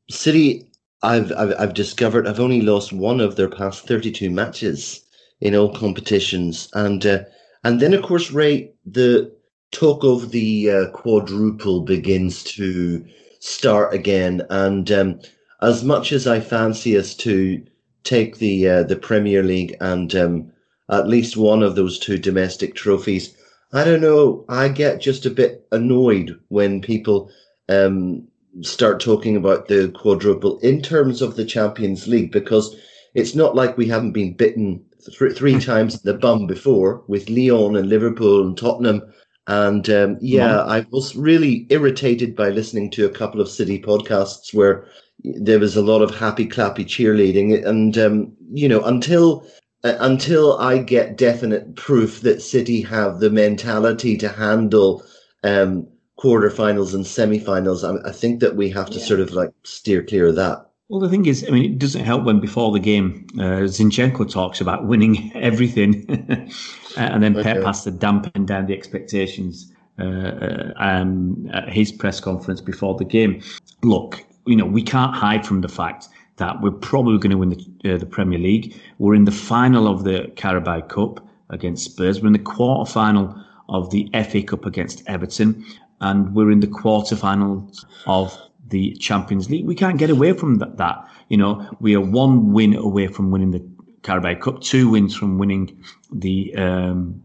City 0.10 0.70
I've, 1.02 1.32
I've 1.34 1.54
I've 1.60 1.74
discovered 1.74 2.28
I've 2.28 2.40
only 2.40 2.62
lost 2.62 2.94
one 2.94 3.20
of 3.20 3.36
their 3.36 3.50
past 3.50 3.88
thirty 3.88 4.12
two 4.12 4.30
matches 4.30 5.02
in 5.42 5.56
all 5.56 5.74
competitions, 5.74 6.70
and 6.74 7.06
uh, 7.06 7.24
and 7.64 7.80
then 7.80 7.94
of 7.94 8.04
course 8.04 8.32
Ray 8.32 8.72
the 8.86 9.34
talk 9.72 10.04
of 10.04 10.32
the 10.32 10.70
uh, 10.70 10.90
quadruple 10.92 11.82
begins 11.82 12.44
to 12.44 13.06
start 13.40 13.94
again, 13.94 14.44
and 14.50 14.92
um, 14.92 15.20
as 15.62 15.84
much 15.84 16.12
as 16.12 16.28
I 16.28 16.40
fancy 16.40 16.98
us 16.98 17.16
to 17.16 17.64
take 18.04 18.38
the 18.38 18.68
uh, 18.68 18.84
the 18.84 18.96
Premier 18.96 19.44
League 19.44 19.76
and 19.80 20.14
um, 20.16 20.52
at 20.90 21.08
least 21.08 21.38
one 21.38 21.64
of 21.64 21.76
those 21.76 21.98
two 21.98 22.18
domestic 22.18 22.76
trophies, 22.76 23.36
I 23.72 23.84
don't 23.84 24.02
know. 24.02 24.46
I 24.50 24.68
get 24.68 25.02
just 25.02 25.26
a 25.26 25.32
bit 25.32 25.66
annoyed 25.72 26.40
when 26.50 26.82
people 26.82 27.32
um, 27.70 28.28
start 28.62 29.00
talking 29.00 29.36
about 29.36 29.68
the 29.68 29.90
quadruple 29.96 30.60
in 30.60 30.82
terms 30.82 31.22
of 31.22 31.36
the 31.36 31.46
Champions 31.46 32.08
League 32.08 32.32
because 32.32 32.76
it's 33.16 33.36
not 33.36 33.56
like 33.56 33.78
we 33.78 33.88
haven't 33.88 34.12
been 34.12 34.34
bitten 34.34 34.84
th- 35.06 35.36
three 35.36 35.60
times 35.72 35.96
in 35.96 36.02
the 36.04 36.18
bum 36.18 36.46
before 36.46 37.04
with 37.08 37.30
Lyon 37.30 37.76
and 37.76 37.90
Liverpool 37.90 38.46
and 38.46 38.58
Tottenham. 38.58 39.02
And 39.48 39.90
um, 39.90 40.18
yeah, 40.22 40.62
I 40.62 40.86
was 40.92 41.16
really 41.16 41.68
irritated 41.70 42.36
by 42.36 42.50
listening 42.50 42.90
to 42.92 43.06
a 43.06 43.10
couple 43.12 43.42
of 43.42 43.50
City 43.50 43.82
podcasts 43.82 44.54
where 44.54 44.86
there 45.24 45.60
was 45.60 45.76
a 45.76 45.82
lot 45.82 46.02
of 46.02 46.16
happy 46.16 46.48
clappy 46.48 46.86
cheerleading. 46.86 47.66
And, 47.66 47.98
um, 47.98 48.32
you 48.52 48.68
know, 48.68 48.82
until 48.84 49.46
uh, 49.84 49.98
until 50.00 50.58
I 50.60 50.78
get 50.78 51.18
definite 51.18 51.76
proof 51.76 52.22
that 52.22 52.42
City 52.42 52.82
have 52.82 53.20
the 53.20 53.30
mentality 53.30 54.18
to 54.18 54.30
handle 54.30 55.04
um, 55.44 55.88
quarterfinals 56.18 56.94
and 56.94 57.06
semi-finals, 57.06 57.84
I, 57.84 57.96
I 58.06 58.12
think 58.12 58.40
that 58.40 58.56
we 58.56 58.70
have 58.70 58.90
to 58.92 59.00
yeah. 59.00 59.06
sort 59.06 59.20
of 59.20 59.32
like 59.32 59.52
steer 59.64 60.04
clear 60.04 60.28
of 60.28 60.36
that. 60.36 60.70
Well, 60.90 61.00
the 61.00 61.10
thing 61.10 61.26
is, 61.26 61.46
I 61.48 61.52
mean, 61.52 61.74
it 61.74 61.80
doesn't 61.80 62.04
help 62.04 62.24
when 62.24 62.40
before 62.40 62.72
the 62.72 62.80
game, 62.80 63.26
uh, 63.40 63.66
Zinchenko 63.66 64.32
talks 64.32 64.62
about 64.62 64.86
winning 64.86 65.32
everything, 65.36 66.06
and 66.98 67.24
then 67.24 67.36
okay. 67.36 67.54
Pep 67.54 67.64
has 67.64 67.84
to 67.84 67.92
dampen 67.92 68.46
down 68.46 68.68
the 68.68 68.74
expectations 68.74 69.74
uh, 70.00 70.04
uh, 70.04 70.74
um, 70.78 71.50
at 71.54 71.70
his 71.70 71.92
press 71.92 72.20
conference 72.20 72.62
before 72.62 72.96
the 72.96 73.06
game. 73.06 73.42
Look, 73.82 74.24
you 74.46 74.56
know, 74.56 74.66
we 74.66 74.82
can't 74.82 75.16
hide 75.16 75.46
from 75.46 75.62
the 75.62 75.70
fact 75.70 76.10
that 76.38 76.62
we're 76.62 76.72
probably 76.72 77.18
going 77.18 77.32
to 77.32 77.38
win 77.38 77.50
the, 77.50 77.94
uh, 77.94 77.98
the 77.98 78.06
Premier 78.06 78.40
League. 78.40 78.76
We're 78.98 79.16
in 79.16 79.26
the 79.26 79.32
final 79.32 79.88
of 79.88 80.04
the 80.04 80.32
Carabao 80.36 80.82
Cup 80.82 81.26
against 81.50 81.86
Spurs. 81.86 82.22
We're 82.22 82.28
in 82.28 82.34
the 82.34 82.40
quarter 82.40 82.92
final 82.92 83.36
of 83.70 83.92
the 83.92 84.10
FA 84.30 84.42
Cup 84.42 84.66
against 84.66 85.04
Everton 85.08 85.66
and 86.02 86.36
we're 86.36 86.52
in 86.52 86.60
the 86.60 86.68
quarterfinals 86.68 87.86
of 88.06 88.38
the 88.68 88.94
Champions 88.96 89.50
League. 89.50 89.66
We 89.66 89.76
can't 89.76 89.98
get 89.98 90.10
away 90.10 90.34
from 90.34 90.58
that, 90.58 90.78
that. 90.78 91.08
You 91.30 91.38
know, 91.38 91.70
we 91.80 91.96
are 91.96 92.02
one 92.02 92.52
win 92.52 92.76
away 92.76 93.08
from 93.08 93.32
winning 93.32 93.52
the 93.52 93.66
Carabao 94.04 94.36
Cup, 94.36 94.62
two 94.62 94.90
wins 94.90 95.16
from 95.16 95.38
winning 95.38 95.82
the 96.12 96.54
um, 96.56 97.24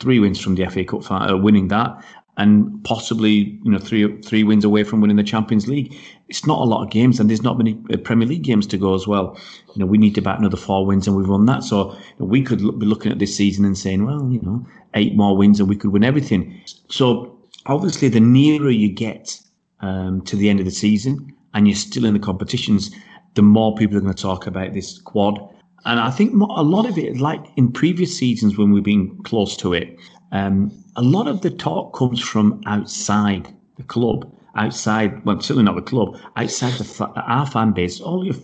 three 0.00 0.18
wins 0.18 0.40
from 0.40 0.54
the 0.54 0.66
FA 0.66 0.84
Cup, 0.84 1.10
uh, 1.10 1.36
winning 1.36 1.68
that, 1.68 2.02
and 2.36 2.82
possibly 2.84 3.58
you 3.62 3.70
know 3.70 3.78
three 3.78 4.20
three 4.22 4.42
wins 4.42 4.64
away 4.64 4.84
from 4.84 5.00
winning 5.00 5.16
the 5.16 5.22
Champions 5.22 5.68
League. 5.68 5.96
It's 6.28 6.46
not 6.46 6.58
a 6.58 6.64
lot 6.64 6.82
of 6.84 6.90
games, 6.90 7.20
and 7.20 7.30
there's 7.30 7.42
not 7.42 7.58
many 7.58 7.78
uh, 7.92 7.96
Premier 7.98 8.26
League 8.26 8.42
games 8.42 8.66
to 8.68 8.78
go 8.78 8.94
as 8.94 9.06
well. 9.06 9.38
You 9.74 9.80
know, 9.80 9.86
we 9.86 9.98
need 9.98 10.14
to 10.16 10.22
bat 10.22 10.38
another 10.38 10.56
four 10.56 10.84
wins, 10.86 11.06
and 11.06 11.16
we've 11.16 11.28
won 11.28 11.46
that. 11.46 11.62
So 11.62 11.92
you 11.92 11.98
know, 12.20 12.26
we 12.26 12.42
could 12.42 12.60
look, 12.60 12.78
be 12.78 12.86
looking 12.86 13.12
at 13.12 13.18
this 13.18 13.36
season 13.36 13.64
and 13.64 13.78
saying, 13.78 14.04
well, 14.04 14.28
you 14.30 14.40
know, 14.40 14.66
eight 14.94 15.14
more 15.14 15.36
wins, 15.36 15.60
and 15.60 15.68
we 15.68 15.76
could 15.76 15.92
win 15.92 16.04
everything. 16.04 16.60
So 16.88 17.38
obviously, 17.66 18.08
the 18.08 18.20
nearer 18.20 18.70
you 18.70 18.90
get 18.90 19.40
um, 19.80 20.22
to 20.22 20.36
the 20.36 20.48
end 20.48 20.60
of 20.60 20.64
the 20.64 20.72
season 20.72 21.34
and 21.54 21.68
you're 21.68 21.76
still 21.76 22.04
in 22.04 22.14
the 22.14 22.20
competitions, 22.20 22.90
the 23.34 23.42
more 23.42 23.74
people 23.74 23.96
are 23.96 24.00
going 24.00 24.12
to 24.12 24.22
talk 24.22 24.46
about 24.46 24.74
this 24.74 24.98
quad. 24.98 25.38
And 25.86 26.00
I 26.00 26.10
think 26.10 26.32
a 26.32 26.62
lot 26.62 26.88
of 26.88 26.98
it, 26.98 27.18
like 27.18 27.44
in 27.56 27.70
previous 27.70 28.16
seasons 28.16 28.56
when 28.56 28.72
we've 28.72 28.82
been 28.82 29.16
close 29.22 29.56
to 29.58 29.72
it, 29.72 29.98
um, 30.34 30.72
a 30.96 31.02
lot 31.02 31.28
of 31.28 31.42
the 31.42 31.50
talk 31.50 31.94
comes 31.94 32.20
from 32.20 32.60
outside 32.66 33.54
the 33.76 33.84
club, 33.84 34.30
outside, 34.56 35.24
well, 35.24 35.40
certainly 35.40 35.62
not 35.62 35.76
the 35.76 35.82
club, 35.82 36.18
outside 36.36 36.72
the 36.72 37.12
our 37.16 37.46
fan 37.46 37.72
base. 37.72 38.00
All 38.00 38.24
your, 38.24 38.34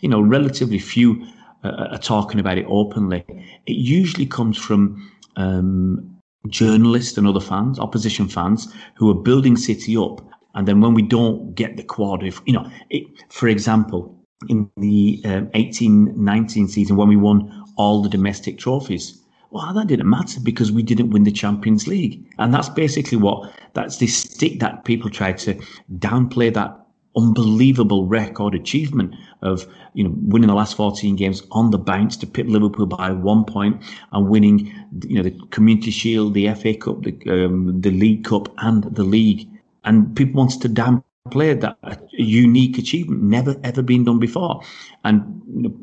you 0.00 0.08
know, 0.08 0.20
relatively 0.20 0.78
few 0.78 1.26
uh, 1.64 1.88
are 1.90 1.98
talking 1.98 2.38
about 2.38 2.58
it 2.58 2.66
openly, 2.68 3.24
it 3.66 3.72
usually 3.72 4.24
comes 4.24 4.56
from 4.56 5.10
um, 5.34 6.16
journalists 6.46 7.18
and 7.18 7.26
other 7.26 7.40
fans, 7.40 7.78
opposition 7.80 8.28
fans, 8.28 8.72
who 8.94 9.10
are 9.10 9.22
building 9.22 9.56
City 9.56 9.96
up. 9.96 10.20
And 10.54 10.68
then 10.68 10.80
when 10.80 10.94
we 10.94 11.02
don't 11.02 11.54
get 11.56 11.76
the 11.76 11.82
quad, 11.82 12.22
if 12.22 12.40
you 12.46 12.52
know, 12.52 12.70
it, 12.90 13.04
for 13.30 13.48
example, 13.48 14.16
in 14.48 14.70
the 14.76 15.20
um, 15.24 15.50
18 15.54 16.24
19 16.24 16.68
season 16.68 16.96
when 16.96 17.08
we 17.08 17.16
won 17.16 17.64
all 17.76 18.00
the 18.00 18.08
domestic 18.08 18.58
trophies. 18.58 19.21
Well, 19.52 19.74
that 19.74 19.86
didn't 19.86 20.08
matter 20.08 20.40
because 20.40 20.72
we 20.72 20.82
didn't 20.82 21.10
win 21.10 21.24
the 21.24 21.30
Champions 21.30 21.86
League. 21.86 22.24
And 22.38 22.54
that's 22.54 22.70
basically 22.70 23.18
what 23.18 23.52
that's 23.74 23.98
the 23.98 24.06
stick 24.06 24.60
that 24.60 24.86
people 24.86 25.10
try 25.10 25.32
to 25.32 25.54
downplay 25.98 26.52
that 26.54 26.74
unbelievable 27.14 28.06
record 28.06 28.54
achievement 28.54 29.14
of 29.42 29.66
you 29.92 30.04
know 30.04 30.14
winning 30.22 30.48
the 30.48 30.54
last 30.54 30.74
14 30.74 31.16
games 31.16 31.42
on 31.50 31.70
the 31.70 31.76
bounce 31.76 32.16
to 32.16 32.26
pip 32.26 32.46
Liverpool 32.48 32.86
by 32.86 33.12
one 33.12 33.44
point 33.44 33.82
and 34.12 34.30
winning 34.30 34.72
you 35.06 35.16
know 35.16 35.22
the 35.22 35.38
Community 35.50 35.90
Shield, 35.90 36.32
the 36.32 36.54
FA 36.54 36.74
Cup, 36.74 37.02
the 37.02 37.44
um, 37.44 37.78
the 37.78 37.90
League 37.90 38.24
Cup, 38.24 38.48
and 38.56 38.84
the 38.84 39.04
league. 39.04 39.46
And 39.84 40.16
people 40.16 40.38
wanted 40.38 40.62
to 40.62 40.70
downplay 40.70 41.60
that 41.60 42.08
unique 42.12 42.78
achievement, 42.78 43.22
never 43.22 43.54
ever 43.64 43.82
been 43.82 44.04
done 44.04 44.18
before. 44.18 44.62
And 45.04 45.42
you 45.54 45.62
know, 45.62 45.76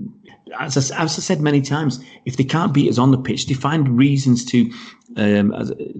as 0.60 0.92
I, 0.92 1.04
as 1.04 1.18
I 1.18 1.22
said 1.22 1.42
many 1.42 1.62
times, 1.62 2.04
if 2.26 2.38
they 2.38 2.44
can't 2.44 2.74
beat 2.74 2.90
us 2.90 2.98
on 2.98 3.12
the 3.12 3.18
pitch, 3.18 3.48
they 3.48 3.54
find 3.54 3.98
reasons 3.98 4.46
to 4.46 4.72
um, 5.18 5.54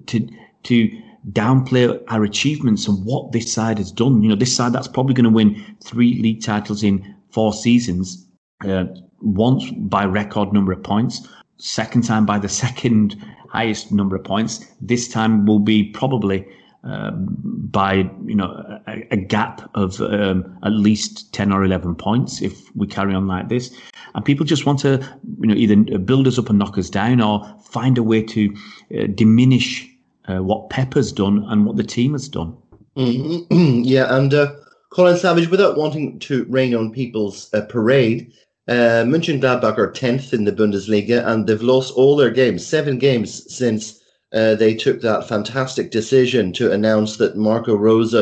to 0.08 0.28
to 0.64 1.02
downplay 1.32 2.02
our 2.08 2.24
achievements 2.24 2.88
and 2.88 3.06
what 3.06 3.32
this 3.32 3.52
side 3.52 3.78
has 3.78 3.92
done. 3.92 4.24
You 4.24 4.30
know, 4.30 4.36
this 4.36 4.56
side 4.56 4.74
that's 4.74 4.88
probably 4.88 5.14
going 5.14 5.26
to 5.26 5.30
win 5.30 5.78
three 5.84 6.22
league 6.22 6.44
titles 6.44 6.84
in 6.84 7.16
four 7.32 7.54
seasons, 7.54 8.26
uh, 8.66 8.86
once 9.22 9.70
by 9.72 10.06
record 10.06 10.54
number 10.54 10.72
of 10.72 10.82
points, 10.84 11.28
second 11.58 12.04
time 12.04 12.26
by 12.26 12.40
the 12.40 12.50
second 12.64 13.16
highest 13.50 13.92
number 13.92 14.16
of 14.16 14.24
points. 14.24 14.66
This 14.82 15.08
time 15.08 15.46
will 15.46 15.60
be 15.60 15.92
probably 15.92 16.46
um, 16.84 17.28
by 17.72 18.10
you 18.26 18.36
know 18.36 18.80
a, 18.88 19.08
a 19.12 19.18
gap 19.18 19.70
of 19.76 20.00
um, 20.02 20.58
at 20.64 20.72
least 20.72 21.34
ten 21.34 21.52
or 21.52 21.64
eleven 21.64 21.96
points 21.96 22.42
if 22.42 22.74
we 22.76 22.88
carry 22.88 23.14
on 23.14 23.28
like 23.28 23.50
this. 23.50 23.76
And 24.20 24.26
people 24.26 24.46
just 24.46 24.66
want 24.66 24.80
to 24.80 25.02
you 25.40 25.48
know 25.48 25.54
either 25.54 25.98
build 25.98 26.28
us 26.28 26.38
up 26.38 26.50
and 26.50 26.60
knock 26.60 26.78
us 26.78 26.90
down, 26.90 27.22
or 27.22 27.42
find 27.64 27.98
a 27.98 28.04
way 28.04 28.22
to 28.22 28.54
uh, 28.94 29.08
diminish 29.16 29.88
uh, 30.28 30.44
what 30.44 30.70
Pepper's 30.70 31.14
done 31.14 31.46
and 31.48 31.66
what 31.66 31.78
the 31.78 31.86
team 31.86 32.12
has 32.12 32.28
done. 32.28 32.54
Mm-hmm. 32.98 33.84
yeah, 33.86 34.14
and 34.14 34.34
uh, 34.34 34.52
Colin 34.92 35.16
Savage, 35.16 35.48
without 35.48 35.78
wanting 35.78 36.20
to 36.20 36.44
rain 36.50 36.76
on 36.76 36.92
people's 36.92 37.50
uh, 37.54 37.62
parade, 37.62 38.34
uh, 38.68 39.06
Mönchengladbach 39.08 39.78
are 39.78 39.90
10th 39.90 40.34
in 40.34 40.44
the 40.44 40.52
Bundesliga 40.52 41.26
and 41.26 41.48
they've 41.48 41.62
lost 41.62 41.94
all 41.94 42.18
their 42.18 42.30
games, 42.30 42.68
seven 42.68 42.98
games 42.98 43.56
since 43.56 44.02
uh, 44.34 44.56
they 44.56 44.76
took 44.76 45.00
that 45.00 45.30
fantastic 45.30 45.92
decision 45.92 46.52
to 46.52 46.74
announce 46.74 47.16
that 47.16 47.38
Marco 47.38 47.74
Rose 47.74 48.14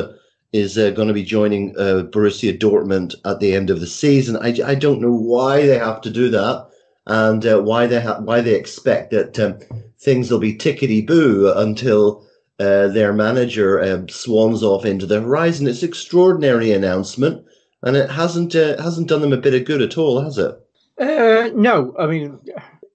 is 0.54 0.78
uh, 0.78 0.92
going 0.92 1.08
to 1.08 1.14
be 1.14 1.24
joining 1.24 1.76
uh, 1.78 2.04
Borussia 2.10 2.58
Dortmund 2.58 3.16
at 3.26 3.40
the 3.40 3.54
end 3.54 3.70
of 3.70 3.80
the 3.80 3.88
season. 3.88 4.38
I, 4.38 4.56
I 4.66 4.76
don't 4.76 5.02
know 5.02 5.12
why 5.12 5.66
they 5.66 5.78
have 5.78 6.02
to 6.02 6.10
do 6.10 6.30
that 6.30 6.68
and 7.06 7.46
uh, 7.46 7.60
why 7.60 7.88
they 7.88 8.02
ha- 8.02 8.20
why 8.20 8.42
they 8.42 8.56
expect 8.56 9.12
that 9.12 9.40
um, 9.40 9.60
things 10.00 10.30
will 10.30 10.40
be 10.40 10.56
tickety 10.56 11.06
boo 11.06 11.52
until 11.56 12.26
uh, 12.60 12.88
their 12.88 13.14
manager 13.14 13.82
um, 13.82 14.10
swans 14.10 14.64
off 14.64 14.86
into 14.86 15.06
the 15.06 15.22
horizon. 15.22 15.68
It's 15.68 15.84
an 15.84 15.90
extraordinary 15.90 16.72
announcement, 16.72 17.46
and 17.84 17.96
it 17.96 18.10
hasn't 18.10 18.56
uh, 18.56 18.82
hasn't 18.82 19.08
done 19.08 19.22
them 19.22 19.34
a 19.34 19.38
bit 19.38 19.54
of 19.54 19.66
good 19.66 19.82
at 19.82 19.98
all, 19.98 20.22
has 20.22 20.38
it? 20.38 20.56
Uh, 21.00 21.50
no, 21.56 21.94
I 21.98 22.08
mean, 22.08 22.40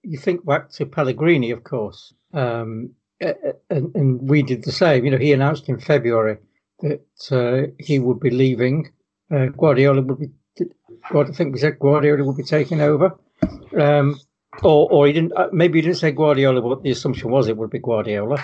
you 0.02 0.18
think 0.18 0.44
back 0.44 0.70
to 0.72 0.86
Pellegrini, 0.86 1.50
of 1.50 1.64
course, 1.64 2.12
um, 2.34 2.90
and, 3.20 3.94
and, 3.94 4.28
we 4.28 4.42
did 4.42 4.64
the 4.64 4.72
same. 4.72 5.04
You 5.04 5.12
know, 5.12 5.18
he 5.18 5.32
announced 5.32 5.68
in 5.68 5.78
February 5.78 6.38
that 6.82 7.02
uh, 7.30 7.72
he 7.78 7.98
would 7.98 8.20
be 8.20 8.30
leaving. 8.30 8.92
Uh, 9.30 9.46
Guardiola 9.46 10.02
would 10.02 10.18
be. 10.18 10.30
I 11.04 11.24
think 11.24 11.54
we 11.54 11.60
said 11.60 11.78
Guardiola 11.78 12.24
would 12.24 12.36
be 12.36 12.42
taking 12.42 12.80
over. 12.80 13.16
Um, 13.76 14.20
or, 14.62 14.90
or 14.90 15.06
he 15.06 15.12
didn't. 15.12 15.32
Uh, 15.36 15.48
maybe 15.52 15.78
he 15.78 15.82
didn't 15.82 15.98
say 15.98 16.12
Guardiola, 16.12 16.60
but 16.60 16.82
the 16.82 16.90
assumption 16.90 17.30
was 17.30 17.48
it 17.48 17.56
would 17.56 17.70
be 17.70 17.78
Guardiola, 17.78 18.38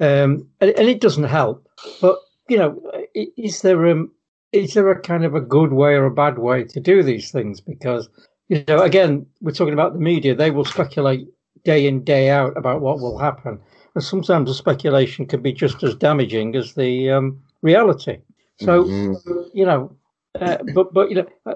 um, 0.00 0.48
and, 0.60 0.70
and, 0.70 0.88
it 0.88 1.00
doesn't 1.00 1.24
help. 1.24 1.66
But 2.00 2.18
you 2.48 2.58
know, 2.58 2.82
is 3.14 3.62
there 3.62 3.86
um, 3.86 4.10
is 4.52 4.74
there 4.74 4.90
a 4.90 5.00
kind 5.00 5.24
of 5.24 5.34
a 5.34 5.40
good 5.40 5.72
way 5.72 5.94
or 5.94 6.06
a 6.06 6.10
bad 6.10 6.38
way 6.38 6.64
to 6.64 6.80
do 6.80 7.02
these 7.02 7.30
things? 7.30 7.60
Because 7.60 8.08
you 8.48 8.64
know, 8.66 8.82
again, 8.82 9.26
we're 9.40 9.52
talking 9.52 9.74
about 9.74 9.92
the 9.92 10.00
media; 10.00 10.34
they 10.34 10.50
will 10.50 10.64
speculate 10.64 11.28
day 11.64 11.86
in 11.86 12.02
day 12.02 12.28
out 12.28 12.56
about 12.56 12.80
what 12.80 12.98
will 12.98 13.18
happen, 13.18 13.60
and 13.94 14.04
sometimes 14.04 14.48
the 14.48 14.54
speculation 14.54 15.26
can 15.26 15.42
be 15.42 15.52
just 15.52 15.82
as 15.84 15.94
damaging 15.94 16.56
as 16.56 16.74
the 16.74 17.10
um, 17.10 17.40
reality. 17.62 18.18
So, 18.60 18.84
mm-hmm. 18.84 19.42
you 19.54 19.64
know, 19.64 19.96
uh, 20.40 20.58
but 20.74 20.92
but 20.92 21.10
you 21.10 21.16
know, 21.16 21.26
uh, 21.46 21.54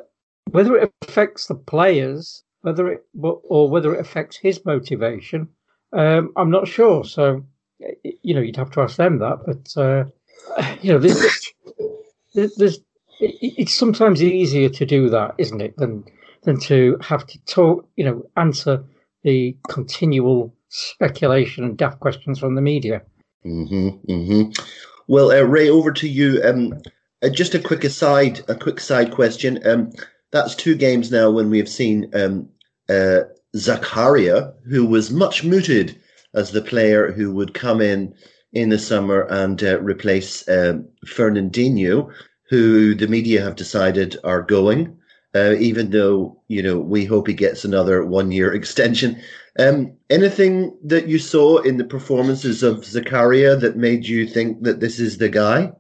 whether 0.51 0.77
it 0.77 0.92
affects 1.03 1.47
the 1.47 1.55
players 1.55 2.45
whether 2.66 2.88
it 2.88 3.07
or 3.23 3.71
whether 3.71 3.95
it 3.95 4.01
affects 4.01 4.37
his 4.37 4.64
motivation, 4.64 5.49
um, 5.92 6.33
I'm 6.35 6.51
not 6.51 6.66
sure. 6.66 7.05
So, 7.05 7.47
you 8.03 8.35
know, 8.35 8.40
you'd 8.40 8.57
have 8.57 8.73
to 8.73 8.81
ask 8.81 8.97
them 8.97 9.21
that. 9.21 9.38
But 9.47 9.81
uh, 9.81 10.05
you 10.83 10.92
know, 10.92 10.99
there's, 10.99 12.57
there's 12.57 12.81
it's 13.21 13.73
sometimes 13.73 14.21
easier 14.21 14.69
to 14.69 14.85
do 14.85 15.09
that, 15.11 15.37
isn't 15.38 15.61
it, 15.61 15.77
than 15.77 16.05
than 16.42 16.59
to 16.62 16.99
have 17.03 17.25
to 17.29 17.38
talk, 17.45 17.88
you 17.95 18.05
know, 18.05 18.29
answer 18.37 18.85
the 19.23 19.57
continual 19.69 20.53
speculation 20.69 21.62
and 21.62 21.79
daft 21.79 22.01
questions 22.01 22.40
from 22.40 22.57
the 22.57 22.62
media. 22.62 23.01
Mm-hmm, 23.45 24.12
mm-hmm. 24.12 24.62
Well, 25.09 25.31
uh, 25.31 25.42
Ray, 25.42 25.69
over 25.69 25.92
to 25.92 26.09
you. 26.09 26.40
Um, 26.45 26.75
uh, 27.23 27.29
just 27.29 27.55
a 27.55 27.61
quick 27.61 27.85
aside, 27.85 28.40
a 28.49 28.55
quick 28.55 28.81
side 28.81 29.12
question. 29.12 29.61
Um, 29.66 29.92
that's 30.33 30.55
two 30.55 30.75
games 30.75 31.11
now 31.11 31.31
when 31.31 31.49
we 31.49 31.59
have 31.59 31.69
seen 31.69 32.11
um, 32.14 32.49
uh, 32.88 33.21
Zakaria, 33.55 34.55
who 34.69 34.85
was 34.85 35.11
much 35.11 35.45
mooted 35.45 35.99
as 36.35 36.51
the 36.51 36.61
player 36.61 37.12
who 37.12 37.33
would 37.33 37.55
come 37.55 37.81
in 37.81 38.14
in 38.53 38.69
the 38.69 38.79
summer 38.79 39.23
and 39.31 39.62
uh, 39.62 39.81
replace 39.81 40.47
uh, 40.49 40.79
Fernandinho, 41.07 42.12
who 42.49 42.95
the 42.95 43.07
media 43.07 43.42
have 43.42 43.57
decided 43.57 44.16
are 44.25 44.42
going. 44.42 44.97
Uh, 45.35 45.55
even 45.59 45.90
though 45.90 46.40
you 46.49 46.62
know 46.62 46.79
we 46.79 47.05
hope 47.05 47.27
he 47.27 47.35
gets 47.35 47.64
another 47.64 48.05
one-year 48.05 48.53
extension. 48.61 49.21
Um, 49.59 49.92
anything 50.11 50.77
that 50.85 51.09
you 51.09 51.19
saw 51.19 51.59
in 51.59 51.79
the 51.79 51.85
performances 51.85 52.62
of 52.62 52.81
Zakaria 52.81 53.59
that 53.61 53.77
made 53.77 54.07
you 54.07 54.27
think 54.27 54.62
that 54.62 54.81
this 54.81 55.01
is 55.01 55.19
the 55.19 55.29
guy? 55.29 55.73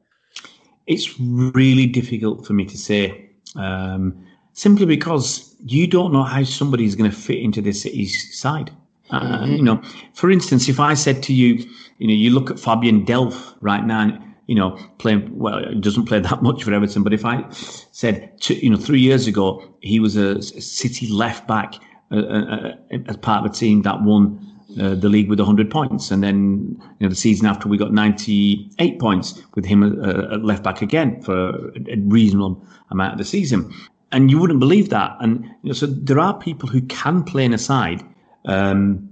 It's 0.86 1.18
really 1.20 1.86
difficult 1.86 2.46
for 2.46 2.52
me 2.52 2.64
to 2.64 2.78
say, 2.78 3.28
um, 3.56 4.16
simply 4.52 4.86
because 4.86 5.54
you 5.64 5.86
don't 5.86 6.12
know 6.12 6.22
how 6.22 6.44
somebody's 6.44 6.94
going 6.94 7.10
to 7.10 7.16
fit 7.16 7.38
into 7.38 7.60
the 7.60 7.72
city's 7.72 8.38
side. 8.38 8.70
Uh, 9.10 9.20
mm-hmm. 9.20 9.52
You 9.52 9.62
know, 9.62 9.82
for 10.14 10.30
instance, 10.30 10.68
if 10.68 10.80
I 10.80 10.94
said 10.94 11.22
to 11.24 11.34
you, 11.34 11.54
you 11.98 12.06
know, 12.08 12.14
you 12.14 12.30
look 12.30 12.50
at 12.50 12.58
Fabian 12.58 13.04
Delph 13.04 13.56
right 13.60 13.84
now, 13.84 14.18
you 14.46 14.54
know, 14.54 14.78
playing 14.98 15.36
well, 15.36 15.62
he 15.68 15.80
doesn't 15.80 16.06
play 16.06 16.20
that 16.20 16.42
much 16.42 16.64
for 16.64 16.72
Everton. 16.72 17.02
But 17.02 17.12
if 17.12 17.24
I 17.24 17.44
said, 17.50 18.40
to, 18.42 18.54
you 18.54 18.70
know, 18.70 18.76
three 18.76 19.00
years 19.00 19.26
ago 19.26 19.62
he 19.80 20.00
was 20.00 20.16
a 20.16 20.40
City 20.42 21.08
left 21.08 21.46
back 21.46 21.74
uh, 22.10 22.72
as 23.08 23.16
part 23.16 23.44
of 23.44 23.50
a 23.50 23.54
team 23.54 23.82
that 23.82 24.02
won 24.02 24.40
uh, 24.80 24.94
the 24.94 25.08
league 25.08 25.28
with 25.28 25.38
100 25.38 25.70
points, 25.70 26.10
and 26.10 26.22
then 26.22 26.76
you 26.98 27.06
know 27.06 27.08
the 27.08 27.16
season 27.16 27.46
after 27.46 27.68
we 27.68 27.76
got 27.76 27.92
98 27.92 28.98
points 28.98 29.42
with 29.54 29.64
him 29.64 29.82
uh, 29.82 30.34
at 30.34 30.44
left 30.44 30.62
back 30.62 30.82
again 30.82 31.20
for 31.22 31.70
a 31.88 31.96
reasonable 31.98 32.64
amount 32.90 33.12
of 33.12 33.18
the 33.18 33.24
season 33.24 33.72
and 34.12 34.30
you 34.30 34.38
wouldn't 34.38 34.60
believe 34.60 34.90
that. 34.90 35.16
And 35.20 35.44
you 35.62 35.70
know, 35.70 35.72
so 35.72 35.86
there 35.86 36.18
are 36.18 36.38
people 36.38 36.68
who 36.68 36.80
can 36.82 37.24
play 37.24 37.44
in 37.44 37.52
a 37.52 37.58
side 37.58 38.02
um, 38.44 39.08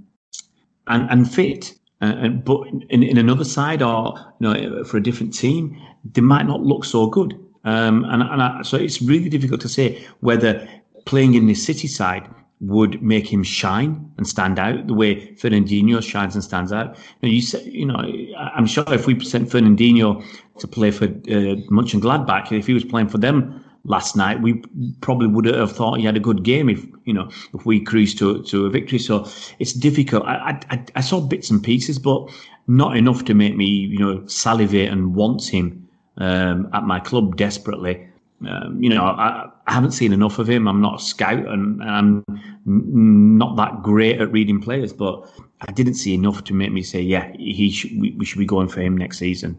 and 0.87 1.11
and 1.11 1.30
fit, 1.30 1.74
uh, 2.00 2.14
and, 2.16 2.44
but 2.44 2.66
in, 2.90 3.02
in 3.02 3.18
another 3.18 3.44
side 3.44 3.83
or 3.83 4.14
you 4.40 4.48
know 4.48 4.85
for 4.85 4.96
a 4.96 5.02
different 5.02 5.35
team, 5.35 5.76
they 6.12 6.20
might 6.20 6.46
not 6.46 6.62
look 6.62 6.85
so 6.85 7.07
good. 7.07 7.38
Um, 7.64 8.04
and 8.04 8.22
and 8.22 8.42
I, 8.42 8.62
so 8.62 8.76
it's 8.76 9.00
really 9.02 9.28
difficult 9.28 9.61
to 9.62 9.68
say 9.68 10.04
whether 10.20 10.66
playing 11.07 11.35
in 11.35 11.46
the 11.46 11.54
City 11.54 11.88
side 11.88 12.28
would 12.66 13.03
make 13.03 13.31
him 13.31 13.42
shine 13.42 14.11
and 14.16 14.27
stand 14.27 14.59
out 14.59 14.87
the 14.87 14.94
way 14.94 15.33
Fernandinho 15.35 16.03
shines 16.03 16.35
and 16.35 16.42
stands 16.42 16.72
out. 16.72 16.96
Know, 17.22 17.29
you 17.29 17.42
say, 17.42 17.62
you 17.64 17.87
know, 17.87 17.96
I'm 18.38 18.66
sure 18.66 18.85
if 18.92 19.07
we 19.07 19.22
sent 19.24 19.48
Fernandinho 19.48 20.24
to 20.59 20.68
play 20.68 20.90
for 20.90 21.05
uh, 21.05 21.57
Gladbach, 22.05 22.53
if 22.53 22.66
he 22.66 22.74
was 22.74 22.85
playing 22.85 23.09
for 23.09 23.18
them 23.18 23.64
last 23.85 24.16
night, 24.16 24.40
we 24.40 24.62
probably 25.00 25.27
would 25.27 25.44
have 25.46 25.72
thought 25.72 25.98
he 25.98 26.05
had 26.05 26.16
a 26.16 26.20
good 26.20 26.42
game 26.42 26.68
if 26.68 26.85
you 27.05 27.12
know 27.12 27.29
if 27.53 27.66
we 27.66 27.81
cruised 27.81 28.18
to 28.18 28.42
to 28.44 28.66
a 28.66 28.70
victory. 28.70 28.98
So 28.98 29.29
it's 29.59 29.72
difficult. 29.72 30.24
I 30.24 30.61
I, 30.70 30.85
I 30.96 31.00
saw 31.00 31.20
bits 31.20 31.50
and 31.50 31.62
pieces, 31.62 31.98
but 31.98 32.31
not 32.66 32.96
enough 32.96 33.24
to 33.27 33.35
make 33.35 33.57
me 33.57 33.66
you 33.66 33.98
know 33.98 34.27
salivate 34.27 34.90
and 34.90 35.14
want 35.14 35.46
him 35.46 35.88
um, 36.18 36.68
at 36.72 36.85
my 36.85 37.00
club 37.00 37.37
desperately. 37.37 38.09
Um, 38.46 38.83
you 38.83 38.90
know, 38.90 39.05
I, 39.05 39.48
I, 39.66 39.72
haven't 39.72 39.92
seen 39.92 40.12
enough 40.12 40.38
of 40.38 40.48
him. 40.48 40.68
I'm 40.68 40.81
not 40.81 41.00
a 41.00 41.05
scout, 41.05 41.46
and, 41.46 41.81
and 41.83 42.24
I'm 42.27 43.38
not 43.38 43.57
that 43.57 43.83
great 43.83 44.20
at 44.20 44.33
reading 44.33 44.61
players. 44.61 44.92
But 44.92 45.29
I 45.61 45.72
didn't 45.72 45.94
see 45.94 46.14
enough 46.14 46.44
to 46.44 46.55
make 46.55 46.72
me 46.72 46.83
say, 46.83 47.00
yeah, 47.00 47.33
he 47.38 47.70
should, 47.70 47.92
we, 48.00 48.12
we 48.18 48.24
should 48.24 48.38
be 48.38 48.46
going 48.46 48.68
for 48.68 48.81
him 48.81 48.96
next 48.96 49.18
season. 49.18 49.59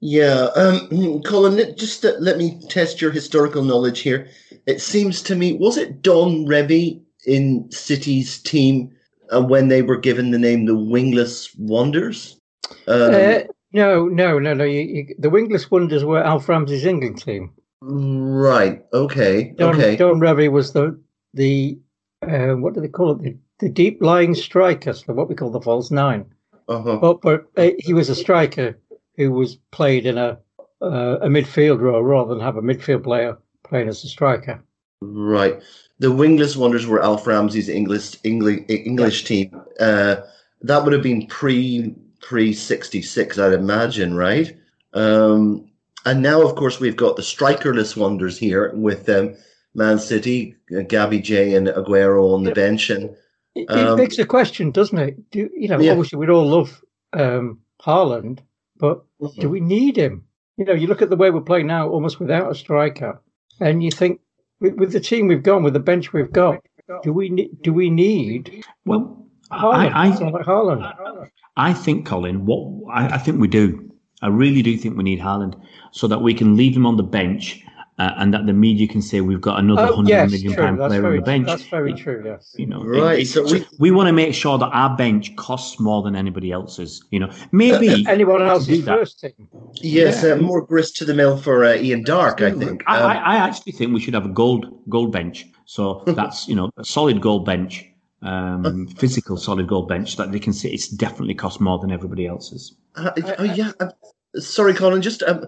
Yeah, 0.00 0.48
um, 0.56 1.22
Colin, 1.22 1.74
just 1.76 2.02
to, 2.02 2.12
let 2.20 2.36
me 2.36 2.60
test 2.68 3.00
your 3.00 3.10
historical 3.10 3.62
knowledge 3.62 4.00
here. 4.00 4.28
It 4.66 4.80
seems 4.82 5.22
to 5.22 5.34
me, 5.34 5.54
was 5.54 5.78
it 5.78 6.02
Don 6.02 6.46
Revie 6.46 7.00
in 7.26 7.70
City's 7.70 8.38
team 8.42 8.94
uh, 9.34 9.42
when 9.42 9.68
they 9.68 9.82
were 9.82 9.96
given 9.96 10.30
the 10.30 10.38
name 10.38 10.66
the 10.66 10.76
Wingless 10.76 11.54
Wonders? 11.56 12.38
Um, 12.86 13.14
uh, 13.14 13.38
no, 13.72 14.06
no, 14.06 14.38
no, 14.38 14.54
no. 14.54 14.64
You, 14.64 14.80
you, 14.80 15.14
the 15.18 15.30
Wingless 15.30 15.70
Wonders 15.70 16.04
were 16.04 16.22
Alf 16.22 16.48
Ramsey's 16.48 16.84
England 16.84 17.22
team. 17.22 17.52
Right. 17.82 18.84
Okay. 18.92 19.52
Don, 19.56 19.74
okay. 19.74 19.96
Don 19.96 20.20
Revie 20.20 20.50
was 20.50 20.72
the 20.72 20.98
the 21.34 21.78
uh, 22.22 22.54
what 22.54 22.74
do 22.74 22.80
they 22.80 22.88
call 22.88 23.12
it? 23.12 23.22
The, 23.22 23.36
the 23.58 23.68
deep 23.68 23.98
lying 24.00 24.34
striker, 24.34 24.92
so 24.92 25.12
what 25.12 25.28
we 25.28 25.34
call 25.34 25.50
the 25.50 25.60
false 25.60 25.90
nine. 25.90 26.26
Uh-huh. 26.68 26.96
But 26.96 27.20
but 27.20 27.46
uh, 27.56 27.70
he 27.78 27.92
was 27.92 28.08
a 28.08 28.14
striker 28.14 28.78
who 29.16 29.30
was 29.32 29.56
played 29.70 30.06
in 30.06 30.18
a 30.18 30.38
uh, 30.82 31.18
a 31.20 31.28
midfield 31.28 31.80
role 31.80 32.02
rather 32.02 32.34
than 32.34 32.42
have 32.42 32.56
a 32.56 32.62
midfield 32.62 33.04
player 33.04 33.38
playing 33.62 33.88
as 33.88 34.04
a 34.04 34.08
striker. 34.08 34.62
Right. 35.02 35.62
The 35.98 36.12
wingless 36.12 36.56
wonders 36.56 36.86
were 36.86 37.02
Alf 37.02 37.26
Ramsey's 37.26 37.68
English 37.68 38.16
English 38.24 38.64
English 38.68 39.22
yeah. 39.22 39.28
team. 39.28 39.62
Uh, 39.78 40.16
that 40.62 40.84
would 40.84 40.92
have 40.92 41.02
been 41.02 41.26
pre 41.26 41.94
pre 42.20 42.52
sixty 42.52 43.02
six, 43.02 43.38
I'd 43.38 43.52
imagine, 43.52 44.14
right? 44.14 44.56
Um, 44.94 45.70
and 46.06 46.22
now, 46.22 46.40
of 46.40 46.54
course, 46.54 46.80
we've 46.80 46.96
got 46.96 47.16
the 47.16 47.22
strikerless 47.22 47.96
wonders 47.96 48.38
here 48.38 48.72
with 48.74 49.08
um, 49.08 49.34
Man 49.74 49.98
City, 49.98 50.54
uh, 50.76 50.82
Gabby 50.82 51.20
J 51.20 51.54
and 51.54 51.66
Aguero 51.66 52.32
on 52.32 52.44
the 52.44 52.52
bench, 52.52 52.88
and 52.90 53.10
it, 53.54 53.68
it 53.68 53.70
um, 53.70 53.98
begs 53.98 54.18
a 54.18 54.24
question, 54.24 54.70
doesn't 54.70 54.98
it? 54.98 55.30
Do 55.30 55.50
you 55.54 55.68
know? 55.68 55.80
Yeah. 55.80 55.90
Obviously, 55.90 56.18
we'd 56.18 56.30
all 56.30 56.46
love 56.46 56.82
um, 57.12 57.58
Haaland, 57.82 58.38
but 58.76 59.04
mm-hmm. 59.20 59.40
do 59.40 59.50
we 59.50 59.60
need 59.60 59.96
him? 59.96 60.24
You 60.56 60.64
know, 60.64 60.72
you 60.72 60.86
look 60.86 61.02
at 61.02 61.10
the 61.10 61.16
way 61.16 61.30
we're 61.30 61.40
playing 61.40 61.66
now, 61.66 61.88
almost 61.88 62.20
without 62.20 62.50
a 62.50 62.54
striker, 62.54 63.20
and 63.60 63.82
you 63.82 63.90
think 63.90 64.20
with, 64.60 64.74
with 64.74 64.92
the 64.92 65.00
team 65.00 65.26
we've 65.26 65.42
gone, 65.42 65.62
with 65.62 65.74
the 65.74 65.80
bench 65.80 66.12
we've 66.12 66.32
got, 66.32 66.60
do 67.02 67.12
we 67.12 67.28
need? 67.28 67.62
Do 67.62 67.72
we 67.72 67.90
need? 67.90 68.64
Well, 68.84 69.26
Haaland, 69.50 69.92
I, 69.92 70.06
I, 70.06 70.30
like 70.30 70.46
Haaland. 70.46 71.28
I 71.56 71.72
think, 71.72 72.06
Colin, 72.06 72.46
what 72.46 72.94
I, 72.94 73.14
I 73.14 73.18
think 73.18 73.40
we 73.40 73.48
do. 73.48 73.90
I 74.22 74.28
really 74.28 74.62
do 74.62 74.76
think 74.76 74.96
we 74.96 75.04
need 75.04 75.20
Haaland 75.20 75.60
so 75.92 76.08
that 76.08 76.20
we 76.22 76.34
can 76.34 76.56
leave 76.56 76.76
him 76.76 76.86
on 76.86 76.96
the 76.96 77.02
bench 77.02 77.62
uh, 77.98 78.12
and 78.18 78.34
that 78.34 78.46
the 78.46 78.52
media 78.52 78.86
can 78.86 79.00
say 79.00 79.20
we've 79.20 79.40
got 79.40 79.58
another 79.58 79.88
oh, 79.88 79.96
hundred 79.96 80.10
yes, 80.10 80.30
million 80.30 80.54
pound 80.54 80.76
player 80.76 81.00
very, 81.00 81.16
on 81.16 81.16
the 81.16 81.22
bench. 81.22 81.46
That's 81.46 81.62
very 81.62 81.94
true. 81.94 82.22
Yes, 82.24 82.54
you 82.58 82.66
know, 82.66 82.84
right. 82.84 83.20
It, 83.20 83.26
so 83.26 83.42
we, 83.50 83.66
we 83.78 83.90
want 83.90 84.08
to 84.08 84.12
make 84.12 84.34
sure 84.34 84.58
that 84.58 84.66
our 84.66 84.94
bench 84.96 85.34
costs 85.36 85.80
more 85.80 86.02
than 86.02 86.14
anybody 86.14 86.52
else's. 86.52 87.02
You 87.10 87.20
know, 87.20 87.32
maybe 87.52 88.04
uh, 88.06 88.10
anyone 88.10 88.42
else's 88.42 88.84
first 88.84 89.20
team. 89.20 89.48
Yes, 89.76 90.22
yeah. 90.22 90.32
uh, 90.32 90.36
more 90.36 90.60
grist 90.60 90.96
to 90.96 91.06
the 91.06 91.14
mill 91.14 91.38
for 91.38 91.64
uh, 91.64 91.74
Ian 91.76 92.02
Dark. 92.02 92.42
I 92.42 92.50
think. 92.50 92.82
I, 92.86 93.00
um, 93.00 93.10
I, 93.10 93.16
I, 93.16 93.36
actually 93.36 93.72
think 93.72 93.94
we 93.94 94.00
should 94.00 94.14
have 94.14 94.26
a 94.26 94.30
gold 94.30 94.66
gold 94.90 95.10
bench. 95.10 95.46
So 95.64 96.02
that's 96.06 96.46
you 96.48 96.54
know 96.54 96.70
a 96.76 96.84
solid 96.84 97.22
gold 97.22 97.46
bench. 97.46 97.86
Um, 98.26 98.88
physical 98.88 99.36
solid 99.36 99.68
gold 99.68 99.88
bench 99.88 100.16
that 100.16 100.32
they 100.32 100.40
can 100.40 100.52
say 100.52 100.68
it's 100.70 100.88
definitely 100.88 101.34
cost 101.34 101.60
more 101.60 101.78
than 101.78 101.92
everybody 101.92 102.26
else's. 102.26 102.74
Uh, 102.96 103.12
oh 103.38 103.44
yeah, 103.44 103.72
uh, 103.80 103.90
sorry, 104.36 104.74
Colin. 104.74 105.02
Just 105.02 105.22
um, 105.22 105.46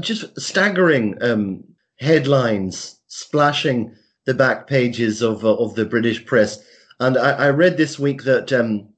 just 0.00 0.38
staggering 0.40 1.16
um, 1.22 1.64
headlines 1.98 3.00
splashing 3.08 3.94
the 4.26 4.34
back 4.34 4.66
pages 4.66 5.22
of 5.22 5.44
uh, 5.44 5.54
of 5.54 5.74
the 5.74 5.84
British 5.84 6.24
press. 6.24 6.62
And 7.00 7.16
I, 7.16 7.46
I 7.46 7.50
read 7.50 7.76
this 7.76 7.98
week 7.98 8.22
that, 8.24 8.52
um, 8.52 8.88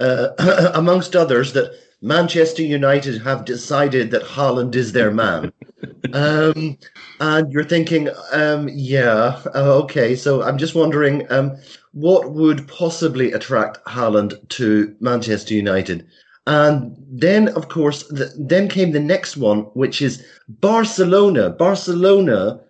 uh, 0.00 0.70
amongst 0.74 1.16
others, 1.16 1.52
that 1.52 1.72
Manchester 2.00 2.62
United 2.62 3.22
have 3.22 3.44
decided 3.44 4.10
that 4.10 4.22
Haaland 4.22 4.74
is 4.74 4.92
their 4.92 5.10
man. 5.10 5.52
um, 6.12 6.78
and 7.20 7.52
you're 7.52 7.64
thinking, 7.64 8.08
um, 8.32 8.68
yeah, 8.72 9.40
uh, 9.54 9.74
okay. 9.82 10.14
So 10.14 10.42
I'm 10.42 10.58
just 10.58 10.74
wondering, 10.74 11.30
um, 11.30 11.56
what 11.94 12.32
would 12.32 12.68
possibly 12.68 13.32
attract 13.32 13.84
Haaland 13.86 14.48
to 14.50 14.94
Manchester 15.00 15.54
United? 15.54 16.06
And 16.46 16.94
then, 17.08 17.48
of 17.48 17.68
course, 17.68 18.02
the, 18.08 18.32
then 18.38 18.68
came 18.68 18.92
the 18.92 19.00
next 19.00 19.36
one, 19.36 19.60
which 19.72 20.02
is 20.02 20.24
Barcelona. 20.48 21.50
Barcelona 21.50 22.60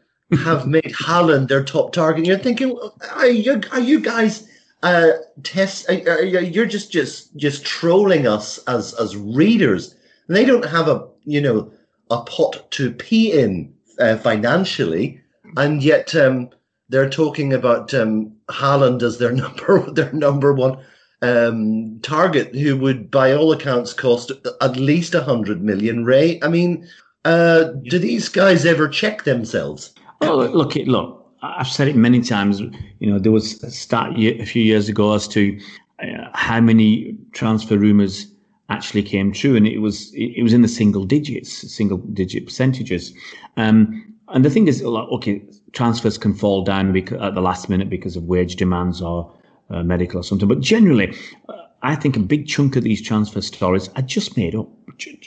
have 0.45 0.67
made 0.77 0.93
Haaland 0.93 1.49
their 1.49 1.65
top 1.65 1.93
target. 1.93 2.27
You're 2.27 2.39
thinking, 2.39 2.79
are 3.15 3.27
you, 3.27 3.61
are 3.73 3.81
you 3.81 3.99
guys 3.99 4.47
uh, 4.85 5.13
test? 5.43 5.89
Are, 5.89 5.95
are, 5.95 6.23
you're 6.23 6.67
just 6.67 6.93
just 6.93 7.35
just 7.37 7.65
trolling 7.65 8.27
us 8.27 8.59
as 8.69 8.95
as 8.95 9.17
readers. 9.17 9.97
And 10.29 10.37
they 10.37 10.45
don't 10.45 10.67
have 10.67 10.89
a 10.89 11.09
you 11.25 11.41
know 11.41 11.73
a 12.11 12.21
pot 12.23 12.71
to 12.73 12.93
pee 12.93 13.33
in 13.33 13.75
uh, 13.99 14.19
financially, 14.19 15.21
and 15.57 15.83
yet 15.83 16.15
um, 16.15 16.51
they're 16.91 17.09
talking 17.09 17.55
about 17.55 17.95
um, 17.95 18.34
Haaland 18.49 19.03
as 19.03 19.19
their 19.19 19.33
number 19.43 19.91
their 19.91 20.13
number 20.13 20.53
one 20.53 20.79
um, 21.23 21.99
target, 22.01 22.55
who 22.55 22.77
would, 22.77 23.11
by 23.11 23.33
all 23.33 23.53
accounts, 23.53 23.93
cost 23.93 24.31
at 24.61 24.77
least 24.77 25.15
a 25.15 25.23
hundred 25.23 25.63
million. 25.63 26.05
Ray, 26.05 26.39
I 26.43 26.49
mean, 26.49 26.87
uh, 27.25 27.65
do 27.89 27.99
these 27.99 28.29
guys 28.29 28.67
ever 28.67 28.89
check 28.89 29.25
themselves? 29.25 29.95
Oh, 30.21 30.37
look, 30.37 30.77
it 30.77 30.87
look. 30.87 31.21
I've 31.43 31.69
said 31.69 31.89
it 31.89 31.97
many 31.97 32.21
times. 32.21 32.61
You 32.61 33.11
know, 33.11 33.19
there 33.19 33.33
was 33.33 33.63
a 33.63 33.71
start 33.71 34.19
a 34.19 34.45
few 34.45 34.63
years 34.63 34.89
ago 34.89 35.15
as 35.15 35.29
to 35.29 35.59
uh, 36.03 36.29
how 36.33 36.61
many 36.61 37.17
transfer 37.33 37.79
rumours 37.79 38.27
actually 38.71 39.03
came 39.03 39.33
true, 39.33 39.57
and 39.57 39.67
it 39.67 39.79
was 39.79 40.11
it 40.15 40.43
was 40.43 40.53
in 40.53 40.63
the 40.63 40.69
single 40.69 41.05
digits, 41.05 41.51
single 41.73 41.99
digit 41.99 42.47
percentages. 42.47 43.13
Um, 43.57 44.15
and 44.29 44.45
the 44.45 44.51
thing 44.51 44.69
is, 44.69 44.83
like, 44.83 45.09
okay, 45.09 45.43
transfers 45.75 46.17
can 46.17 46.33
fall 46.33 46.65
down 46.65 46.97
at 46.97 47.35
the 47.35 47.41
last 47.41 47.69
minute 47.69 47.91
because 47.91 48.17
of 48.17 48.25
wage 48.25 48.57
demands 48.57 49.03
or 49.03 49.33
uh, 49.71 49.83
medical 49.83 50.21
or 50.21 50.23
something. 50.23 50.49
But 50.49 50.61
generally, 50.61 51.15
uh, 51.49 51.55
I 51.83 51.97
think 51.97 52.17
a 52.17 52.21
big 52.21 52.47
chunk 52.47 52.77
of 52.77 52.85
these 52.85 53.03
transfer 53.03 53.43
stories 53.43 53.91
are 53.97 54.03
just 54.03 54.37
made 54.37 54.55
up. 54.55 54.69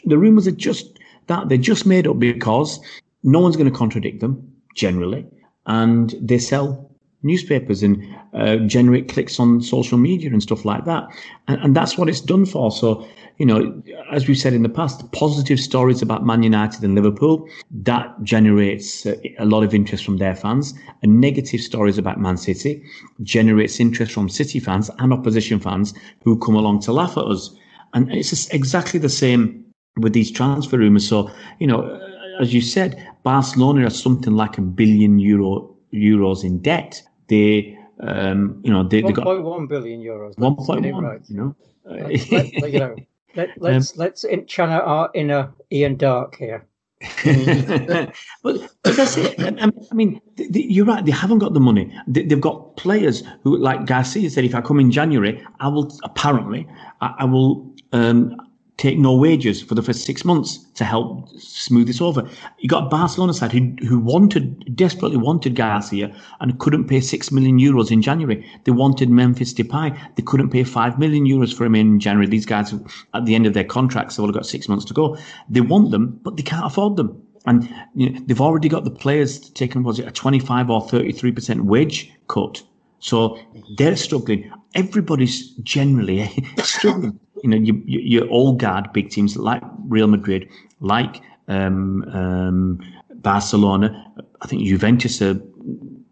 The 0.05 0.17
rumours 0.17 0.47
are 0.47 0.51
just 0.51 0.97
that 1.27 1.49
they're 1.49 1.57
just 1.57 1.85
made 1.85 2.07
up 2.07 2.19
because 2.19 2.79
no 3.23 3.39
one's 3.39 3.57
going 3.57 3.69
to 3.69 3.77
contradict 3.77 4.21
them 4.21 4.51
generally, 4.73 5.25
and 5.65 6.15
they 6.21 6.39
sell 6.39 6.89
newspapers 7.23 7.83
and 7.83 8.03
uh, 8.33 8.57
generate 8.57 9.09
clicks 9.09 9.39
on 9.39 9.61
social 9.61 9.97
media 9.97 10.29
and 10.29 10.41
stuff 10.41 10.65
like 10.65 10.85
that. 10.85 11.07
And, 11.47 11.59
and, 11.61 11.75
that's 11.75 11.97
what 11.97 12.09
it's 12.09 12.21
done 12.21 12.45
for. 12.45 12.71
So, 12.71 13.07
you 13.37 13.45
know, 13.45 13.81
as 14.11 14.27
we've 14.27 14.37
said 14.37 14.53
in 14.53 14.63
the 14.63 14.69
past, 14.69 15.11
positive 15.11 15.59
stories 15.59 16.01
about 16.01 16.25
Man 16.25 16.43
United 16.43 16.83
and 16.83 16.95
Liverpool, 16.95 17.47
that 17.71 18.15
generates 18.23 19.05
uh, 19.05 19.15
a 19.39 19.45
lot 19.45 19.63
of 19.63 19.73
interest 19.73 20.05
from 20.05 20.17
their 20.17 20.35
fans. 20.35 20.73
And 21.01 21.19
negative 21.19 21.61
stories 21.61 21.97
about 21.97 22.19
Man 22.19 22.37
City 22.37 22.83
generates 23.23 23.79
interest 23.79 24.11
from 24.11 24.29
City 24.29 24.59
fans 24.59 24.91
and 24.99 25.11
opposition 25.11 25.59
fans 25.59 25.93
who 26.23 26.37
come 26.39 26.55
along 26.55 26.81
to 26.81 26.93
laugh 26.93 27.17
at 27.17 27.25
us. 27.25 27.55
And 27.93 28.11
it's 28.11 28.49
exactly 28.49 28.99
the 28.99 29.09
same 29.09 29.65
with 29.97 30.13
these 30.13 30.29
transfer 30.29 30.77
rumours. 30.77 31.07
So, 31.07 31.31
you 31.59 31.67
know, 31.67 31.99
as 32.39 32.53
you 32.53 32.61
said, 32.61 33.03
Barcelona 33.23 33.87
are 33.87 33.89
something 33.89 34.35
like 34.35 34.57
a 34.57 34.61
billion 34.61 35.17
euro 35.19 35.76
euros 35.93 36.43
in 36.43 36.59
debt. 36.59 37.01
They, 37.27 37.77
um, 37.99 38.61
you 38.63 38.71
know, 38.71 38.87
they, 38.87 39.01
they 39.01 39.11
got 39.11 39.25
1.1 39.25 39.67
billion 39.67 40.01
euros. 40.01 40.35
1.1, 40.35 41.01
right. 41.01 41.21
you 41.27 41.35
know. 41.35 41.55
let, 41.85 42.31
let, 42.31 42.53
you 42.73 42.79
know, 42.79 42.95
let, 43.35 43.49
us 43.49 43.55
let's, 43.59 44.23
um, 44.23 44.31
let's 44.31 44.51
channel 44.51 44.81
our 44.81 45.09
inner 45.13 45.53
Ian 45.71 45.95
Darke 45.95 46.37
here. 46.37 46.65
but, 47.23 48.13
but 48.41 48.95
that's 48.95 49.17
it. 49.17 49.39
I, 49.39 49.69
I 49.91 49.93
mean, 49.93 50.19
you're 50.37 50.85
right. 50.85 51.05
They 51.05 51.11
haven't 51.11 51.39
got 51.39 51.53
the 51.53 51.59
money. 51.59 51.93
They, 52.07 52.25
have 52.29 52.41
got 52.41 52.75
players 52.75 53.23
who, 53.43 53.57
like 53.57 53.85
Garcia 53.85 54.29
said, 54.31 54.45
if 54.45 54.55
I 54.55 54.61
come 54.61 54.79
in 54.79 54.91
January, 54.91 55.45
I 55.59 55.67
will 55.67 55.95
apparently, 56.03 56.67
I, 57.01 57.13
I 57.19 57.25
will 57.25 57.71
um, 57.91 58.35
take 58.77 58.99
no 58.99 59.15
wages 59.15 59.61
for 59.61 59.73
the 59.73 59.81
first 59.81 60.05
six 60.05 60.23
months 60.23 60.59
to 60.75 60.83
help 60.83 61.27
smooth 61.39 61.87
this 61.87 61.99
over. 61.99 62.29
You 62.59 62.69
got 62.69 62.91
Barcelona 62.91 63.33
side 63.33 63.51
who 63.51 63.75
who 63.85 63.99
wanted 63.99 64.75
desperately 64.75 65.17
wanted 65.17 65.55
Garcia 65.55 66.15
and 66.39 66.59
couldn't 66.59 66.87
pay 66.87 67.01
six 67.01 67.31
million 67.31 67.59
euros 67.59 67.91
in 67.91 68.03
January. 68.03 68.45
They 68.65 68.71
wanted 68.71 69.09
Memphis 69.09 69.53
Depay. 69.53 69.97
They 70.15 70.23
couldn't 70.23 70.51
pay 70.51 70.63
five 70.63 70.99
million 70.99 71.25
euros 71.25 71.53
for 71.53 71.65
him 71.65 71.75
in 71.75 71.99
January. 71.99 72.27
These 72.27 72.45
guys 72.45 72.73
at 73.15 73.25
the 73.25 73.33
end 73.33 73.47
of 73.47 73.53
their 73.53 73.63
contracts 73.63 74.15
they've 74.15 74.23
only 74.23 74.33
got 74.33 74.45
six 74.45 74.69
months 74.69 74.85
to 74.85 74.93
go. 74.93 75.17
They 75.49 75.61
want 75.61 75.89
them, 75.89 76.19
but 76.23 76.37
they 76.37 76.43
can't 76.43 76.65
afford 76.65 76.97
them. 76.97 77.21
And 77.47 77.67
you 77.95 78.11
know, 78.11 78.19
they've 78.27 78.41
already 78.41 78.69
got 78.69 78.83
the 78.83 78.91
players 78.91 79.49
taking 79.51 79.81
was 79.81 79.99
it 79.99 80.07
a 80.07 80.11
twenty 80.11 80.39
five 80.39 80.69
or 80.69 80.87
thirty 80.87 81.11
three 81.11 81.31
percent 81.31 81.65
wage 81.65 82.11
cut. 82.27 82.61
So 82.99 83.39
they're 83.77 83.95
struggling. 83.95 84.51
Everybody's 84.75 85.49
generally 85.63 86.29
struggling 86.59 87.19
you 87.43 87.49
know, 87.49 87.57
you, 87.57 87.81
you, 87.85 87.99
your 87.99 88.29
old 88.29 88.59
guard 88.59 88.91
big 88.93 89.09
teams 89.09 89.37
like 89.37 89.61
Real 89.87 90.07
Madrid, 90.07 90.49
like 90.79 91.21
um, 91.47 92.03
um, 92.13 92.79
Barcelona. 93.15 94.11
I 94.41 94.47
think 94.47 94.63
Juventus 94.63 95.21
are 95.21 95.39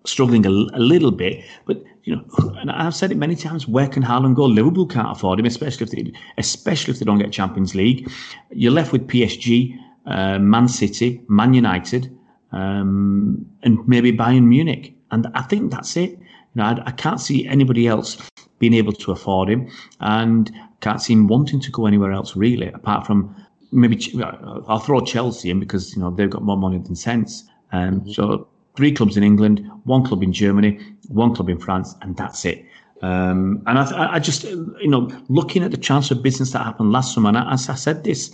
struggling 0.05 0.45
a, 0.45 0.49
a, 0.49 0.79
little 0.79 1.11
bit. 1.11 1.43
But 1.65 1.83
you 2.03 2.15
know, 2.15 2.23
and 2.59 2.71
I've 2.71 2.95
said 2.95 3.11
it 3.11 3.17
many 3.17 3.35
times. 3.35 3.67
Where 3.67 3.87
can 3.87 4.03
Haaland 4.03 4.35
go? 4.35 4.45
Liverpool 4.45 4.85
can't 4.85 5.11
afford 5.11 5.39
him, 5.39 5.45
especially 5.45 5.85
if 5.85 5.91
they, 5.91 6.13
especially 6.37 6.93
if 6.93 6.99
they 6.99 7.05
don't 7.05 7.19
get 7.19 7.31
Champions 7.31 7.75
League. 7.75 8.09
You're 8.51 8.71
left 8.71 8.91
with 8.91 9.07
PSG, 9.07 9.77
uh, 10.05 10.39
Man 10.39 10.67
City, 10.67 11.21
Man 11.27 11.53
United, 11.53 12.15
um, 12.51 13.45
and 13.63 13.87
maybe 13.87 14.11
Bayern 14.11 14.43
Munich. 14.45 14.93
And 15.11 15.27
I 15.33 15.43
think 15.43 15.71
that's 15.71 15.95
it. 15.97 16.17
You 16.55 16.61
know, 16.61 16.63
I, 16.63 16.83
I 16.87 16.91
can't 16.91 17.19
see 17.19 17.47
anybody 17.47 17.87
else 17.87 18.17
being 18.59 18.73
able 18.73 18.93
to 18.93 19.11
afford 19.11 19.49
him, 19.49 19.69
and 19.99 20.51
can't 20.81 21.01
see 21.01 21.13
him 21.13 21.27
wanting 21.27 21.59
to 21.59 21.71
go 21.71 21.85
anywhere 21.85 22.11
else 22.11 22.35
really, 22.35 22.67
apart 22.67 23.05
from 23.05 23.35
maybe 23.71 23.99
I'll 24.67 24.79
throw 24.79 25.01
Chelsea 25.01 25.49
in 25.49 25.59
because 25.59 25.95
you 25.95 26.01
know 26.01 26.09
they've 26.11 26.29
got 26.29 26.43
more 26.43 26.57
money 26.57 26.77
than 26.79 26.95
sense. 26.95 27.43
Um, 27.71 28.01
mm-hmm. 28.01 28.11
So 28.11 28.47
three 28.75 28.91
clubs 28.91 29.17
in 29.17 29.23
England, 29.23 29.69
one 29.83 30.05
club 30.05 30.23
in 30.23 30.33
Germany, 30.33 30.79
one 31.07 31.35
club 31.35 31.49
in 31.49 31.59
France, 31.59 31.95
and 32.01 32.15
that's 32.15 32.45
it. 32.45 32.65
Um, 33.01 33.61
and 33.67 33.77
I, 33.77 34.13
I, 34.15 34.19
just, 34.19 34.43
you 34.45 34.87
know, 34.87 35.09
looking 35.27 35.63
at 35.63 35.71
the 35.71 35.77
transfer 35.77 36.15
business 36.15 36.51
that 36.51 36.63
happened 36.63 36.91
last 36.91 37.13
summer, 37.13 37.29
and 37.29 37.37
I, 37.37 37.53
as 37.53 37.69
I 37.69 37.75
said 37.75 38.03
this 38.03 38.33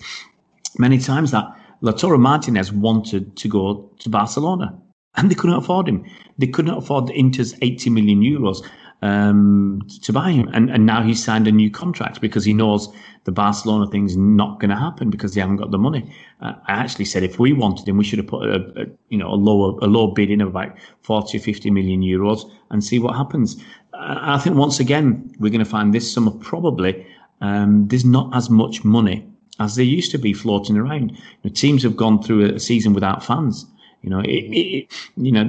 many 0.77 0.97
times, 0.97 1.31
that 1.31 1.45
Lautaro 1.81 2.19
Martinez 2.19 2.71
wanted 2.71 3.35
to 3.37 3.47
go 3.47 3.89
to 3.99 4.09
Barcelona, 4.09 4.79
and 5.15 5.29
they 5.29 5.35
couldn't 5.35 5.57
afford 5.57 5.87
him. 5.87 6.05
They 6.37 6.47
couldn't 6.47 6.75
afford 6.75 7.07
the 7.07 7.13
Inter's 7.13 7.55
80 7.61 7.89
million 7.89 8.21
euros 8.21 8.65
um, 9.01 9.81
to 10.03 10.13
buy 10.13 10.31
him. 10.31 10.49
And, 10.53 10.69
and 10.69 10.85
now 10.85 11.03
he's 11.03 11.23
signed 11.23 11.47
a 11.47 11.51
new 11.51 11.69
contract 11.69 12.21
because 12.21 12.45
he 12.45 12.53
knows 12.53 12.87
the 13.23 13.31
Barcelona 13.31 13.87
thing's 13.87 14.15
not 14.15 14.59
going 14.59 14.69
to 14.69 14.75
happen 14.75 15.09
because 15.09 15.33
they 15.33 15.41
haven't 15.41 15.57
got 15.57 15.71
the 15.71 15.77
money. 15.77 16.13
Uh, 16.41 16.53
I 16.67 16.73
actually 16.73 17.05
said 17.05 17.23
if 17.23 17.39
we 17.39 17.53
wanted 17.53 17.87
him, 17.87 17.97
we 17.97 18.03
should 18.03 18.19
have 18.19 18.27
put 18.27 18.47
a, 18.47 18.81
a, 18.81 18.85
you 19.09 19.17
know 19.17 19.31
a 19.31 19.35
lower 19.35 19.77
a 19.81 19.87
low 19.87 20.07
bid 20.07 20.31
in 20.31 20.41
of 20.41 20.49
about 20.49 20.75
40 21.01 21.37
or 21.37 21.41
50 21.41 21.69
million 21.71 22.01
euros 22.01 22.49
and 22.69 22.83
see 22.83 22.99
what 22.99 23.15
happens. 23.15 23.57
Uh, 23.93 24.17
I 24.19 24.39
think 24.39 24.55
once 24.55 24.79
again 24.79 25.33
we're 25.39 25.51
going 25.51 25.63
to 25.63 25.69
find 25.69 25.93
this 25.93 26.11
summer 26.11 26.31
probably 26.31 27.05
um, 27.41 27.87
there's 27.87 28.05
not 28.05 28.35
as 28.35 28.49
much 28.49 28.83
money 28.83 29.27
as 29.59 29.75
there 29.75 29.85
used 29.85 30.11
to 30.11 30.17
be 30.17 30.33
floating 30.33 30.77
around. 30.77 31.11
You 31.11 31.17
know, 31.43 31.51
teams 31.51 31.83
have 31.83 31.95
gone 31.95 32.23
through 32.23 32.55
a 32.55 32.59
season 32.59 32.93
without 32.93 33.23
fans. 33.23 33.65
You 34.01 34.09
know, 34.09 34.19
it, 34.21 34.27
it, 34.29 34.91
you 35.15 35.31
know, 35.31 35.47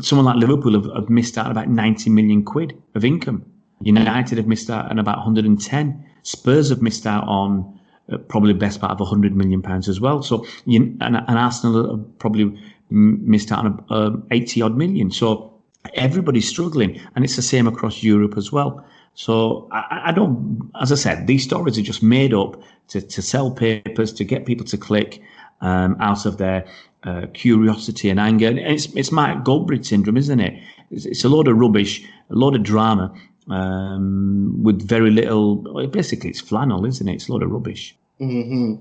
someone 0.00 0.26
like 0.26 0.36
Liverpool 0.36 0.72
have, 0.72 0.92
have, 0.94 1.08
missed 1.08 1.38
out 1.38 1.50
about 1.50 1.68
90 1.68 2.10
million 2.10 2.44
quid 2.44 2.80
of 2.94 3.04
income. 3.04 3.44
United 3.80 4.38
have 4.38 4.46
missed 4.46 4.70
out 4.70 4.90
on 4.90 4.98
about 4.98 5.18
110. 5.18 6.06
Spurs 6.22 6.68
have 6.70 6.82
missed 6.82 7.06
out 7.06 7.24
on 7.28 7.80
uh, 8.12 8.18
probably 8.18 8.52
best 8.54 8.80
part 8.80 8.92
of 8.92 9.00
100 9.00 9.36
million 9.36 9.62
pounds 9.62 9.88
as 9.88 10.00
well. 10.00 10.22
So, 10.22 10.44
you, 10.66 10.96
and, 11.00 11.16
and 11.16 11.38
Arsenal 11.38 11.96
have 11.96 12.18
probably 12.18 12.58
missed 12.90 13.52
out 13.52 13.64
on 13.64 13.84
uh, 13.90 14.16
80 14.30 14.62
odd 14.62 14.76
million. 14.76 15.10
So 15.10 15.52
everybody's 15.94 16.48
struggling, 16.48 17.00
and 17.14 17.24
it's 17.24 17.36
the 17.36 17.42
same 17.42 17.66
across 17.66 18.02
Europe 18.02 18.36
as 18.36 18.52
well. 18.52 18.84
So 19.14 19.68
I, 19.72 20.02
I, 20.06 20.12
don't, 20.12 20.70
as 20.80 20.90
I 20.90 20.94
said, 20.94 21.26
these 21.26 21.44
stories 21.44 21.78
are 21.78 21.82
just 21.82 22.02
made 22.02 22.32
up 22.32 22.60
to, 22.88 23.00
to 23.00 23.22
sell 23.22 23.50
papers, 23.50 24.12
to 24.14 24.24
get 24.24 24.46
people 24.46 24.66
to 24.66 24.76
click 24.76 25.20
um, 25.60 25.96
out 26.00 26.26
of 26.26 26.38
their 26.38 26.66
uh, 27.04 27.26
curiosity 27.34 28.10
and 28.10 28.20
anger. 28.20 28.48
And 28.48 28.58
it's 28.58 28.86
it's 28.94 29.12
Mark 29.12 29.44
Goldbridge 29.44 29.86
syndrome, 29.86 30.16
isn't 30.16 30.40
it? 30.40 30.62
It's, 30.90 31.04
it's, 31.06 31.24
a 31.24 31.28
load 31.28 31.48
of 31.48 31.56
rubbish, 31.56 32.04
a 32.30 32.34
load 32.34 32.54
of 32.54 32.62
drama 32.62 33.12
um, 33.48 34.62
with 34.62 34.86
very 34.86 35.10
little. 35.10 35.88
Basically, 35.88 36.30
it's 36.30 36.40
flannel, 36.40 36.84
isn't 36.86 37.08
it? 37.08 37.14
It's 37.14 37.28
a 37.28 37.32
load 37.32 37.42
of 37.42 37.50
rubbish. 37.50 37.96
Mm-hmm. 38.20 38.74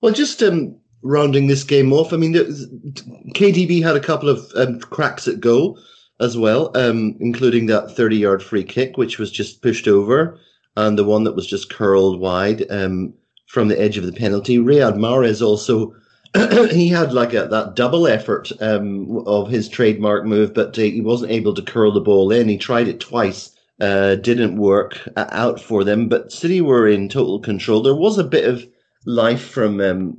Well, 0.00 0.12
just 0.12 0.42
um, 0.42 0.76
rounding 1.02 1.46
this 1.46 1.64
game 1.64 1.92
off. 1.92 2.12
I 2.12 2.16
mean, 2.16 2.34
KDB 2.34 3.82
had 3.82 3.96
a 3.96 4.00
couple 4.00 4.28
of 4.28 4.50
um, 4.56 4.80
cracks 4.80 5.28
at 5.28 5.40
goal 5.40 5.78
as 6.20 6.36
well, 6.36 6.70
um, 6.76 7.16
including 7.20 7.66
that 7.66 7.90
thirty-yard 7.90 8.42
free 8.42 8.64
kick, 8.64 8.96
which 8.96 9.18
was 9.18 9.30
just 9.30 9.60
pushed 9.62 9.88
over, 9.88 10.38
and 10.76 10.98
the 10.98 11.04
one 11.04 11.24
that 11.24 11.36
was 11.36 11.46
just 11.46 11.70
curled 11.70 12.20
wide 12.20 12.64
um, 12.70 13.12
from 13.48 13.68
the 13.68 13.80
edge 13.80 13.98
of 13.98 14.06
the 14.06 14.12
penalty. 14.12 14.58
Riyad 14.58 14.96
Mahrez 14.96 15.44
also 15.44 15.94
he 16.70 16.88
had 16.88 17.12
like 17.12 17.32
a, 17.32 17.46
that 17.46 17.74
double 17.74 18.06
effort 18.06 18.50
um, 18.60 19.22
of 19.26 19.48
his 19.48 19.68
trademark 19.68 20.24
move, 20.24 20.52
but 20.54 20.78
uh, 20.78 20.82
he 20.82 21.00
wasn't 21.00 21.32
able 21.32 21.54
to 21.54 21.62
curl 21.62 21.92
the 21.92 22.00
ball 22.00 22.30
in. 22.30 22.48
He 22.48 22.58
tried 22.58 22.88
it 22.88 23.00
twice, 23.00 23.54
uh, 23.80 24.16
didn't 24.16 24.56
work 24.56 25.08
uh, 25.16 25.26
out 25.30 25.60
for 25.60 25.84
them. 25.84 26.08
But 26.08 26.32
City 26.32 26.60
were 26.60 26.88
in 26.88 27.08
total 27.08 27.40
control. 27.40 27.82
There 27.82 27.94
was 27.94 28.18
a 28.18 28.24
bit 28.24 28.44
of 28.44 28.66
life 29.06 29.42
from 29.42 29.80
um, 29.80 30.16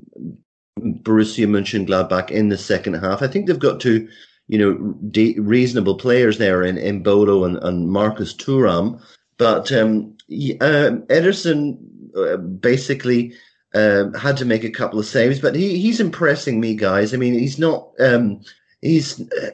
Borussia 0.80 1.48
Mönchengladbach 1.48 2.32
in 2.32 2.50
the 2.50 2.58
second 2.58 2.96
half. 2.96 3.22
I 3.22 3.28
think 3.28 3.48
they've 3.48 3.60
got 3.60 3.82
two, 3.82 4.08
you 4.48 4.58
know, 4.58 4.96
de- 5.10 5.40
reasonable 5.40 5.96
players 5.96 6.38
there 6.38 6.64
in, 6.64 6.78
in 6.78 7.04
Bodo 7.04 7.44
and, 7.44 7.58
and 7.58 7.90
Marcus 7.90 8.34
Thuram. 8.34 9.02
But 9.38 9.72
um, 9.72 10.16
uh, 10.32 10.98
Ederson 11.10 11.78
uh, 12.18 12.38
basically 12.38 13.34
um, 13.74 14.14
had 14.14 14.38
to 14.38 14.46
make 14.46 14.64
a 14.64 14.70
couple 14.70 15.00
of 15.00 15.06
saves, 15.06 15.40
but 15.40 15.56
he, 15.56 15.78
he's 15.78 16.00
impressing 16.00 16.60
me, 16.60 16.76
guys. 16.76 17.14
I 17.14 17.18
mean, 17.18 17.34
he's 17.34 17.60
not. 17.60 17.90
Um, 18.00 18.42
he's 18.82 19.22
uh, 19.22 19.50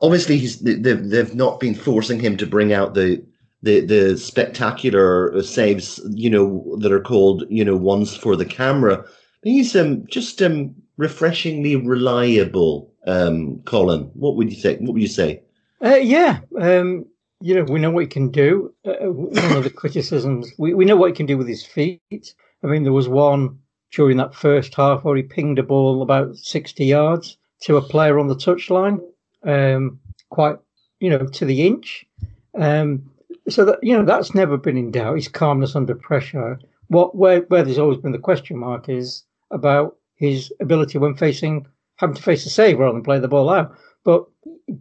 obviously 0.00 0.38
he's 0.38 0.60
they've, 0.60 1.08
they've 1.08 1.34
not 1.34 1.60
been 1.60 1.74
forcing 1.74 2.20
him 2.20 2.36
to 2.36 2.46
bring 2.46 2.72
out 2.72 2.94
the 2.94 3.22
the 3.62 3.80
the 3.80 4.16
spectacular 4.16 5.42
saves, 5.42 6.00
you 6.10 6.30
know, 6.30 6.76
that 6.78 6.92
are 6.92 7.00
called 7.00 7.44
you 7.48 7.64
know 7.64 7.76
ones 7.76 8.16
for 8.16 8.36
the 8.36 8.46
camera. 8.46 9.04
He's 9.42 9.74
um 9.76 10.06
just 10.06 10.40
um 10.42 10.74
refreshingly 10.96 11.76
reliable. 11.76 12.92
Um, 13.06 13.60
Colin, 13.64 14.10
what 14.14 14.36
would 14.36 14.50
you 14.50 14.60
say? 14.60 14.76
What 14.76 14.92
would 14.92 15.02
you 15.02 15.08
say? 15.08 15.42
Uh, 15.84 15.96
yeah, 15.96 16.38
um, 16.60 17.04
you 17.40 17.56
know, 17.56 17.64
we 17.64 17.80
know 17.80 17.90
what 17.90 18.04
he 18.04 18.06
can 18.06 18.30
do. 18.30 18.72
Uh, 18.84 19.06
one 19.06 19.56
of 19.56 19.64
the 19.64 19.70
criticisms 19.70 20.52
we, 20.58 20.74
we 20.74 20.84
know 20.84 20.96
what 20.96 21.10
he 21.10 21.16
can 21.16 21.26
do 21.26 21.36
with 21.36 21.48
his 21.48 21.64
feet. 21.64 22.34
I 22.62 22.66
mean, 22.66 22.82
there 22.82 22.92
was 22.92 23.08
one 23.08 23.58
during 23.92 24.16
that 24.18 24.34
first 24.34 24.74
half 24.74 25.04
where 25.04 25.16
he 25.16 25.22
pinged 25.22 25.58
a 25.58 25.62
ball 25.62 26.02
about 26.02 26.36
60 26.36 26.84
yards 26.84 27.36
to 27.60 27.76
a 27.76 27.82
player 27.82 28.18
on 28.18 28.28
the 28.28 28.34
touchline, 28.34 29.00
um, 29.44 30.00
quite, 30.30 30.56
you 31.00 31.10
know, 31.10 31.26
to 31.26 31.44
the 31.44 31.66
inch. 31.66 32.06
Um, 32.54 33.10
so 33.48 33.64
that 33.64 33.78
you 33.82 33.96
know 33.96 34.04
that's 34.04 34.34
never 34.34 34.56
been 34.56 34.76
in 34.76 34.90
doubt. 34.90 35.16
His 35.16 35.28
calmness 35.28 35.74
under 35.74 35.94
pressure. 35.94 36.58
What 36.88 37.16
where 37.16 37.40
where 37.42 37.62
there's 37.62 37.78
always 37.78 37.98
been 37.98 38.12
the 38.12 38.18
question 38.18 38.58
mark 38.58 38.88
is 38.88 39.24
about 39.50 39.96
his 40.16 40.52
ability 40.60 40.98
when 40.98 41.16
facing 41.16 41.66
having 41.96 42.16
to 42.16 42.22
face 42.22 42.46
a 42.46 42.50
save 42.50 42.78
rather 42.78 42.92
than 42.92 43.02
play 43.02 43.18
the 43.18 43.28
ball 43.28 43.50
out. 43.50 43.76
But 44.04 44.24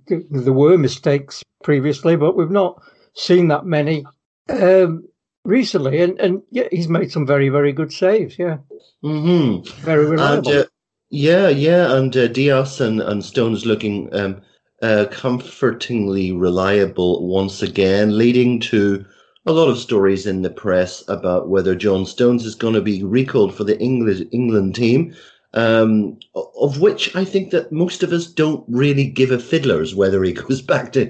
there 0.08 0.54
were 0.54 0.78
mistakes 0.78 1.44
previously, 1.64 2.16
but 2.16 2.36
we've 2.36 2.50
not 2.50 2.82
seen 3.14 3.48
that 3.50 3.66
many. 3.66 4.06
Um, 4.50 5.08
recently, 5.46 6.02
and 6.02 6.20
and 6.20 6.42
yeah, 6.52 6.68
he's 6.72 6.88
made 6.88 7.12
some 7.12 7.26
very 7.26 7.50
very 7.50 7.72
good 7.72 7.92
saves. 7.92 8.38
Yeah, 8.38 8.58
mm-hmm. 9.04 9.68
very 9.82 10.06
reliable. 10.06 10.52
And, 10.52 10.62
uh, 10.62 10.66
yeah, 11.10 11.50
yeah, 11.50 11.94
and 11.94 12.16
uh, 12.16 12.28
Dias 12.28 12.80
and, 12.80 13.02
and 13.02 13.24
Stones 13.24 13.66
looking 13.66 14.14
um, 14.16 14.42
uh, 14.82 15.06
comfortingly 15.12 16.32
reliable 16.32 17.28
once 17.28 17.62
again, 17.62 18.18
leading 18.18 18.60
to 18.62 19.06
a 19.46 19.52
lot 19.52 19.70
of 19.70 19.78
stories 19.78 20.26
in 20.26 20.42
the 20.42 20.50
press 20.50 21.04
about 21.08 21.50
whether 21.50 21.76
John 21.76 22.06
Stones 22.06 22.46
is 22.46 22.56
going 22.56 22.76
to 22.76 22.82
be 22.82 23.04
recalled 23.04 23.54
for 23.56 23.64
the 23.64 23.80
English 23.80 24.22
England 24.32 24.76
team 24.76 25.16
um, 25.54 26.18
of 26.36 26.80
which 26.80 27.14
I 27.16 27.26
think 27.26 27.52
that 27.52 27.72
most 27.72 28.04
of 28.04 28.14
us 28.14 28.28
don't 28.28 28.64
really 28.70 29.06
give 29.06 29.32
a 29.32 29.39
fiddler's 29.39 29.93
whether 29.93 30.24
he 30.24 30.34
goes 30.47 30.62
back 30.62 30.93
to 30.93 31.06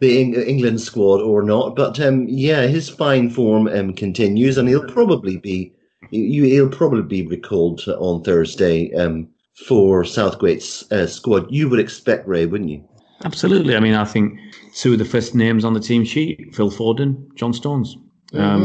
the 0.00 0.20
England 0.20 0.80
squad 0.80 1.20
or 1.20 1.42
not. 1.42 1.74
But 1.74 1.98
um, 2.00 2.26
yeah, 2.28 2.66
his 2.66 2.88
fine 2.88 3.30
form 3.30 3.68
um, 3.68 3.94
continues, 3.94 4.58
and 4.58 4.68
he'll 4.68 4.86
probably 4.86 5.36
be 5.36 5.72
you, 6.10 6.44
he'll 6.44 6.68
probably 6.68 7.02
be 7.02 7.26
recalled 7.26 7.82
on 7.88 8.22
Thursday 8.22 8.92
um, 8.94 9.28
for 9.66 10.04
Southgate's 10.04 10.90
uh, 10.92 11.06
squad. 11.06 11.50
You 11.50 11.68
would 11.68 11.80
expect 11.80 12.28
Ray, 12.28 12.46
wouldn't 12.46 12.70
you? 12.70 12.84
Absolutely. 13.24 13.74
I 13.74 13.80
mean, 13.80 13.94
I 13.94 14.04
think 14.04 14.38
two 14.74 14.92
of 14.92 14.98
the 14.98 15.04
first 15.04 15.34
names 15.34 15.64
on 15.64 15.74
the 15.74 15.80
team 15.80 16.04
sheet: 16.04 16.54
Phil 16.54 16.70
Foden, 16.70 17.34
John 17.34 17.52
Stones. 17.52 17.96
Mm-hmm. 18.32 18.40
Um, 18.40 18.62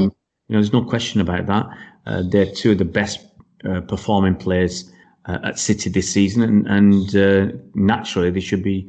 you 0.47 0.55
know, 0.55 0.61
there's 0.61 0.73
no 0.73 0.83
question 0.83 1.21
about 1.21 1.47
that. 1.47 1.67
Uh, 2.05 2.23
they're 2.29 2.51
two 2.51 2.71
of 2.71 2.77
the 2.77 2.85
best 2.85 3.19
uh, 3.67 3.81
performing 3.81 4.35
players 4.35 4.91
uh, 5.29 5.37
at 5.43 5.59
City 5.59 5.89
this 5.89 6.09
season, 6.09 6.41
and, 6.41 6.67
and 6.67 7.15
uh, 7.15 7.55
naturally 7.75 8.31
they 8.31 8.39
should 8.39 8.63
be 8.63 8.87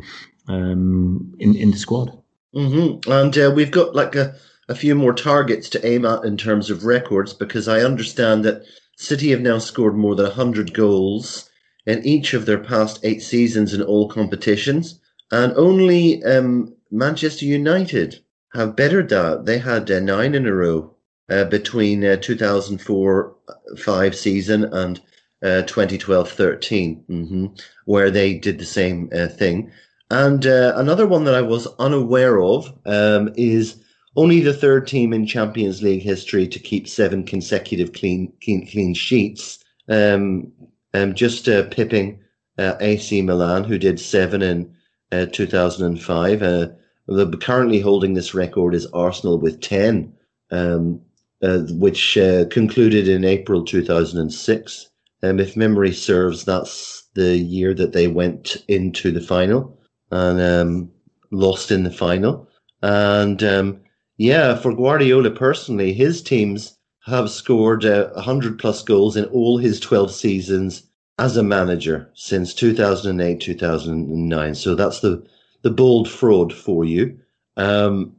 um, 0.49 1.35
in 1.39 1.55
in 1.55 1.71
the 1.71 1.77
squad. 1.77 2.17
Mm-hmm. 2.55 3.11
And 3.11 3.37
uh, 3.39 3.53
we've 3.55 3.71
got 3.71 3.95
like 3.95 4.17
a, 4.17 4.35
a 4.69 4.75
few 4.75 4.95
more 4.95 5.13
targets 5.13 5.69
to 5.71 5.87
aim 5.87 6.05
at 6.05 6.25
in 6.25 6.37
terms 6.37 6.71
of 6.71 6.85
records 6.85 7.35
because 7.35 7.69
I 7.69 7.81
understand 7.81 8.45
that 8.45 8.65
City 8.97 9.31
have 9.31 9.41
now 9.41 9.59
scored 9.59 9.97
more 9.97 10.15
than 10.15 10.27
100 10.27 10.75
goals 10.75 11.49
in 11.87 12.05
each 12.07 12.35
of 12.35 12.47
their 12.47 12.59
past 12.59 13.01
eight 13.03 13.23
seasons 13.23 13.75
in 13.75 13.83
all 13.83 14.09
competitions, 14.09 14.99
and 15.31 15.53
only 15.57 16.25
um, 16.25 16.75
Manchester 16.91 17.45
United 17.45 18.19
have 18.55 18.77
bettered 18.77 19.11
that. 19.11 19.45
They 19.45 19.59
had 19.59 19.91
uh, 19.91 20.01
nine 20.01 20.35
in 20.35 20.47
a 20.47 20.55
row 20.55 20.95
uh, 21.29 21.45
between 21.45 22.03
uh, 22.05 22.17
2004 22.17 23.37
5 23.79 24.17
season 24.17 24.65
and 24.65 25.01
uh, 25.43 25.63
2012-13, 25.67 27.05
hmm 27.07 27.47
where 27.87 28.11
they 28.11 28.35
did 28.35 28.59
the 28.59 28.65
same 28.65 29.09
uh, 29.13 29.27
thing. 29.27 29.71
And 30.11 30.47
uh, 30.47 30.75
another 30.77 31.07
one 31.07 31.25
that 31.25 31.35
I 31.35 31.43
was 31.43 31.67
unaware 31.79 32.41
of 32.41 32.73
um, 32.87 33.33
is 33.37 33.83
only 34.17 34.41
the 34.41 34.53
third 34.53 34.87
team 34.87 35.13
in 35.13 35.27
Champions 35.27 35.83
League 35.83 36.03
history 36.03 36.47
to 36.49 36.59
keep 36.59 36.89
seven 36.89 37.25
consecutive 37.25 37.93
clean 37.93 38.33
clean, 38.43 38.67
clean 38.67 38.95
sheets. 38.95 39.63
Um, 39.89 40.53
um, 40.95 41.15
just 41.15 41.49
uh, 41.49 41.65
pipping 41.69 42.21
uh, 42.59 42.75
AC 42.81 43.23
Milan, 43.23 43.65
who 43.65 43.79
did 43.79 44.01
seven 44.01 44.43
in 44.43 44.75
uh, 45.13 45.27
2005. 45.27 46.43
Uh, 46.43 46.69
the 47.07 47.37
currently 47.39 47.81
holding 47.81 48.15
this 48.15 48.35
record 48.35 48.75
is 48.75 48.87
Arsenal 48.87 49.39
with 49.39 49.61
10, 49.61 50.13
um, 50.51 51.01
which 51.41 52.15
concluded 52.51 53.09
in 53.09 53.25
April 53.25 53.65
2006. 53.65 54.90
Um, 55.23 55.39
if 55.39 55.57
memory 55.57 55.93
serves, 55.93 56.45
that's 56.45 57.05
the 57.15 57.37
year 57.37 57.75
that 57.75 57.93
they 57.93 58.09
went 58.09 58.57
into 58.69 59.11
the 59.11 59.21
final 59.21 59.79
and 60.11 60.41
um, 60.41 60.91
lost 61.31 61.71
in 61.71 61.85
the 61.85 61.91
final. 61.91 62.49
And 62.83 63.43
um, 63.43 63.81
yeah, 64.17 64.55
for 64.55 64.75
Guardiola 64.75 65.31
personally, 65.31 65.93
his 65.93 66.23
teams 66.23 66.77
have 67.05 67.31
scored 67.31 67.85
uh, 67.85 68.09
100 68.11 68.59
plus 68.59 68.83
goals 68.83 69.17
in 69.17 69.25
all 69.27 69.59
his 69.59 69.81
12 69.81 70.13
seasons 70.13 70.83
as 71.19 71.37
a 71.37 71.43
manager 71.43 72.11
since 72.15 72.55
2008, 72.55 73.41
2009. 73.41 74.55
So 74.55 74.75
that's 74.75 75.01
the, 75.01 75.27
the 75.63 75.71
bold 75.71 76.09
fraud 76.09 76.53
for 76.53 76.85
you. 76.85 77.19
Um, 77.57 78.17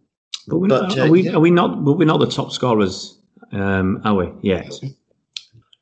But, 0.48 0.58
we're 0.58 0.68
But, 0.68 0.82
not, 0.82 0.98
uh, 0.98 1.04
are, 1.04 1.10
we, 1.10 1.30
are 1.30 1.40
we 1.40 1.52
not? 1.52 1.84
But 1.84 1.94
we're 1.94 2.06
not 2.06 2.20
the 2.20 2.28
top 2.28 2.52
scorers, 2.52 3.18
um, 3.52 4.02
are 4.04 4.16
we? 4.16 4.32
Yet. 4.42 4.74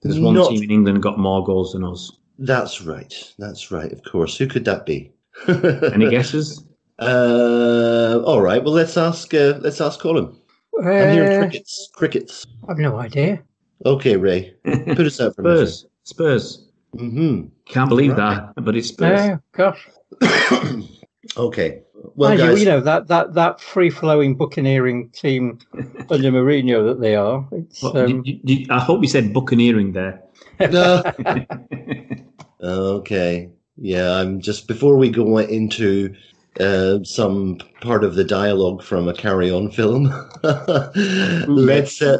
There's 0.01 0.19
one 0.19 0.35
Not- 0.35 0.49
team 0.51 0.63
in 0.63 0.71
England 0.71 1.03
got 1.03 1.17
more 1.19 1.43
goals 1.43 1.73
than 1.73 1.83
us. 1.83 2.11
that's 2.37 2.81
right. 2.81 3.13
That's 3.37 3.69
right. 3.71 3.91
Of 3.91 4.01
course. 4.03 4.37
Who 4.37 4.47
could 4.47 4.65
that 4.65 4.85
be? 4.85 5.11
Any 5.47 6.09
guesses? 6.09 6.63
Uh, 6.99 8.21
all 8.25 8.41
right. 8.41 8.63
Well, 8.63 8.73
let's 8.73 8.97
ask. 8.97 9.33
Uh, 9.33 9.57
let's 9.61 9.81
ask 9.81 9.99
Colin. 9.99 10.35
I'm 10.79 10.85
hearing 11.13 11.33
Uh, 11.37 11.39
crickets. 11.41 11.89
Crickets. 11.93 12.45
I've 12.69 12.77
no 12.77 12.97
idea. 12.97 13.41
Okay, 13.85 14.15
Ray. 14.17 14.53
Put 14.65 14.99
us 15.07 15.19
out 15.21 15.35
for 15.35 15.41
Spurs. 15.43 15.85
Spurs. 16.03 16.65
Mm-hmm. 16.95 17.47
Can't 17.65 17.89
believe 17.89 18.17
Right. 18.17 18.53
that, 18.55 18.63
but 18.63 18.75
it's 18.75 18.89
Spurs. 18.89 19.19
Oh 19.19 19.39
gosh. 19.51 19.87
okay. 21.37 21.81
Well, 22.15 22.29
Mind 22.29 22.41
you, 22.41 22.57
you 22.57 22.65
know 22.65 22.79
that 22.81 23.07
that 23.07 23.33
that 23.33 23.59
free 23.61 23.89
flowing 23.89 24.35
buccaneering 24.35 25.09
team 25.09 25.59
under 26.09 26.31
Mourinho 26.31 26.87
that 26.87 27.01
they 27.01 27.15
are. 27.15 27.47
It's 27.51 27.81
Well, 27.83 27.97
um, 27.97 28.21
you- 28.25 28.39
you- 28.43 28.65
I 28.69 28.79
hope 28.79 29.01
you 29.01 29.09
said 29.09 29.33
buccaneering 29.33 29.93
there. 29.93 30.21
No. 30.59 31.03
okay. 32.61 33.49
Yeah, 33.77 34.15
I'm 34.15 34.41
just 34.41 34.67
before 34.67 34.97
we 34.97 35.09
go 35.09 35.37
into 35.37 36.13
uh, 36.59 36.99
some 37.03 37.59
part 37.81 38.03
of 38.03 38.15
the 38.15 38.23
dialogue 38.25 38.83
from 38.83 39.07
a 39.07 39.13
Carry 39.13 39.49
On 39.49 39.71
film. 39.71 40.13
let's 41.47 42.01
uh, 42.01 42.17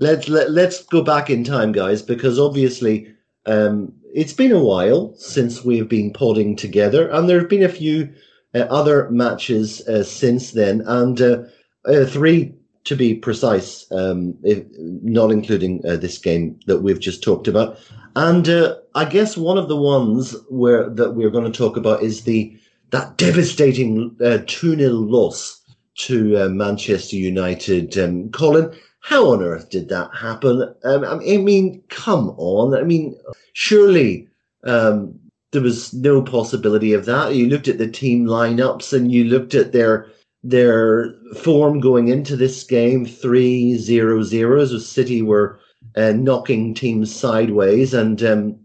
let's 0.00 0.28
let, 0.28 0.50
let's 0.50 0.82
go 0.84 1.02
back 1.02 1.30
in 1.30 1.44
time, 1.44 1.70
guys, 1.72 2.02
because 2.02 2.38
obviously 2.38 3.14
um, 3.46 3.92
it's 4.14 4.32
been 4.32 4.52
a 4.52 4.62
while 4.62 5.14
since 5.16 5.64
we've 5.64 5.88
been 5.88 6.12
podding 6.12 6.56
together, 6.56 7.08
and 7.08 7.28
there 7.28 7.40
have 7.40 7.48
been 7.48 7.62
a 7.62 7.68
few 7.68 8.12
uh, 8.54 8.60
other 8.60 9.10
matches 9.10 9.86
uh, 9.88 10.02
since 10.02 10.52
then, 10.52 10.82
and 10.86 11.20
uh, 11.20 11.42
uh, 11.86 12.04
three 12.04 12.54
to 12.84 12.96
be 12.96 13.14
precise, 13.14 13.86
um, 13.92 14.34
if, 14.42 14.64
not 14.78 15.30
including 15.30 15.82
uh, 15.86 15.96
this 15.96 16.18
game 16.18 16.58
that 16.66 16.80
we've 16.80 17.00
just 17.00 17.22
talked 17.22 17.48
about. 17.48 17.78
And 18.16 18.48
uh, 18.48 18.76
I 18.94 19.04
guess 19.04 19.36
one 19.36 19.56
of 19.56 19.68
the 19.68 19.76
ones 19.76 20.36
where 20.50 20.90
that 20.90 21.12
we're 21.12 21.30
going 21.30 21.50
to 21.50 21.58
talk 21.58 21.76
about 21.76 22.02
is 22.02 22.24
the 22.24 22.56
that 22.90 23.16
devastating 23.16 24.14
two 24.46 24.76
0 24.76 24.92
loss 24.92 25.62
to 25.94 26.48
Manchester 26.50 27.16
United. 27.16 27.96
Um, 27.96 28.28
Colin, 28.30 28.74
how 29.02 29.32
on 29.32 29.42
earth 29.42 29.68
did 29.68 29.88
that 29.88 30.14
happen? 30.14 30.74
Um, 30.84 31.04
I 31.04 31.36
mean, 31.36 31.82
come 31.88 32.30
on. 32.38 32.74
I 32.74 32.82
mean, 32.82 33.16
surely 33.52 34.28
um, 34.64 35.18
there 35.50 35.60
was 35.60 35.92
no 35.92 36.22
possibility 36.22 36.92
of 36.92 37.04
that. 37.06 37.34
You 37.34 37.48
looked 37.48 37.68
at 37.68 37.78
the 37.78 37.90
team 37.90 38.26
lineups 38.26 38.92
and 38.92 39.12
you 39.12 39.24
looked 39.24 39.54
at 39.54 39.72
their 39.72 40.08
their 40.44 41.14
form 41.36 41.78
going 41.78 42.08
into 42.08 42.36
this 42.36 42.64
game 42.64 43.04
3 43.06 43.76
0 43.76 44.22
0 44.22 44.60
as 44.60 44.88
City 44.88 45.22
were 45.22 45.60
uh, 45.96 46.12
knocking 46.12 46.74
teams 46.74 47.14
sideways 47.14 47.94
and 47.94 48.22
um, 48.22 48.58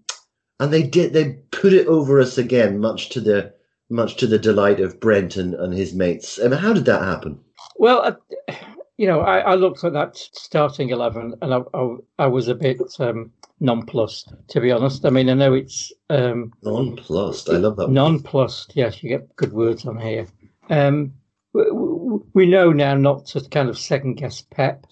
and 0.60 0.74
they 0.74 0.82
did 0.82 1.14
they 1.14 1.34
put 1.52 1.74
it 1.74 1.86
over 1.88 2.20
us 2.20 2.38
again 2.38 2.80
much 2.80 3.10
to 3.10 3.22
the 3.22 3.54
much 3.90 4.18
to 4.18 4.28
the 4.28 4.40
delight 4.40 4.80
of 4.80 5.00
Brent 5.00 5.36
and, 5.36 5.54
and 5.56 5.74
his 5.74 5.94
mates. 5.94 6.40
Um, 6.40 6.52
how 6.52 6.74
did 6.74 6.86
that 6.86 7.02
happen? 7.02 7.40
well, 7.78 8.02
uh, 8.50 8.54
you 8.98 9.08
know, 9.08 9.22
I, 9.22 9.40
I 9.40 9.56
looked 9.56 9.84
at 9.84 9.94
that 9.94 10.18
starting 10.18 10.90
eleven 10.90 11.36
and 11.42 11.54
I 11.54 11.62
I, 11.74 11.96
I 12.20 12.28
was 12.28 12.48
a 12.48 12.56
bit 12.56 12.82
um, 13.00 13.32
nonplussed 13.60 14.34
to 14.50 14.62
be 14.62 14.72
honest. 14.72 15.06
I 15.06 15.10
mean, 15.10 15.30
I 15.30 15.34
know 15.34 15.54
it's 15.54 15.92
um, 16.10 16.52
Nonplussed. 16.64 17.50
I 17.50 17.54
love 17.58 17.76
that. 17.78 17.88
word. 17.88 17.94
nonplussed. 17.94 18.74
Yes, 18.76 19.02
you 19.04 19.10
get 19.10 19.36
good 19.36 19.54
words 19.54 19.86
on 19.86 19.98
here. 20.00 20.28
Um, 20.70 21.14
we, 21.54 21.72
we- 21.72 22.20
we 22.34 22.46
know 22.48 22.72
now 22.72 22.94
not 22.96 23.26
to 23.28 23.42
kind 23.50 23.68
of 23.70 23.78
second 23.78 24.16
guess 24.16 24.42
Pep, 24.42 24.86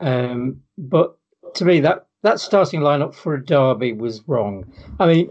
um, 0.00 0.60
but 0.78 1.16
to 1.54 1.64
me 1.64 1.80
that 1.80 2.06
that 2.22 2.40
starting 2.40 2.80
lineup 2.80 3.14
for 3.14 3.34
a 3.34 3.44
derby 3.44 3.92
was 3.92 4.22
wrong. 4.26 4.64
I 5.00 5.06
mean, 5.06 5.30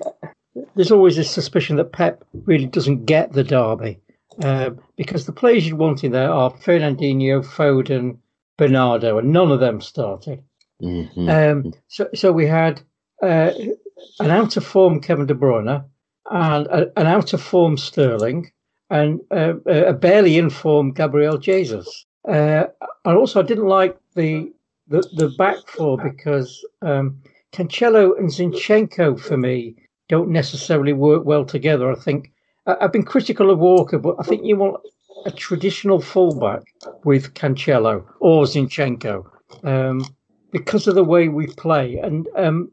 there's 0.75 0.91
always 0.91 1.15
this 1.15 1.31
suspicion 1.31 1.75
that 1.77 1.91
Pep 1.91 2.23
really 2.45 2.65
doesn't 2.67 3.05
get 3.05 3.33
the 3.33 3.43
derby 3.43 3.99
uh, 4.41 4.71
because 4.95 5.25
the 5.25 5.31
players 5.31 5.67
you 5.67 5.75
want 5.75 6.03
in 6.03 6.11
there 6.11 6.31
are 6.31 6.51
Fernandinho, 6.51 7.45
Foden, 7.45 8.17
Bernardo, 8.57 9.17
and 9.17 9.31
none 9.31 9.51
of 9.51 9.59
them 9.59 9.81
started. 9.81 10.43
Mhm. 10.81 11.29
Um, 11.29 11.73
so, 11.88 12.09
so 12.13 12.31
we 12.31 12.45
had 12.45 12.81
uh, 13.21 13.51
an 14.19 14.31
out 14.31 14.57
of 14.57 14.65
form 14.65 14.99
Kevin 14.99 15.25
De 15.25 15.34
Bruyne 15.34 15.84
and 16.29 16.67
a, 16.67 16.99
an 16.99 17.07
out 17.07 17.34
of 17.34 17.41
form 17.41 17.77
Sterling 17.77 18.51
and 18.89 19.21
uh, 19.31 19.55
a 19.65 19.93
barely 19.93 20.38
in 20.38 20.49
form 20.49 20.91
Gabriel 20.91 21.38
Jesus. 21.38 22.05
Uh, 22.27 22.65
and 23.05 23.17
also, 23.17 23.39
I 23.39 23.43
didn't 23.43 23.67
like 23.67 23.97
the 24.15 24.51
the, 24.88 25.07
the 25.15 25.29
back 25.38 25.57
four 25.67 25.97
because 25.97 26.65
um, 26.81 27.21
Cancelo 27.53 28.17
and 28.17 28.29
Zinchenko 28.29 29.17
for 29.19 29.38
me 29.38 29.75
don't 30.09 30.29
necessarily 30.29 30.93
work 30.93 31.23
well 31.23 31.45
together. 31.45 31.89
I 31.91 31.95
think 31.95 32.32
I've 32.66 32.91
been 32.91 33.03
critical 33.03 33.49
of 33.49 33.59
Walker, 33.59 33.97
but 33.97 34.16
I 34.20 34.24
think 34.24 34.45
you 34.45 34.55
want 34.55 34.82
a 35.26 35.32
traditional 35.32 35.99
fullback 35.99 36.64
with 37.03 37.34
Cancelo 37.34 38.05
or 38.20 38.43
Zinchenko. 38.45 39.26
Um, 39.64 40.05
because 40.53 40.88
of 40.88 40.95
the 40.95 41.03
way 41.03 41.28
we 41.28 41.47
play. 41.47 41.97
And 41.97 42.30
um, 42.38 42.72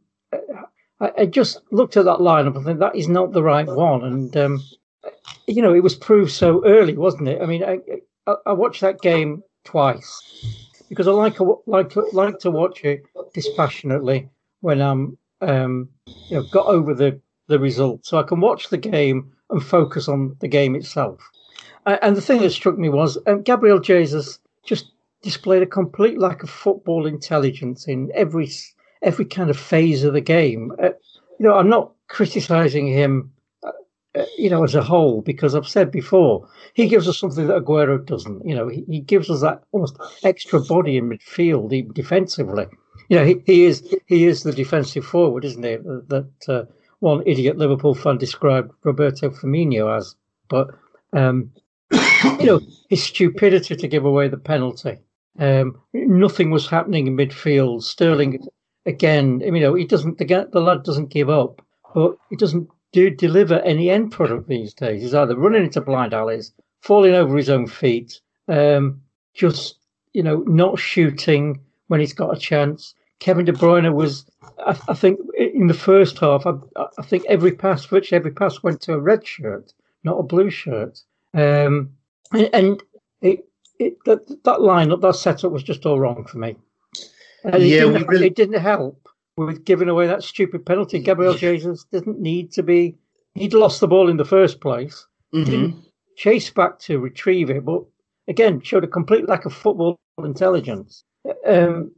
I, 1.01 1.11
I 1.19 1.27
just 1.27 1.61
looked 1.73 1.97
at 1.97 2.05
that 2.05 2.19
lineup 2.19 2.55
and 2.55 2.65
think 2.65 2.79
that 2.79 2.95
is 2.95 3.09
not 3.09 3.33
the 3.33 3.43
right 3.43 3.67
one. 3.67 4.05
And 4.05 4.37
um, 4.37 4.63
you 5.49 5.63
know, 5.63 5.75
it 5.75 5.83
was 5.83 5.97
proved 5.97 6.31
so 6.31 6.65
early, 6.65 6.97
wasn't 6.97 7.29
it? 7.29 7.43
I 7.43 7.47
mean, 7.47 7.65
I, 7.65 7.79
I, 8.29 8.35
I 8.47 8.53
watched 8.53 8.83
that 8.83 9.01
game 9.01 9.43
twice 9.65 10.23
because 10.89 11.09
I 11.09 11.13
like 11.13 11.39
like 11.67 11.97
like 12.13 12.39
to 12.41 12.51
watch 12.51 12.85
it 12.85 13.03
dispassionately 13.35 14.29
when 14.61 14.81
I'm 14.81 15.19
um, 15.41 15.89
you 16.29 16.37
know 16.37 16.43
got 16.53 16.67
over 16.67 16.95
the 16.95 17.19
the 17.49 17.59
result, 17.59 18.05
so 18.05 18.19
I 18.19 18.23
can 18.23 18.41
watch 18.41 18.69
the 18.69 18.77
game 18.77 19.33
and 19.51 19.63
focus 19.63 20.09
on 20.09 20.37
the 20.41 20.49
game 20.49 20.75
itself. 20.75 21.21
And 21.87 22.17
the 22.17 22.21
thing 22.21 22.43
that 22.43 22.51
struck 22.51 22.79
me 22.79 22.89
was 22.89 23.19
um, 23.27 23.43
Gabriel 23.43 23.81
Jesus 23.81 24.39
just 24.65 24.93
displayed 25.23 25.63
a 25.63 25.67
complete 25.67 26.19
lack 26.19 26.43
of 26.43 26.51
football 26.51 27.07
intelligence 27.07 27.87
in 27.89 28.11
every 28.15 28.49
every 29.03 29.25
kind 29.25 29.51
of 29.51 29.59
phase 29.59 30.05
of 30.05 30.13
the 30.13 30.21
game. 30.21 30.73
Uh, 30.83 30.91
you 31.39 31.47
know, 31.47 31.55
I'm 31.55 31.71
not 31.71 31.93
criticizing 32.09 32.87
him, 32.87 33.33
uh, 33.65 33.73
uh, 34.15 34.27
you 34.37 34.51
know, 34.51 34.63
as 34.63 34.75
a 34.75 34.83
whole 34.83 35.23
because 35.23 35.55
I've 35.55 35.67
said 35.67 35.91
before 35.91 36.47
he 36.75 36.87
gives 36.87 37.09
us 37.09 37.19
something 37.19 37.47
that 37.47 37.65
Aguero 37.65 38.05
doesn't. 38.05 38.47
You 38.47 38.55
know, 38.55 38.69
he, 38.69 38.85
he 38.87 39.01
gives 39.01 39.31
us 39.31 39.41
that 39.41 39.63
almost 39.73 39.97
extra 40.23 40.61
body 40.61 40.99
in 40.99 41.09
midfield, 41.09 41.73
even 41.73 41.93
defensively. 41.93 42.67
You 43.09 43.17
know, 43.17 43.25
he, 43.25 43.43
he 43.47 43.65
is 43.65 43.97
he 44.07 44.27
is 44.27 44.43
the 44.43 44.53
defensive 44.53 45.05
forward, 45.05 45.45
isn't 45.45 45.63
he? 45.63 45.77
That 45.77 46.31
uh, 46.47 46.65
one 47.01 47.23
idiot 47.27 47.59
Liverpool 47.59 47.95
fan 47.95 48.19
described 48.19 48.73
Roberto 48.85 49.31
Firmino 49.31 49.97
as, 49.97 50.15
but. 50.49 50.69
Um, 51.13 51.51
you 52.39 52.47
know, 52.47 52.61
his 52.89 53.03
stupidity 53.03 53.77
to 53.77 53.89
give 53.89 54.05
away 54.05 54.29
the 54.29 54.37
penalty. 54.37 54.99
Um, 55.39 55.81
nothing 55.93 56.51
was 56.51 56.69
happening 56.69 57.07
in 57.07 57.17
midfield. 57.17 57.83
Sterling, 57.83 58.47
again, 58.87 59.41
you 59.41 59.61
know, 59.61 59.75
he 59.75 59.87
doesn't. 59.87 60.19
The, 60.19 60.49
the 60.53 60.61
lad 60.61 60.83
doesn't 60.83 61.11
give 61.11 61.31
up, 61.31 61.65
but 61.95 62.17
he 62.29 62.37
doesn't 62.37 62.69
do 62.93 63.11
deliver 63.11 63.61
any 63.61 63.91
end 63.91 64.13
product 64.13 64.49
these 64.49 64.75
days. 64.75 65.03
He's 65.03 65.15
either 65.15 65.37
running 65.37 65.65
into 65.65 65.81
blind 65.81 66.15
alleys, 66.15 66.53
falling 66.81 67.15
over 67.15 67.37
his 67.37 67.51
own 67.51 67.67
feet, 67.67 68.21
um, 68.49 69.01
just 69.35 69.77
you 70.13 70.23
know, 70.23 70.39
not 70.47 70.79
shooting 70.79 71.61
when 71.87 72.01
he's 72.01 72.13
got 72.13 72.37
a 72.37 72.41
chance. 72.41 72.95
Kevin 73.21 73.45
De 73.45 73.53
Bruyne 73.53 73.95
was. 73.95 74.27
I, 74.59 74.79
I 74.89 74.95
think 74.95 75.21
in 75.39 75.69
the 75.69 75.75
first 75.75 76.19
half, 76.19 76.47
I, 76.47 76.55
I, 76.77 77.03
think 77.03 77.25
every 77.29 77.53
pass, 77.53 77.85
virtually 77.85 78.17
every 78.17 78.33
pass, 78.33 78.63
went 78.63 78.81
to 78.83 78.95
a 78.95 78.99
red 78.99 79.27
shirt, 79.27 79.73
not 80.05 80.19
a 80.19 80.23
blue 80.23 80.51
shirt. 80.51 81.03
Um, 81.33 81.91
and, 82.33 82.51
and 82.53 82.83
it, 83.23 83.47
it 83.79 83.97
that, 84.05 84.27
that 84.27 84.59
lineup, 84.59 85.01
that 85.03 85.17
setup 85.17 85.53
was 85.53 85.63
just 85.63 85.87
all 85.87 86.01
wrong 86.01 86.25
for 86.25 86.39
me. 86.39 86.57
And 87.45 87.63
yeah, 87.63 87.85
it 87.85 87.93
didn't, 87.93 88.07
really... 88.09 88.27
it 88.27 88.37
didn't 88.37 88.61
help 88.61 89.09
with 89.37 89.65
giving 89.65 89.89
away 89.89 90.07
that 90.07 90.23
stupid 90.23 90.67
penalty. 90.67 90.99
Gabriel 90.99 91.35
Jesus 91.35 91.85
didn't 91.93 92.21
need 92.21 92.53
to 92.53 92.63
be. 92.63 92.97
He'd 93.35 93.55
lost 93.55 93.81
the 93.81 93.89
ball 93.89 94.09
in 94.09 94.17
the 94.17 94.25
first 94.25 94.61
place. 94.61 95.07
Mm-hmm. 95.35 95.51
Didn't 95.51 95.85
chase 96.17 96.51
back 96.51 96.79
to 96.81 96.99
retrieve 96.99 97.49
it, 97.51 97.65
but 97.65 97.83
again 98.29 98.61
showed 98.61 98.85
a 98.85 98.89
complete 98.89 99.29
lack 99.29 99.47
of 99.47 99.55
football 99.55 99.99
intelligence. 100.23 101.05
Um, 101.47 101.93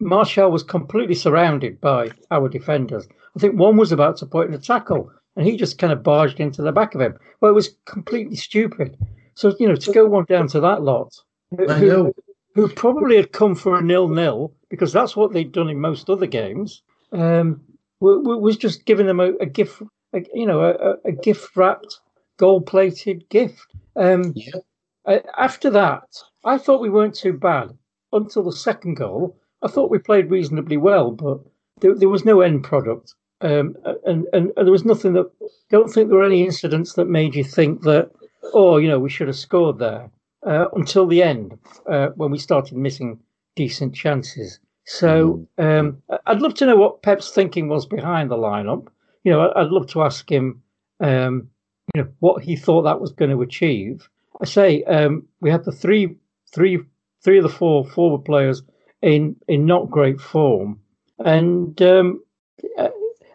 Martial 0.00 0.50
was 0.50 0.62
completely 0.62 1.14
surrounded 1.14 1.80
by 1.80 2.10
our 2.30 2.48
defenders. 2.48 3.08
I 3.36 3.40
think 3.40 3.58
one 3.58 3.76
was 3.76 3.92
about 3.92 4.16
to 4.18 4.26
put 4.26 4.48
in 4.48 4.54
a 4.54 4.58
tackle, 4.58 5.10
and 5.36 5.46
he 5.46 5.56
just 5.56 5.78
kind 5.78 5.92
of 5.92 6.02
barged 6.02 6.40
into 6.40 6.62
the 6.62 6.72
back 6.72 6.94
of 6.94 7.00
him. 7.00 7.18
Well, 7.40 7.50
it 7.50 7.54
was 7.54 7.76
completely 7.84 8.36
stupid. 8.36 8.96
So 9.34 9.54
you 9.58 9.68
know, 9.68 9.76
to 9.76 9.92
go 9.92 10.06
one 10.06 10.24
down 10.24 10.48
to 10.48 10.60
that 10.60 10.82
lot, 10.82 11.14
who, 11.56 12.14
who 12.54 12.68
probably 12.68 13.16
had 13.16 13.32
come 13.32 13.54
for 13.54 13.78
a 13.78 13.82
nil-nil 13.82 14.52
because 14.68 14.92
that's 14.92 15.16
what 15.16 15.32
they'd 15.32 15.52
done 15.52 15.68
in 15.68 15.80
most 15.80 16.10
other 16.10 16.26
games, 16.26 16.82
um, 17.12 17.60
was 18.00 18.56
just 18.56 18.84
giving 18.84 19.06
them 19.06 19.20
a, 19.20 19.32
a 19.40 19.46
gift, 19.46 19.82
a, 20.12 20.22
you 20.34 20.46
know, 20.46 20.60
a, 20.60 21.08
a 21.08 21.12
gift-wrapped, 21.12 22.00
gold-plated 22.36 23.28
gift. 23.30 23.66
Um, 23.96 24.32
yeah. 24.36 25.20
after 25.36 25.70
that, 25.70 26.04
I 26.44 26.58
thought 26.58 26.82
we 26.82 26.90
weren't 26.90 27.14
too 27.14 27.32
bad 27.32 27.76
until 28.12 28.42
the 28.44 28.52
second 28.52 28.94
goal 28.94 29.36
I 29.62 29.68
thought 29.68 29.90
we 29.90 29.98
played 29.98 30.30
reasonably 30.30 30.76
well, 30.76 31.10
but 31.10 31.40
there, 31.80 31.94
there 31.94 32.08
was 32.08 32.24
no 32.24 32.40
end 32.40 32.64
product. 32.64 33.14
Um, 33.40 33.76
and, 34.04 34.26
and, 34.32 34.50
and, 34.56 34.66
there 34.66 34.72
was 34.72 34.84
nothing 34.84 35.12
that, 35.12 35.30
don't 35.70 35.88
think 35.88 36.08
there 36.08 36.18
were 36.18 36.24
any 36.24 36.44
incidents 36.44 36.94
that 36.94 37.04
made 37.04 37.36
you 37.36 37.44
think 37.44 37.82
that, 37.82 38.10
oh, 38.52 38.78
you 38.78 38.88
know, 38.88 38.98
we 38.98 39.10
should 39.10 39.28
have 39.28 39.36
scored 39.36 39.78
there 39.78 40.10
uh, 40.44 40.66
until 40.74 41.06
the 41.06 41.22
end 41.22 41.56
uh, 41.88 42.08
when 42.16 42.32
we 42.32 42.38
started 42.38 42.76
missing 42.76 43.20
decent 43.54 43.94
chances. 43.94 44.58
So 44.86 45.46
mm. 45.58 45.80
um, 45.80 46.02
I'd 46.26 46.40
love 46.40 46.54
to 46.54 46.66
know 46.66 46.76
what 46.76 47.02
Pep's 47.02 47.30
thinking 47.30 47.68
was 47.68 47.86
behind 47.86 48.30
the 48.30 48.36
lineup. 48.36 48.88
You 49.22 49.32
know, 49.32 49.52
I'd 49.54 49.68
love 49.68 49.86
to 49.88 50.02
ask 50.02 50.30
him, 50.30 50.62
um, 51.00 51.48
you 51.94 52.02
know, 52.02 52.08
what 52.20 52.42
he 52.42 52.56
thought 52.56 52.82
that 52.82 53.00
was 53.00 53.12
going 53.12 53.30
to 53.30 53.42
achieve. 53.42 54.08
I 54.40 54.46
say 54.46 54.82
um, 54.84 55.26
we 55.40 55.50
had 55.50 55.64
the 55.64 55.72
three, 55.72 56.16
three, 56.52 56.78
three 57.22 57.38
of 57.38 57.42
the 57.42 57.48
four 57.48 57.84
forward 57.84 58.24
players 58.24 58.62
in 59.02 59.36
in 59.46 59.66
not 59.66 59.90
great 59.90 60.20
form, 60.20 60.80
and 61.18 61.80
um, 61.82 62.22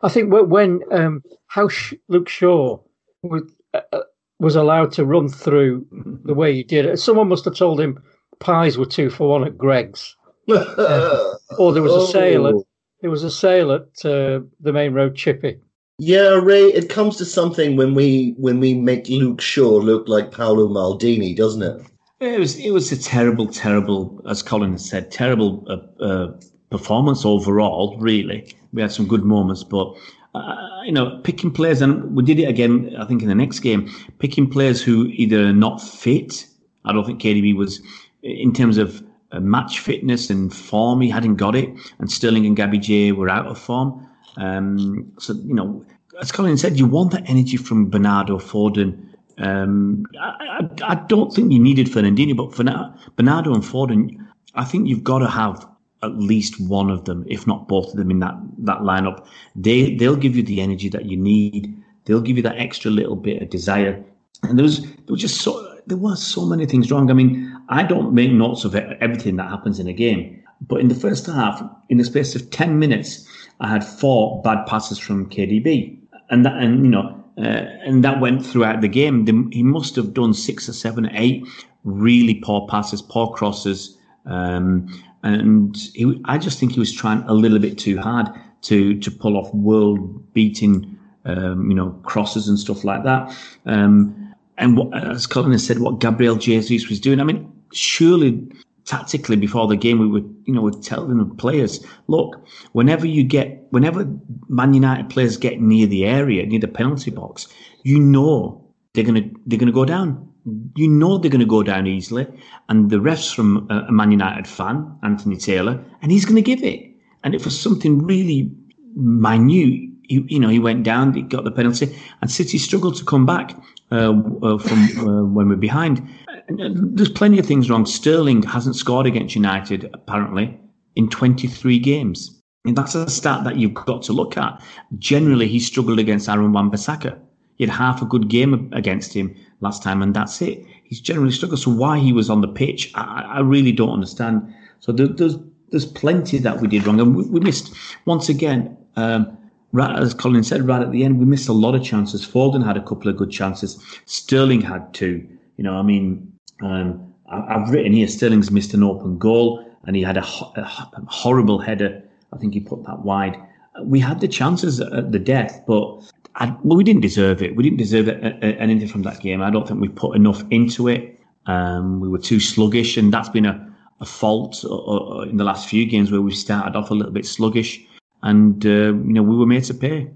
I 0.02 0.10
think 0.10 0.32
when 0.32 0.82
um, 0.92 1.24
how 1.48 1.70
Luke 2.10 2.30
Shaw 2.30 2.80
was 3.22 3.44
uh, 3.74 4.02
was 4.40 4.56
allowed 4.56 4.92
to 4.94 5.06
run 5.06 5.30
through 5.30 5.86
the 6.26 6.34
way 6.34 6.54
he 6.54 6.64
did, 6.64 6.86
it 6.86 7.00
someone 7.00 7.30
must 7.30 7.46
have 7.46 7.56
told 7.56 7.80
him 7.80 8.02
pies 8.40 8.78
were 8.78 8.86
two 8.86 9.10
for 9.10 9.30
one 9.30 9.46
at 9.46 9.58
Greggs, 9.58 10.16
uh, 10.50 11.34
or 11.58 11.72
there 11.74 11.84
was 11.84 12.10
a 12.10 12.12
sale 12.12 12.48
at 12.48 12.56
oh. 12.56 12.68
there 13.02 13.12
was 13.12 13.24
a 13.24 13.32
sale 13.32 13.72
at 13.72 14.06
uh, 14.06 14.42
the 14.60 14.74
Maine 14.74 14.94
Road 14.94 15.16
Chippy. 15.16 15.60
Yeah, 16.00 16.40
Ray, 16.42 16.64
it 16.64 16.90
comes 16.90 17.18
to 17.18 17.26
something 17.26 17.78
when 17.78 17.94
we 17.94 18.34
when 18.38 18.60
we 18.60 18.74
make 18.74 19.08
Luke 19.08 19.40
Shaw 19.40 19.78
look 19.78 20.08
like 20.08 20.32
Paolo 20.32 20.68
Maldini, 20.68 21.36
doesn't 21.36 21.62
it? 21.62 21.82
It 22.24 22.40
was 22.40 22.58
it 22.58 22.72
was 22.72 22.92
a 22.92 22.98
terrible, 22.98 23.48
terrible, 23.48 24.22
as 24.28 24.42
Colin 24.42 24.72
has 24.72 24.90
said, 24.90 25.12
terrible 25.12 25.66
uh, 25.68 26.04
uh, 26.04 26.32
performance 26.70 27.26
overall. 27.26 27.98
Really, 28.00 28.56
we 28.72 28.82
had 28.82 28.92
some 28.92 29.08
good 29.08 29.24
moments, 29.24 29.64
but 29.64 29.94
uh, 30.34 30.82
you 30.86 30.92
know, 30.92 31.20
picking 31.24 31.52
players, 31.52 31.82
and 31.82 32.16
we 32.16 32.24
did 32.24 32.40
it 32.40 32.46
again. 32.46 32.96
I 32.98 33.06
think 33.06 33.22
in 33.22 33.28
the 33.28 33.36
next 33.36 33.60
game, 33.60 33.92
picking 34.20 34.50
players 34.50 34.82
who 34.82 35.08
either 35.08 35.48
are 35.48 35.54
not 35.54 35.82
fit. 35.82 36.46
I 36.86 36.94
don't 36.94 37.06
think 37.06 37.22
KDB 37.22 37.56
was 37.56 37.82
in 38.24 38.54
terms 38.54 38.78
of 38.78 39.04
uh, 39.32 39.40
match 39.42 39.80
fitness 39.80 40.30
and 40.30 40.54
form. 40.54 41.02
He 41.02 41.10
hadn't 41.10 41.36
got 41.36 41.56
it, 41.56 41.70
and 42.00 42.10
Sterling 42.10 42.46
and 42.46 42.56
Gabby 42.56 42.80
J 42.80 43.12
were 43.12 43.30
out 43.30 43.48
of 43.48 43.60
form. 43.60 44.08
Um, 44.38 45.12
so 45.20 45.34
you 45.34 45.54
know, 45.54 45.86
as 46.22 46.32
Colin 46.32 46.58
said, 46.58 46.80
you 46.80 46.88
want 46.88 47.12
that 47.12 47.30
energy 47.30 47.58
from 47.58 47.90
Bernardo 47.90 48.40
Foden 48.40 49.13
um, 49.38 50.06
I, 50.20 50.60
I, 50.86 50.92
I, 50.92 50.96
don't 51.08 51.34
think 51.34 51.52
you 51.52 51.60
needed 51.60 51.88
Fernandinho, 51.88 52.36
but 52.36 52.54
for 52.54 52.64
now, 52.64 52.96
Bernardo 53.16 53.54
and 53.54 53.64
Foden, 53.64 54.24
I 54.56 54.64
think 54.64 54.88
you've 54.88 55.04
got 55.04 55.20
to 55.20 55.28
have 55.28 55.68
at 56.04 56.18
least 56.18 56.60
one 56.60 56.90
of 56.90 57.06
them, 57.06 57.26
if 57.28 57.48
not 57.48 57.68
both 57.68 57.90
of 57.92 57.96
them, 57.96 58.12
in 58.12 58.20
that 58.20 58.36
that 58.60 58.80
lineup. 58.80 59.26
They 59.56 59.96
they'll 59.96 60.16
give 60.16 60.36
you 60.36 60.44
the 60.44 60.62
energy 60.62 60.90
that 60.90 61.06
you 61.06 61.18
need. 61.18 61.76
They'll 62.06 62.22
give 62.22 62.38
you 62.38 62.44
that 62.44 62.58
extra 62.58 62.92
little 62.92 63.16
bit 63.16 63.42
of 63.42 63.50
desire. 63.50 64.04
And 64.44 64.60
there 64.60 64.64
was 64.64 64.82
there 64.82 65.10
was 65.10 65.22
just 65.22 65.42
so 65.42 65.80
there 65.88 65.98
were 65.98 66.16
so 66.16 66.46
many 66.46 66.66
things 66.66 66.92
wrong. 66.92 67.10
I 67.10 67.14
mean, 67.14 67.58
I 67.70 67.84
don't 67.84 68.14
make 68.14 68.32
notes 68.32 68.66
of 68.66 68.76
everything 68.76 69.38
that 69.38 69.50
happens 69.50 69.80
in 69.80 69.88
a 69.88 69.94
game, 69.94 70.44
but 70.62 70.80
in 70.82 70.90
the 70.90 70.96
first 70.96 71.26
half, 71.26 71.64
in 71.90 71.98
the 71.98 72.04
space 72.04 72.36
of 72.36 72.50
ten 72.52 72.78
minutes, 72.78 73.28
I 73.62 73.70
had 73.70 73.84
four 73.84 74.42
bad 74.44 74.66
passes 74.68 75.00
from 75.00 75.30
KDB, 75.30 75.98
and 76.30 76.46
that 76.46 76.58
and 76.58 76.84
you 76.84 76.92
know 76.92 77.23
uh, 77.38 77.66
and 77.86 78.04
that 78.04 78.20
went 78.20 78.46
throughout 78.46 78.82
the 78.82 78.88
game. 78.88 79.52
He 79.52 79.64
must 79.64 79.96
have 79.96 80.14
done 80.14 80.34
six 80.34 80.70
or 80.70 80.74
seven, 80.74 81.06
or 81.06 81.12
eight 81.14 81.46
really 81.84 82.36
poor 82.36 82.68
passes, 82.68 83.02
poor 83.02 83.34
crosses, 83.34 83.98
um, 84.26 84.88
and 85.24 85.76
he, 85.94 86.22
I 86.26 86.38
just 86.38 86.60
think 86.60 86.74
he 86.74 86.80
was 86.80 86.92
trying 86.94 87.24
a 87.24 87.34
little 87.34 87.60
bit 87.60 87.78
too 87.78 87.98
hard 88.00 88.28
to 88.64 89.00
to 89.00 89.12
pull 89.12 89.38
off 89.38 89.54
world 89.54 90.34
beating, 90.34 90.98
um, 91.26 91.70
you 91.70 91.76
know, 91.76 91.90
crosses 92.04 92.48
and 92.48 92.60
stuff 92.60 92.84
like 92.84 93.04
that. 93.04 93.36
Um, 93.66 94.34
and 94.58 94.78
what, 94.78 94.96
as 94.96 95.26
Colin 95.26 95.52
has 95.52 95.66
said, 95.66 95.80
what 95.80 96.00
Gabriel 96.00 96.36
Jesus 96.36 96.88
was 96.88 97.00
doing. 97.00 97.20
I 97.20 97.24
mean, 97.24 97.52
surely 97.72 98.48
tactically 98.86 99.36
before 99.36 99.68
the 99.68 99.76
game, 99.76 100.00
we 100.00 100.08
would, 100.08 100.36
you 100.46 100.54
know, 100.54 100.62
would 100.62 100.84
tell 100.84 101.08
the 101.08 101.26
players, 101.38 101.86
look, 102.08 102.46
whenever 102.74 103.06
you 103.06 103.24
get, 103.24 103.66
whenever 103.70 104.08
Man 104.50 104.74
United 104.74 105.10
players 105.10 105.38
get 105.38 105.62
near 105.62 105.88
the 105.88 106.06
area, 106.06 106.46
near 106.46 106.60
the 106.60 106.68
penalty 106.68 107.12
box, 107.12 107.48
you 107.84 108.00
know 108.00 108.64
they're 108.94 109.04
gonna 109.04 109.30
they're 109.46 109.60
gonna 109.60 109.72
go 109.72 109.86
down. 109.86 110.30
You 110.76 110.88
know 110.88 111.18
they're 111.18 111.32
gonna 111.32 111.46
go 111.46 111.64
down 111.64 111.88
easily. 111.88 112.28
And 112.70 112.90
the 112.90 113.00
ref's 113.00 113.32
from 113.32 113.68
a 113.70 113.92
Man 113.92 114.12
United 114.12 114.48
fan, 114.48 114.98
Anthony 115.04 115.38
Taylor, 115.38 115.84
and 116.02 116.12
he's 116.12 116.26
gonna 116.26 116.42
give 116.42 116.64
it. 116.64 116.90
And 117.24 117.34
it 117.34 117.44
was 117.44 117.60
something 117.60 118.06
really 118.06 118.52
minute, 118.96 119.90
you, 120.04 120.26
you 120.28 120.40
know, 120.40 120.50
he 120.50 120.60
went 120.60 120.84
down, 120.84 121.14
he 121.14 121.22
got 121.22 121.44
the 121.44 121.52
penalty, 121.52 121.96
and 122.22 122.30
City 122.30 122.58
struggled 122.58 122.96
to 122.98 123.06
come 123.06 123.26
back 123.26 123.56
uh, 123.92 124.14
uh, 124.42 124.58
from 124.58 125.08
uh, 125.08 125.24
when 125.24 125.50
we're 125.50 125.56
behind 125.56 126.08
there's 126.50 127.10
plenty 127.10 127.40
of 127.40 127.46
things 127.46 127.70
wrong. 127.70 127.86
Sterling 127.86 128.44
hasn't 128.44 128.76
scored 128.76 129.06
against 129.06 129.36
United 129.36 129.90
apparently 129.94 130.60
in 130.96 131.10
23 131.10 131.80
games. 131.80 132.42
And 132.66 132.78
that's 132.78 132.96
a 132.96 133.10
stat 133.10 133.44
that 133.44 133.58
you've 133.58 133.74
got 133.74 134.04
to 134.04 134.14
look 134.14 134.38
at. 134.38 134.62
Generally, 134.98 135.50
he 135.50 135.60
struggled 135.60 136.00
against 136.00 136.30
Aaron 136.30 136.54
Wan-Bissaka. 136.54 137.20
He 137.56 137.66
had 137.66 137.74
half 137.74 138.02
a 138.02 138.06
good 138.06 138.30
game 138.30 138.72
against 138.74 139.14
him 139.14 139.36
last 139.60 139.84
time, 139.84 140.02
and 140.02 140.14
that's 140.14 140.42
it. 140.42 140.66
He's 140.84 141.02
generally 141.02 141.32
struggled. 141.32 141.60
So 141.60 141.72
why 141.72 142.00
he 142.00 142.14
was 142.14 142.30
on 142.30 142.42
the 142.42 142.48
pitch, 142.48 142.92
I, 142.96 143.24
I 143.28 143.40
really 143.42 143.72
don't 143.72 143.92
understand. 143.92 144.54
So 144.80 144.92
there, 144.92 145.08
there's 145.08 145.38
there's 145.70 145.86
plenty 145.86 146.38
that 146.38 146.62
we 146.62 146.68
did 146.68 146.86
wrong, 146.86 147.00
and 147.00 147.16
we, 147.16 147.24
we 147.26 147.40
missed 147.40 147.74
once 148.06 148.30
again. 148.30 148.78
Um, 148.96 149.38
right, 149.72 149.98
as 149.98 150.14
Colin 150.14 150.44
said, 150.44 150.68
right 150.68 150.82
at 150.82 150.92
the 150.92 151.04
end, 151.04 151.20
we 151.20 151.26
missed 151.26 151.50
a 151.50 151.54
lot 151.54 151.76
of 151.76 151.84
chances. 151.84 152.26
Foden 152.26 152.66
had 152.66 152.78
a 152.78 152.84
couple 152.84 153.10
of 153.10 153.18
good 153.18 153.32
chances. 153.32 153.84
Sterling 154.06 154.62
had 154.62 154.94
two. 154.94 155.28
You 155.58 155.64
know, 155.64 155.76
I 155.76 155.82
mean, 155.82 156.33
um, 156.62 157.14
I, 157.30 157.60
have 157.60 157.70
written 157.70 157.94
here 157.94 158.08
Sterling's 158.08 158.52
missed 158.52 158.74
an 158.74 158.84
open 158.84 159.18
goal 159.18 159.66
and 159.86 159.96
he 159.96 160.02
had 160.02 160.18
a, 160.18 160.24
a, 160.24 161.04
horrible 161.08 161.60
header. 161.60 162.02
I 162.32 162.38
think 162.38 162.54
he 162.54 162.60
put 162.60 162.84
that 162.86 163.00
wide. 163.00 163.38
We 163.82 164.00
had 164.00 164.20
the 164.20 164.28
chances 164.28 164.80
at 164.80 165.12
the 165.12 165.20
death, 165.20 165.62
but 165.68 166.02
I, 166.36 166.56
well, 166.64 166.78
we 166.78 166.84
didn't 166.84 167.02
deserve 167.02 167.42
it. 167.42 167.56
We 167.56 167.64
didn't 167.64 167.78
deserve 167.78 168.08
it, 168.08 168.38
anything 168.42 168.88
from 168.88 169.04
that 169.04 169.20
game. 169.20 169.42
I 169.42 169.50
don't 169.50 169.68
think 169.68 169.82
we 169.82 169.90
put 169.90 170.16
enough 170.16 170.44
into 170.52 170.88
it. 170.88 171.20
Um, 171.46 172.00
we 172.00 172.08
were 172.08 172.20
too 172.20 172.40
sluggish, 172.40 172.98
and 172.98 173.14
that's 173.14 173.30
been 173.30 173.46
a, 173.46 173.74
a 174.00 174.06
fault 174.06 174.64
uh, 174.64 174.76
uh, 174.76 175.22
in 175.22 175.38
the 175.38 175.44
last 175.44 175.68
few 175.68 175.86
games 175.86 176.12
where 176.12 176.22
we 176.22 176.34
started 176.34 176.76
off 176.76 176.92
a 176.92 176.94
little 176.94 177.12
bit 177.12 177.26
sluggish, 177.26 177.82
and 178.22 178.66
uh, 178.66 178.70
you 178.70 179.14
know 179.14 179.24
we 179.24 179.36
were 179.36 179.46
made 179.46 179.64
to 179.66 179.74
pay. 179.74 180.10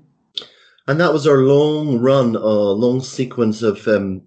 And 0.87 0.99
that 1.01 1.11
was 1.11 1.27
our 1.27 1.39
long 1.39 1.99
run, 1.99 2.35
a 2.35 2.39
uh, 2.39 2.73
long 2.73 3.01
sequence 3.01 3.61
of 3.61 3.85
um, 3.87 4.21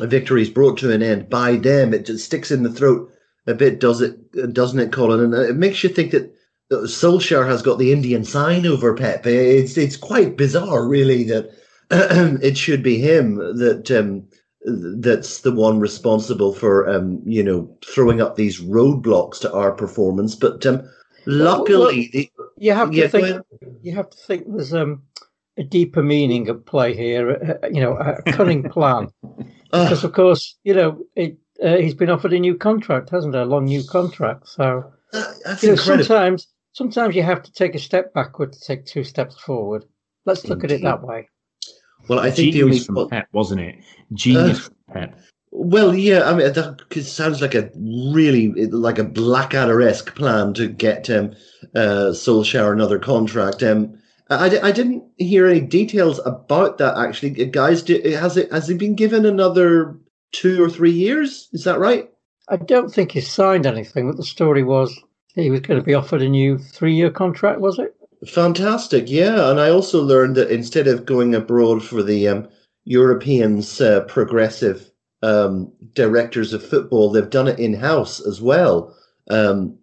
victories 0.00 0.50
brought 0.50 0.78
to 0.78 0.92
an 0.92 1.02
end 1.02 1.28
by 1.30 1.56
them. 1.56 1.94
It 1.94 2.06
just 2.06 2.24
sticks 2.24 2.50
in 2.50 2.62
the 2.62 2.72
throat 2.72 3.10
a 3.46 3.54
bit, 3.54 3.80
does 3.80 4.00
it? 4.00 4.52
Doesn't 4.52 4.80
it, 4.80 4.92
Colin? 4.92 5.20
And 5.20 5.34
it 5.34 5.56
makes 5.56 5.82
you 5.82 5.88
think 5.90 6.12
that 6.12 6.32
Solskjaer 6.72 7.46
has 7.46 7.62
got 7.62 7.78
the 7.78 7.92
Indian 7.92 8.24
sign 8.24 8.66
over 8.66 8.94
Pep. 8.94 9.26
It's 9.26 9.76
it's 9.76 9.96
quite 9.96 10.36
bizarre, 10.36 10.86
really, 10.86 11.24
that 11.24 11.50
it 12.42 12.58
should 12.58 12.82
be 12.82 12.98
him 12.98 13.36
that 13.36 13.90
um, 13.90 14.26
that's 14.64 15.42
the 15.42 15.52
one 15.52 15.78
responsible 15.78 16.52
for 16.52 16.88
um, 16.88 17.22
you 17.24 17.42
know 17.42 17.70
throwing 17.84 18.20
up 18.20 18.36
these 18.36 18.60
roadblocks 18.60 19.38
to 19.40 19.52
our 19.52 19.72
performance. 19.72 20.34
But 20.34 20.66
um, 20.66 20.82
luckily, 21.26 22.10
the, 22.12 22.30
you 22.58 22.72
have 22.72 22.90
to 22.90 22.96
Yeah, 22.96 23.08
think. 23.08 23.46
You 23.82 23.94
have 23.94 24.10
to 24.10 24.18
think. 24.18 24.44
There's 24.48 24.74
um, 24.74 25.02
a 25.58 25.64
deeper 25.64 26.02
meaning 26.02 26.48
at 26.48 26.66
play 26.66 26.94
here. 26.94 27.58
uh, 27.62 27.66
You 27.68 27.80
know, 27.80 27.96
a 27.96 28.22
cunning 28.32 28.68
plan. 28.68 29.08
Because 29.72 30.04
of 30.04 30.12
course, 30.12 30.56
you 30.62 30.72
know, 30.74 31.02
it, 31.16 31.36
uh, 31.62 31.76
he's 31.76 31.92
been 31.94 32.08
offered 32.08 32.32
a 32.32 32.38
new 32.38 32.54
contract, 32.56 33.10
hasn't 33.10 33.34
he? 33.34 33.40
A 33.40 33.44
long 33.44 33.64
new 33.64 33.82
contract. 33.84 34.48
So 34.48 34.84
that- 35.12 35.34
that's 35.44 35.62
you 35.62 35.70
know, 35.70 35.72
incredible. 35.74 36.04
sometimes 36.04 36.46
sometimes 36.72 37.16
you 37.16 37.22
have 37.22 37.42
to 37.42 37.52
take 37.52 37.74
a 37.74 37.78
step 37.78 38.14
backward 38.14 38.52
to 38.52 38.60
take 38.60 38.86
two 38.86 39.02
steps 39.04 39.38
forward. 39.40 39.84
Let's 40.24 40.46
look 40.46 40.62
at 40.64 40.70
it 40.70 40.82
that 40.82 41.02
way. 41.02 41.28
Well, 42.08 42.20
I 42.20 42.30
think 42.30 42.52
the 42.54 42.62
only 42.62 42.76
Genius 42.78 42.86
from 42.86 43.08
Pep, 43.08 43.26
wasn't 43.32 43.60
it? 43.62 43.74
Genius 44.12 44.60
from 44.60 44.74
Pep. 44.92 45.18
Well, 45.50 45.94
yeah, 45.94 46.22
I 46.30 46.34
mean 46.34 46.52
that 46.52 46.84
sounds 47.02 47.40
like 47.42 47.54
a 47.54 47.70
really 47.74 48.48
like 48.66 48.98
a 48.98 49.04
Blackadder-esque 49.04 50.14
plan 50.14 50.54
to 50.54 50.68
get 50.68 51.10
um, 51.10 51.32
uh, 51.74 52.12
Solskjaer 52.12 52.72
another 52.72 52.98
contract. 52.98 53.62
Um, 53.62 53.98
I, 54.28 54.58
I 54.60 54.72
didn't 54.72 55.04
hear 55.18 55.46
any 55.46 55.60
details 55.60 56.20
about 56.24 56.78
that 56.78 56.96
actually, 56.98 57.30
guys. 57.46 57.82
Do, 57.82 58.00
has 58.18 58.36
it 58.36 58.50
has 58.52 58.68
he 58.68 58.74
been 58.74 58.94
given 58.94 59.24
another 59.24 59.96
two 60.32 60.62
or 60.62 60.68
three 60.68 60.90
years? 60.90 61.48
Is 61.52 61.64
that 61.64 61.78
right? 61.78 62.10
I 62.48 62.56
don't 62.56 62.92
think 62.92 63.12
he's 63.12 63.30
signed 63.30 63.66
anything, 63.66 64.08
but 64.08 64.16
the 64.16 64.24
story 64.24 64.62
was 64.62 64.96
he 65.34 65.50
was 65.50 65.60
going 65.60 65.78
to 65.78 65.84
be 65.84 65.94
offered 65.94 66.22
a 66.22 66.28
new 66.28 66.58
three-year 66.58 67.10
contract. 67.10 67.60
Was 67.60 67.78
it? 67.78 67.94
Fantastic, 68.26 69.04
yeah. 69.08 69.50
And 69.50 69.60
I 69.60 69.70
also 69.70 70.02
learned 70.02 70.36
that 70.36 70.50
instead 70.50 70.86
of 70.86 71.06
going 71.06 71.34
abroad 71.34 71.84
for 71.84 72.02
the 72.02 72.28
um, 72.28 72.48
Europeans' 72.84 73.80
uh, 73.80 74.00
progressive 74.02 74.90
um, 75.22 75.70
directors 75.92 76.52
of 76.52 76.66
football, 76.66 77.10
they've 77.10 77.28
done 77.28 77.48
it 77.48 77.58
in 77.58 77.74
house 77.74 78.24
as 78.26 78.40
well 78.40 78.96
um, 79.28 79.76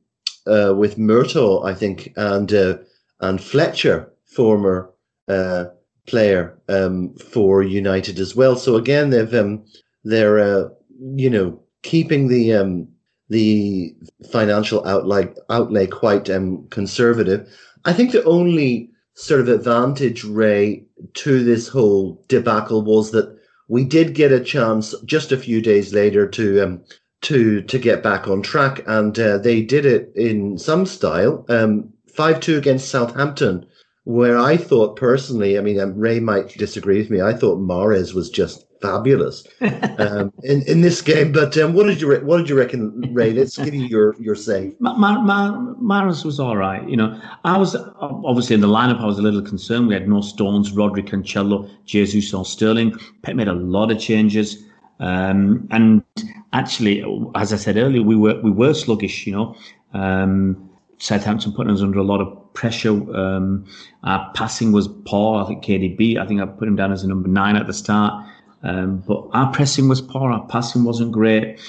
uh, 0.47 0.73
with 0.75 0.97
Murtough, 0.97 1.65
I 1.65 1.73
think, 1.73 2.11
and 2.15 2.51
uh, 2.53 2.77
and 3.19 3.41
Fletcher, 3.41 4.11
former 4.35 4.91
uh, 5.27 5.65
player 6.07 6.59
um, 6.69 7.13
for 7.15 7.63
United 7.63 8.19
as 8.19 8.35
well. 8.35 8.55
So 8.55 8.75
again, 8.75 9.09
they've 9.09 9.33
um, 9.33 9.63
they're 10.03 10.39
uh, 10.39 10.69
you 11.15 11.29
know 11.29 11.59
keeping 11.81 12.27
the 12.27 12.53
um, 12.53 12.87
the 13.29 13.95
financial 14.31 14.85
outlay 14.87 15.29
outlay 15.49 15.87
quite 15.87 16.29
um, 16.29 16.67
conservative. 16.69 17.47
I 17.85 17.93
think 17.93 18.11
the 18.11 18.23
only 18.23 18.89
sort 19.15 19.41
of 19.41 19.49
advantage, 19.49 20.23
Ray, 20.23 20.85
to 21.13 21.43
this 21.43 21.67
whole 21.67 22.23
debacle 22.27 22.81
was 22.81 23.11
that 23.11 23.37
we 23.67 23.85
did 23.85 24.15
get 24.15 24.31
a 24.31 24.43
chance 24.43 24.95
just 25.05 25.31
a 25.31 25.37
few 25.37 25.61
days 25.61 25.93
later 25.93 26.27
to 26.27 26.61
um, 26.61 26.83
to 27.21 27.61
to 27.61 27.79
get 27.79 28.03
back 28.03 28.27
on 28.27 28.41
track, 28.41 28.83
and 28.87 29.17
uh, 29.19 29.37
they 29.37 29.61
did 29.61 29.85
it 29.85 30.11
in 30.15 30.57
some 30.57 30.85
style. 30.85 31.45
Um, 31.49 31.93
Five 32.13 32.41
two 32.41 32.57
against 32.59 32.89
Southampton, 32.89 33.65
where 34.05 34.37
I 34.37 34.57
thought 34.57 34.97
personally, 34.97 35.57
I 35.57 35.61
mean, 35.61 35.79
um, 35.79 35.97
Ray 35.97 36.19
might 36.19 36.49
disagree 36.57 36.99
with 36.99 37.09
me. 37.09 37.21
I 37.21 37.33
thought 37.33 37.59
Mahrez 37.59 38.13
was 38.13 38.29
just 38.29 38.65
fabulous 38.81 39.47
um, 39.97 40.33
in 40.43 40.61
in 40.63 40.81
this 40.81 41.01
game. 41.01 41.31
But 41.31 41.57
um, 41.57 41.73
what 41.73 41.85
did 41.85 42.01
you 42.01 42.09
re- 42.09 42.19
what 42.23 42.37
did 42.37 42.49
you 42.49 42.57
reckon, 42.57 43.13
Ray? 43.13 43.31
Let's 43.31 43.57
give 43.57 43.73
you 43.73 43.85
your 43.85 44.15
your 44.19 44.35
say. 44.35 44.73
Ma- 44.79 44.97
Ma- 44.97 45.21
Ma- 45.21 45.73
Mahrez 45.81 46.25
was 46.25 46.39
all 46.39 46.57
right. 46.57 46.87
You 46.87 46.97
know, 46.97 47.21
I 47.45 47.57
was 47.57 47.75
obviously 47.99 48.55
in 48.55 48.61
the 48.61 48.67
lineup. 48.67 48.99
I 48.99 49.05
was 49.05 49.19
a 49.19 49.21
little 49.21 49.41
concerned. 49.41 49.87
We 49.87 49.93
had 49.93 50.07
no 50.07 50.19
Stones, 50.21 50.73
Rodri, 50.73 51.07
Cancelo, 51.07 51.69
Jesus, 51.85 52.33
or 52.33 52.43
Sterling. 52.43 52.95
Pep 53.21 53.35
made 53.35 53.47
a 53.47 53.53
lot 53.53 53.89
of 53.89 53.99
changes, 53.99 54.65
um, 54.99 55.65
and 55.71 56.03
actually, 56.51 57.05
as 57.35 57.53
I 57.53 57.57
said 57.57 57.77
earlier, 57.77 58.03
we 58.03 58.17
were 58.17 58.39
we 58.41 58.51
were 58.51 58.73
sluggish. 58.73 59.25
You 59.25 59.33
know, 59.33 59.55
um, 59.93 60.69
Southampton 60.97 61.53
putting 61.53 61.71
us 61.71 61.81
under 61.81 61.99
a 61.99 62.03
lot 62.03 62.19
of 62.19 62.42
pressure. 62.53 62.91
Um, 63.15 63.65
our 64.03 64.31
passing 64.33 64.71
was 64.71 64.87
poor. 65.05 65.43
I 65.43 65.47
think 65.47 65.63
KDB. 65.63 66.17
I 66.17 66.25
think 66.25 66.41
I 66.41 66.45
put 66.45 66.67
him 66.67 66.75
down 66.75 66.91
as 66.91 67.03
a 67.03 67.07
number 67.07 67.29
nine 67.29 67.55
at 67.55 67.67
the 67.67 67.73
start. 67.73 68.25
Um, 68.63 69.03
but 69.05 69.27
our 69.33 69.51
pressing 69.51 69.89
was 69.89 70.01
poor. 70.01 70.31
Our 70.31 70.45
passing 70.47 70.83
wasn't 70.83 71.11
great. 71.11 71.59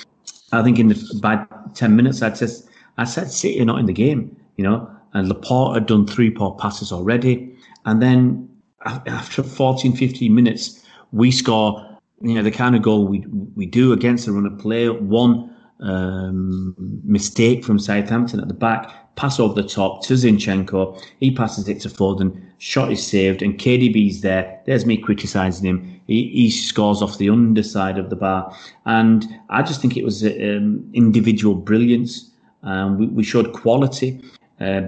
I 0.52 0.62
think 0.62 0.78
in 0.78 0.88
the 0.88 1.18
by 1.20 1.44
ten 1.74 1.96
minutes, 1.96 2.22
I 2.22 2.30
just 2.30 2.68
I 2.98 3.04
said 3.04 3.30
City 3.30 3.60
are 3.60 3.64
not 3.64 3.80
in 3.80 3.86
the 3.86 3.92
game, 3.92 4.36
you 4.56 4.64
know. 4.64 4.90
And 5.12 5.28
Laporte 5.28 5.74
had 5.74 5.86
done 5.86 6.06
three 6.06 6.30
poor 6.30 6.56
passes 6.56 6.92
already, 6.92 7.56
and 7.84 8.02
then 8.02 8.48
after 8.84 9.42
14, 9.42 9.96
15 9.96 10.34
minutes, 10.34 10.84
we 11.12 11.30
score. 11.30 11.90
You 12.20 12.34
know 12.34 12.42
the 12.42 12.50
kind 12.50 12.74
of 12.74 12.82
goal 12.82 13.06
we 13.06 13.24
we 13.54 13.66
do 13.66 13.92
against 13.92 14.26
the 14.26 14.32
run 14.32 14.46
of 14.46 14.58
play. 14.58 14.88
One 14.88 15.54
um, 15.80 16.74
mistake 17.04 17.64
from 17.64 17.78
Southampton 17.78 18.40
at 18.40 18.48
the 18.48 18.54
back, 18.54 18.90
pass 19.16 19.38
over 19.38 19.54
the 19.54 19.68
top 19.68 20.02
to 20.04 20.14
Zinchenko. 20.14 21.02
He 21.20 21.30
passes 21.30 21.68
it 21.68 21.80
to 21.80 21.88
Foden. 21.88 22.40
Shot 22.58 22.90
is 22.90 23.06
saved, 23.06 23.42
and 23.42 23.58
KDB's 23.58 24.20
there. 24.22 24.60
There's 24.66 24.86
me 24.86 24.96
criticising 24.96 25.66
him. 25.66 26.00
He, 26.06 26.28
he 26.30 26.50
scores 26.50 27.02
off 27.02 27.18
the 27.18 27.30
underside 27.30 27.98
of 27.98 28.10
the 28.10 28.16
bar, 28.16 28.54
and 28.86 29.26
I 29.50 29.62
just 29.62 29.80
think 29.80 29.96
it 29.96 30.04
was 30.04 30.24
um, 30.24 30.88
individual 30.92 31.54
brilliance. 31.54 32.30
Um, 32.62 32.98
we, 32.98 33.06
we 33.06 33.24
showed 33.24 33.52
quality 33.52 34.22
uh, 34.60 34.82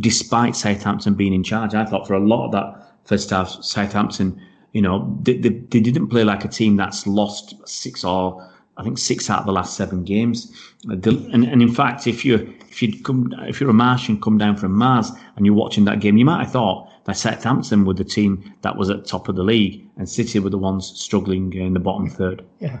despite 0.00 0.56
Southampton 0.56 1.14
being 1.14 1.32
in 1.34 1.44
charge. 1.44 1.74
I 1.74 1.84
thought 1.84 2.06
for 2.06 2.14
a 2.14 2.20
lot 2.20 2.46
of 2.46 2.52
that 2.52 2.92
first 3.04 3.30
half, 3.30 3.50
Southampton, 3.62 4.40
you 4.72 4.82
know, 4.82 5.16
they, 5.22 5.36
they, 5.36 5.50
they 5.50 5.80
didn't 5.80 6.08
play 6.08 6.24
like 6.24 6.44
a 6.44 6.48
team 6.48 6.76
that's 6.76 7.06
lost 7.06 7.54
six 7.66 8.04
or 8.04 8.48
I 8.76 8.82
think 8.82 8.98
six 8.98 9.28
out 9.28 9.40
of 9.40 9.46
the 9.46 9.52
last 9.52 9.76
seven 9.76 10.04
games. 10.04 10.52
And, 10.88 11.06
and 11.06 11.62
in 11.62 11.72
fact, 11.72 12.06
if 12.06 12.24
you 12.24 12.54
if 12.70 12.80
you'd 12.82 13.02
come 13.04 13.34
if 13.40 13.60
you're 13.60 13.70
a 13.70 13.74
Martian 13.74 14.20
come 14.20 14.38
down 14.38 14.56
from 14.56 14.72
Mars 14.72 15.10
and 15.36 15.44
you're 15.44 15.54
watching 15.54 15.84
that 15.86 16.00
game, 16.00 16.16
you 16.16 16.24
might 16.24 16.42
have 16.44 16.52
thought 16.52 16.88
that 17.04 17.16
Southampton 17.16 17.84
were 17.84 17.94
the 17.94 18.04
team 18.04 18.52
that 18.62 18.76
was 18.76 18.90
at 18.90 19.04
top 19.06 19.28
of 19.28 19.36
the 19.36 19.42
league, 19.42 19.84
and 19.96 20.08
City 20.08 20.38
were 20.38 20.50
the 20.50 20.58
ones 20.58 20.92
struggling 20.94 21.52
in 21.52 21.74
the 21.74 21.80
bottom 21.80 22.08
third. 22.08 22.44
Yeah, 22.60 22.80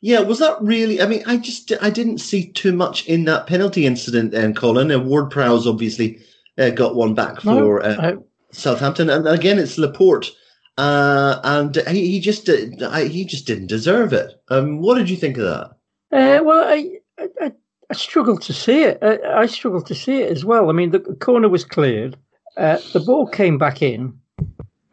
Yeah, 0.00 0.20
was 0.20 0.38
that 0.38 0.56
really? 0.62 1.00
I 1.00 1.06
mean, 1.06 1.22
I 1.26 1.36
just 1.36 1.72
I 1.82 1.90
didn't 1.90 2.18
see 2.18 2.50
too 2.52 2.72
much 2.72 3.06
in 3.06 3.24
that 3.24 3.46
penalty 3.46 3.86
incident. 3.86 4.32
Then, 4.32 4.54
Colin 4.54 4.90
and 4.90 5.06
Ward 5.06 5.30
Prowse 5.30 5.66
obviously 5.66 6.18
uh, 6.58 6.70
got 6.70 6.94
one 6.96 7.14
back 7.14 7.44
No, 7.44 7.58
for 7.58 7.82
uh, 7.84 7.96
I- 8.12 8.16
Southampton, 8.52 9.10
and 9.10 9.28
again 9.28 9.58
it's 9.58 9.78
Laporte, 9.78 10.30
uh, 10.78 11.40
and 11.44 11.76
he, 11.88 12.12
he 12.12 12.20
just 12.20 12.46
did, 12.46 12.82
I, 12.82 13.04
he 13.06 13.24
just 13.24 13.46
didn't 13.46 13.66
deserve 13.68 14.12
it. 14.12 14.32
Um, 14.48 14.78
what 14.78 14.96
did 14.96 15.08
you 15.10 15.16
think 15.16 15.36
of 15.38 15.44
that? 15.44 15.70
Uh, 16.10 16.42
well, 16.44 16.64
I, 16.68 16.98
I, 17.40 17.52
I- 17.92 17.94
I 17.94 17.98
struggle 17.98 18.38
to 18.38 18.52
see 18.52 18.84
it. 18.84 18.98
I, 19.02 19.42
I 19.42 19.46
struggle 19.46 19.82
to 19.82 19.94
see 19.94 20.22
it 20.22 20.30
as 20.30 20.44
well. 20.44 20.70
I 20.70 20.72
mean, 20.72 20.90
the 20.90 21.00
corner 21.00 21.48
was 21.48 21.64
cleared, 21.64 22.16
uh, 22.56 22.78
the 22.92 23.00
ball 23.00 23.26
came 23.26 23.58
back 23.58 23.82
in, 23.82 24.18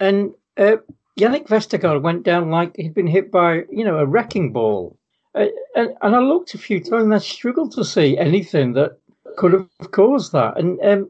and 0.01 0.31
uh, 0.57 0.77
Yannick 1.17 1.47
Vestergaard 1.47 2.01
went 2.01 2.23
down 2.23 2.49
like 2.51 2.75
he'd 2.75 2.93
been 2.93 3.07
hit 3.07 3.31
by, 3.31 3.63
you 3.71 3.85
know, 3.85 3.97
a 3.99 4.05
wrecking 4.05 4.51
ball. 4.51 4.97
Uh, 5.33 5.45
and, 5.75 5.91
and 6.01 6.15
I 6.15 6.19
looked 6.19 6.53
a 6.53 6.57
few 6.57 6.79
times 6.79 7.03
and 7.03 7.13
I 7.13 7.19
struggled 7.19 7.71
to 7.73 7.85
see 7.85 8.17
anything 8.17 8.73
that 8.73 8.97
could 9.37 9.53
have 9.53 9.91
caused 9.91 10.33
that. 10.33 10.57
And 10.57 10.79
um, 10.83 11.09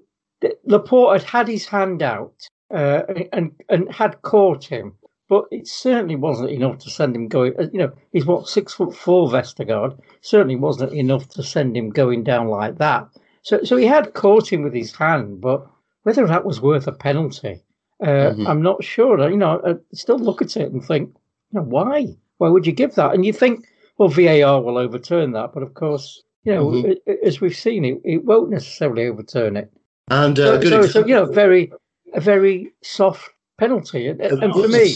Laporte 0.65 1.21
had 1.21 1.29
had 1.29 1.47
his 1.47 1.67
hand 1.67 2.03
out 2.03 2.35
uh, 2.71 3.01
and 3.33 3.51
and 3.69 3.91
had 3.91 4.21
caught 4.21 4.63
him, 4.65 4.93
but 5.29 5.45
it 5.51 5.67
certainly 5.67 6.15
wasn't 6.15 6.49
enough 6.49 6.79
to 6.79 6.89
send 6.89 7.15
him 7.15 7.27
going. 7.27 7.53
uh, 7.59 7.67
You 7.71 7.79
know, 7.79 7.91
he's 8.11 8.25
what 8.25 8.49
six 8.49 8.73
foot 8.73 8.93
four, 8.95 9.29
Vestergaard. 9.29 9.97
Certainly 10.21 10.55
wasn't 10.57 10.93
enough 10.93 11.29
to 11.29 11.43
send 11.43 11.77
him 11.77 11.91
going 11.91 12.23
down 12.23 12.47
like 12.47 12.77
that. 12.79 13.07
So, 13.43 13.63
so 13.63 13.77
he 13.77 13.85
had 13.85 14.13
caught 14.13 14.51
him 14.51 14.63
with 14.63 14.73
his 14.73 14.93
hand, 14.93 15.39
but 15.39 15.65
whether 16.03 16.25
that 16.27 16.45
was 16.45 16.59
worth 16.61 16.87
a 16.87 16.91
penalty, 16.91 17.61
uh, 18.01 18.31
Mhm. 18.33 18.47
I'm 18.47 18.61
not 18.61 18.83
sure. 18.83 19.29
You 19.29 19.37
know, 19.37 19.61
I 19.63 19.75
still 19.93 20.17
look 20.19 20.41
at 20.41 20.57
it 20.57 20.71
and 20.71 20.83
think, 20.83 21.09
you 21.51 21.59
know, 21.59 21.65
why? 21.65 22.07
Why 22.39 22.49
would 22.49 22.65
you 22.65 22.73
give 22.73 22.95
that? 22.95 23.13
And 23.13 23.25
you 23.25 23.31
think, 23.33 23.65
well, 23.97 24.09
VAR 24.09 24.61
will 24.61 24.77
overturn 24.77 25.31
that, 25.33 25.51
but 25.53 25.61
of 25.63 25.73
course, 25.73 26.23
you 26.43 26.53
know, 26.53 26.67
Mhm. 26.67 26.97
a- 27.05 27.25
as 27.25 27.39
we've 27.41 27.55
seen, 27.55 27.85
it, 27.85 28.01
it 28.03 28.25
won't 28.25 28.49
necessarily 28.49 29.05
overturn 29.07 29.57
it. 29.57 29.71
And 30.09 30.39
uh, 30.39 30.43
So, 30.43 30.57
good 30.61 30.69
so, 30.69 30.85
so 30.87 31.05
you 31.05 31.13
know, 31.13 31.25
very 31.25 31.71
a 32.13 32.19
very 32.19 32.71
soft 32.81 33.29
penalty. 33.59 34.07
And, 34.07 34.19
and 34.21 34.53
for 34.53 34.67
me, 34.67 34.95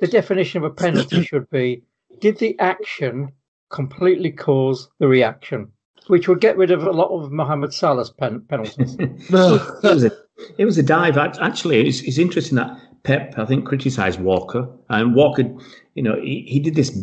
the 0.00 0.06
definition 0.06 0.58
of 0.58 0.70
a 0.70 0.74
penalty 0.74 1.22
should 1.24 1.48
be: 1.50 1.82
did 2.20 2.38
the 2.38 2.58
action 2.58 3.32
completely 3.70 4.30
cause 4.30 4.88
the 4.98 5.08
reaction? 5.08 5.68
Which 6.06 6.28
would 6.28 6.40
get 6.40 6.58
rid 6.58 6.70
of 6.70 6.84
a 6.84 6.92
lot 6.92 7.08
of 7.08 7.32
Mohamed 7.32 7.72
Salah's 7.72 8.10
pen- 8.10 8.42
penalties. 8.42 8.94
it, 8.98 9.30
was 9.30 10.04
a, 10.04 10.10
it 10.58 10.66
was 10.66 10.76
a 10.76 10.82
dive. 10.82 11.16
Actually, 11.16 11.88
it's, 11.88 12.02
it's 12.02 12.18
interesting 12.18 12.56
that 12.56 12.78
Pep, 13.04 13.38
I 13.38 13.46
think, 13.46 13.66
criticised 13.66 14.20
Walker. 14.20 14.68
And 14.90 15.14
Walker, 15.14 15.44
you 15.94 16.02
know, 16.02 16.20
he, 16.20 16.44
he 16.46 16.60
did 16.60 16.74
this 16.74 16.94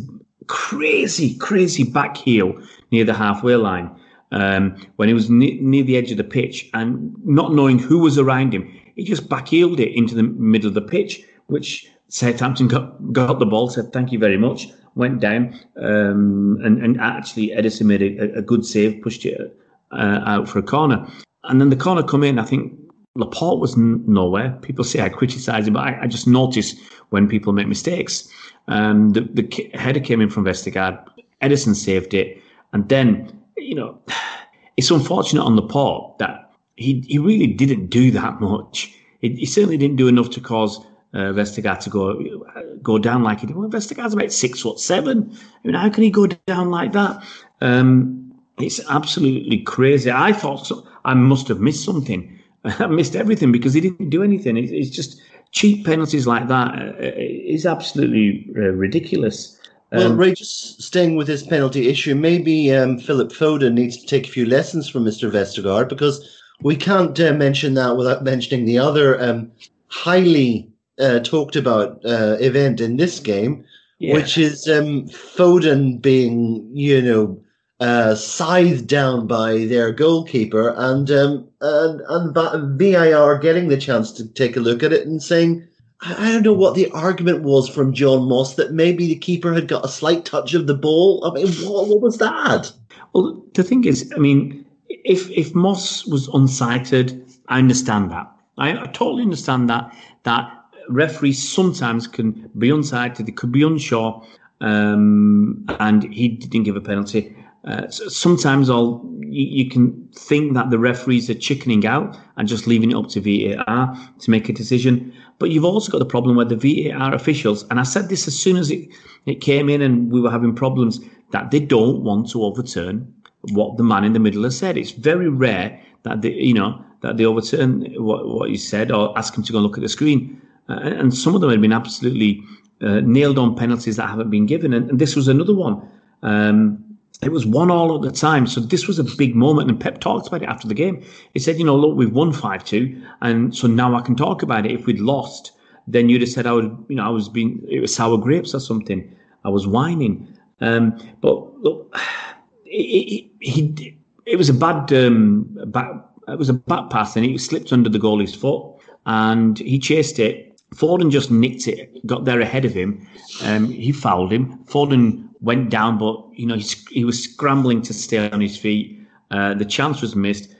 crazy, 0.46 1.36
crazy 1.38 1.84
back 1.84 2.16
heel 2.16 2.60
near 2.90 3.04
the 3.04 3.14
halfway 3.14 3.56
line 3.56 3.90
um, 4.32 4.76
when 4.96 5.08
he 5.08 5.14
was 5.14 5.30
ne- 5.30 5.58
near 5.60 5.84
the 5.84 5.96
edge 5.96 6.10
of 6.10 6.16
the 6.16 6.24
pitch 6.24 6.68
and 6.74 7.14
not 7.24 7.54
knowing 7.54 7.78
who 7.78 7.98
was 7.98 8.18
around 8.18 8.52
him. 8.52 8.68
He 8.96 9.04
just 9.04 9.28
back 9.28 9.48
heeled 9.48 9.80
it 9.80 9.96
into 9.96 10.14
the 10.14 10.24
middle 10.24 10.68
of 10.68 10.74
the 10.74 10.82
pitch, 10.82 11.22
which 11.46 11.88
Southampton 12.12 12.68
got, 12.68 13.12
got 13.14 13.38
the 13.38 13.46
ball, 13.46 13.70
said, 13.70 13.90
Thank 13.90 14.12
you 14.12 14.18
very 14.18 14.36
much, 14.36 14.68
went 14.96 15.18
down. 15.18 15.58
Um, 15.78 16.60
and, 16.62 16.82
and 16.82 17.00
actually, 17.00 17.48
Ederson 17.48 17.86
made 17.86 18.02
a, 18.02 18.36
a 18.36 18.42
good 18.42 18.66
save, 18.66 19.00
pushed 19.00 19.24
it 19.24 19.58
uh, 19.92 20.20
out 20.26 20.46
for 20.46 20.58
a 20.58 20.62
corner. 20.62 21.08
And 21.44 21.58
then 21.58 21.70
the 21.70 21.76
corner 21.76 22.02
come 22.02 22.22
in, 22.22 22.38
I 22.38 22.44
think 22.44 22.78
Laporte 23.14 23.60
was 23.60 23.78
n- 23.78 24.04
nowhere. 24.06 24.50
People 24.60 24.84
say 24.84 25.00
I 25.00 25.08
criticise 25.08 25.66
him, 25.66 25.72
but 25.72 25.84
I, 25.84 26.02
I, 26.02 26.06
just 26.06 26.26
notice 26.26 26.74
when 27.08 27.28
people 27.28 27.54
make 27.54 27.66
mistakes. 27.66 28.28
Um, 28.68 29.10
the, 29.10 29.22
the 29.22 29.70
header 29.72 30.00
came 30.00 30.20
in 30.20 30.28
from 30.28 30.44
Vestergaard. 30.44 31.02
Ederson 31.40 31.74
saved 31.74 32.12
it, 32.12 32.42
and 32.74 32.86
then 32.90 33.40
you 33.56 33.74
know 33.74 33.98
it's 34.76 34.90
unfortunate 34.90 35.42
on 35.42 35.56
Laporte 35.56 36.18
that 36.18 36.52
he 36.76 37.02
he 37.08 37.18
really 37.18 37.46
didn't 37.46 37.86
do 37.86 38.10
that 38.10 38.38
much. 38.38 38.94
He, 39.20 39.30
he 39.30 39.46
certainly 39.46 39.78
didn't 39.78 39.96
do 39.96 40.08
enough 40.08 40.28
to 40.30 40.40
cause 40.40 40.78
uh, 41.14 41.32
Vestergaard 41.32 41.80
to 41.80 41.90
go 41.90 42.44
go 42.82 42.98
down 42.98 43.22
like 43.22 43.40
he 43.40 43.46
did. 43.46 43.56
Well, 43.56 43.68
Vestergaard's 43.68 44.14
about 44.14 44.32
six 44.32 44.60
foot 44.60 44.80
seven. 44.80 45.30
I 45.32 45.66
mean, 45.66 45.74
how 45.74 45.88
can 45.90 46.02
he 46.02 46.10
go 46.10 46.26
down 46.26 46.70
like 46.70 46.92
that? 46.92 47.22
Um, 47.60 48.34
it's 48.58 48.80
absolutely 48.88 49.62
crazy. 49.62 50.10
I 50.10 50.32
thought 50.32 50.66
so, 50.66 50.86
I 51.04 51.14
must 51.14 51.48
have 51.48 51.60
missed 51.60 51.84
something. 51.84 52.38
I 52.64 52.86
missed 52.86 53.16
everything 53.16 53.52
because 53.52 53.74
he 53.74 53.80
didn't 53.80 54.10
do 54.10 54.22
anything. 54.22 54.56
It, 54.56 54.70
it's 54.70 54.90
just 54.90 55.20
cheap 55.52 55.84
penalties 55.84 56.26
like 56.26 56.48
that 56.48 56.74
uh, 56.78 56.94
is 56.98 57.66
absolutely 57.66 58.48
uh, 58.56 58.70
ridiculous. 58.70 59.58
Well, 59.90 60.12
um, 60.12 60.16
Ray, 60.16 60.32
just 60.32 60.80
staying 60.80 61.16
with 61.16 61.26
this 61.26 61.46
penalty 61.46 61.88
issue, 61.88 62.14
maybe 62.14 62.74
um, 62.74 62.98
Philip 62.98 63.30
Foden 63.30 63.74
needs 63.74 63.98
to 63.98 64.06
take 64.06 64.26
a 64.26 64.30
few 64.30 64.46
lessons 64.46 64.88
from 64.88 65.04
Mr. 65.04 65.30
Vestergaard 65.30 65.90
because 65.90 66.26
we 66.62 66.76
can't 66.76 67.18
uh, 67.20 67.34
mention 67.34 67.74
that 67.74 67.96
without 67.96 68.24
mentioning 68.24 68.64
the 68.64 68.78
other 68.78 69.22
um, 69.22 69.52
highly 69.88 70.71
uh, 70.98 71.20
talked 71.20 71.56
about 71.56 72.04
uh, 72.04 72.36
event 72.40 72.80
in 72.80 72.96
this 72.96 73.20
game, 73.20 73.64
yeah. 73.98 74.14
which 74.14 74.38
is 74.38 74.68
um, 74.68 75.08
Foden 75.08 76.00
being, 76.00 76.68
you 76.72 77.02
know, 77.02 77.42
uh, 77.80 78.14
scythed 78.14 78.86
down 78.86 79.26
by 79.26 79.64
their 79.64 79.90
goalkeeper, 79.92 80.72
and 80.76 81.10
um, 81.10 81.48
and 81.60 82.00
and 82.08 82.78
VAR 82.78 83.38
getting 83.38 83.68
the 83.68 83.76
chance 83.76 84.12
to 84.12 84.26
take 84.34 84.56
a 84.56 84.60
look 84.60 84.82
at 84.84 84.92
it 84.92 85.06
and 85.06 85.20
saying, 85.20 85.66
I 86.00 86.32
don't 86.32 86.42
know 86.42 86.52
what 86.52 86.74
the 86.74 86.90
argument 86.90 87.42
was 87.42 87.68
from 87.68 87.92
John 87.92 88.28
Moss 88.28 88.54
that 88.54 88.72
maybe 88.72 89.06
the 89.06 89.16
keeper 89.16 89.52
had 89.52 89.68
got 89.68 89.84
a 89.84 89.88
slight 89.88 90.24
touch 90.24 90.54
of 90.54 90.66
the 90.66 90.74
ball. 90.74 91.24
I 91.24 91.34
mean, 91.34 91.52
what, 91.68 91.88
what 91.88 92.00
was 92.00 92.18
that? 92.18 92.72
Well, 93.12 93.42
the 93.54 93.62
thing 93.62 93.84
is, 93.84 94.12
I 94.14 94.18
mean, 94.18 94.64
if 94.88 95.30
if 95.30 95.54
Moss 95.54 96.06
was 96.06 96.28
unsighted, 96.28 97.20
I 97.48 97.58
understand 97.58 98.10
that. 98.10 98.30
I, 98.58 98.80
I 98.80 98.86
totally 98.86 99.22
understand 99.22 99.68
that 99.70 99.92
that 100.24 100.61
referees 100.92 101.46
sometimes 101.46 102.06
can 102.06 102.50
be 102.58 102.68
unsighted, 102.68 103.26
they 103.26 103.32
could 103.32 103.52
be 103.52 103.62
unsure, 103.62 104.24
um, 104.60 105.64
and 105.80 106.04
he 106.12 106.28
didn't 106.28 106.64
give 106.64 106.76
a 106.76 106.80
penalty. 106.80 107.36
Uh, 107.64 107.88
so 107.88 108.08
sometimes 108.08 108.68
all 108.68 109.08
you, 109.20 109.64
you, 109.64 109.70
can 109.70 110.08
think 110.14 110.54
that 110.54 110.70
the 110.70 110.78
referees 110.78 111.30
are 111.30 111.34
chickening 111.34 111.86
out 111.86 112.18
and 112.36 112.48
just 112.48 112.66
leaving 112.66 112.90
it 112.90 112.96
up 112.96 113.08
to 113.08 113.20
VAR 113.20 113.96
to 114.18 114.30
make 114.30 114.48
a 114.48 114.52
decision. 114.52 115.12
But 115.38 115.50
you've 115.50 115.64
also 115.64 115.92
got 115.92 115.98
the 115.98 116.04
problem 116.04 116.36
where 116.36 116.44
the 116.44 116.56
VAR 116.56 117.14
officials, 117.14 117.64
and 117.70 117.78
I 117.78 117.84
said 117.84 118.08
this 118.08 118.26
as 118.26 118.36
soon 118.36 118.56
as 118.56 118.70
it, 118.70 118.88
it 119.26 119.40
came 119.40 119.68
in 119.68 119.80
and 119.80 120.10
we 120.10 120.20
were 120.20 120.30
having 120.30 120.54
problems, 120.54 121.00
that 121.30 121.52
they 121.52 121.60
don't 121.60 122.02
want 122.02 122.30
to 122.30 122.42
overturn 122.42 123.12
what 123.50 123.76
the 123.76 123.84
man 123.84 124.04
in 124.04 124.12
the 124.12 124.20
middle 124.20 124.42
has 124.42 124.56
said. 124.56 124.76
It's 124.76 124.90
very 124.90 125.28
rare 125.28 125.80
that 126.02 126.22
they, 126.22 126.32
you 126.32 126.54
know, 126.54 126.84
that 127.00 127.16
they 127.16 127.24
overturn 127.24 127.84
what, 127.94 128.28
what 128.28 128.48
he 128.50 128.56
said 128.56 128.90
or 128.90 129.16
ask 129.16 129.36
him 129.36 129.44
to 129.44 129.52
go 129.52 129.58
and 129.58 129.66
look 129.66 129.76
at 129.76 129.82
the 129.82 129.88
screen. 129.88 130.40
Uh, 130.68 130.80
and 130.80 131.14
some 131.14 131.34
of 131.34 131.40
them 131.40 131.50
had 131.50 131.60
been 131.60 131.72
absolutely 131.72 132.42
uh, 132.80 133.00
nailed 133.00 133.38
on 133.38 133.54
penalties 133.54 133.96
that 133.96 134.08
haven't 134.08 134.30
been 134.30 134.46
given. 134.46 134.72
And, 134.72 134.90
and 134.90 134.98
this 134.98 135.16
was 135.16 135.28
another 135.28 135.54
one. 135.54 135.88
Um, 136.22 136.84
it 137.22 137.30
was 137.30 137.46
one 137.46 137.70
all 137.70 137.94
at 137.94 138.02
the 138.02 138.16
time. 138.16 138.46
So 138.46 138.60
this 138.60 138.88
was 138.88 138.98
a 138.98 139.04
big 139.04 139.36
moment. 139.36 139.70
And 139.70 139.80
Pep 139.80 140.00
talked 140.00 140.26
about 140.26 140.42
it 140.42 140.48
after 140.48 140.66
the 140.66 140.74
game. 140.74 141.04
He 141.34 141.38
said, 141.38 141.58
you 141.58 141.64
know, 141.64 141.76
look, 141.76 141.96
we've 141.96 142.12
won 142.12 142.32
5 142.32 142.64
2. 142.64 143.02
And 143.20 143.54
so 143.54 143.68
now 143.68 143.94
I 143.94 144.00
can 144.00 144.16
talk 144.16 144.42
about 144.42 144.66
it. 144.66 144.72
If 144.72 144.86
we'd 144.86 145.00
lost, 145.00 145.52
then 145.86 146.08
you'd 146.08 146.22
have 146.22 146.30
said 146.30 146.46
I 146.46 146.52
would, 146.52 146.84
you 146.88 146.96
know, 146.96 147.04
I 147.04 147.10
was 147.10 147.28
being, 147.28 147.64
it 147.68 147.80
was 147.80 147.94
sour 147.94 148.18
grapes 148.18 148.54
or 148.54 148.60
something. 148.60 149.14
I 149.44 149.48
was 149.48 149.66
whining. 149.66 150.26
Um, 150.60 150.98
but 151.20 151.60
look, 151.60 151.96
it, 152.64 152.70
it, 152.70 153.30
he, 153.40 153.96
it 154.26 154.36
was 154.36 154.48
a 154.48 154.54
bad, 154.54 154.92
um, 154.92 155.46
bad, 155.66 156.02
it 156.28 156.38
was 156.38 156.48
a 156.48 156.54
back 156.54 156.90
pass 156.90 157.16
and 157.16 157.24
he 157.24 157.36
slipped 157.38 157.72
under 157.72 157.88
the 157.88 157.98
goalie's 157.98 158.34
foot 158.34 158.64
and 159.06 159.58
he 159.58 159.78
chased 159.78 160.18
it 160.18 160.51
Foden 160.74 161.10
just 161.10 161.30
nicked 161.30 161.68
it, 161.68 162.04
got 162.06 162.24
there 162.24 162.40
ahead 162.40 162.64
of 162.64 162.72
him. 162.72 163.06
Um, 163.42 163.70
he 163.70 163.92
fouled 163.92 164.32
him. 164.32 164.58
Foden 164.64 165.28
went 165.40 165.70
down, 165.70 165.98
but 165.98 166.24
you 166.32 166.46
know 166.46 166.56
he, 166.56 166.66
he 166.90 167.04
was 167.04 167.22
scrambling 167.22 167.82
to 167.82 167.94
stay 167.94 168.30
on 168.30 168.40
his 168.40 168.56
feet. 168.56 168.98
Uh, 169.30 169.54
the 169.54 169.64
chance 169.64 170.00
was 170.00 170.16
missed, 170.16 170.54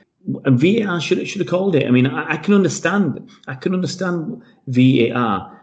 and 0.44 0.60
VAR 0.60 1.00
should 1.00 1.26
should 1.26 1.40
have 1.40 1.48
called 1.48 1.74
it. 1.74 1.86
I 1.86 1.90
mean, 1.90 2.06
I, 2.06 2.32
I 2.32 2.36
can 2.36 2.54
understand. 2.54 3.30
I 3.48 3.54
can 3.54 3.74
understand 3.74 4.42
VAR. 4.66 5.58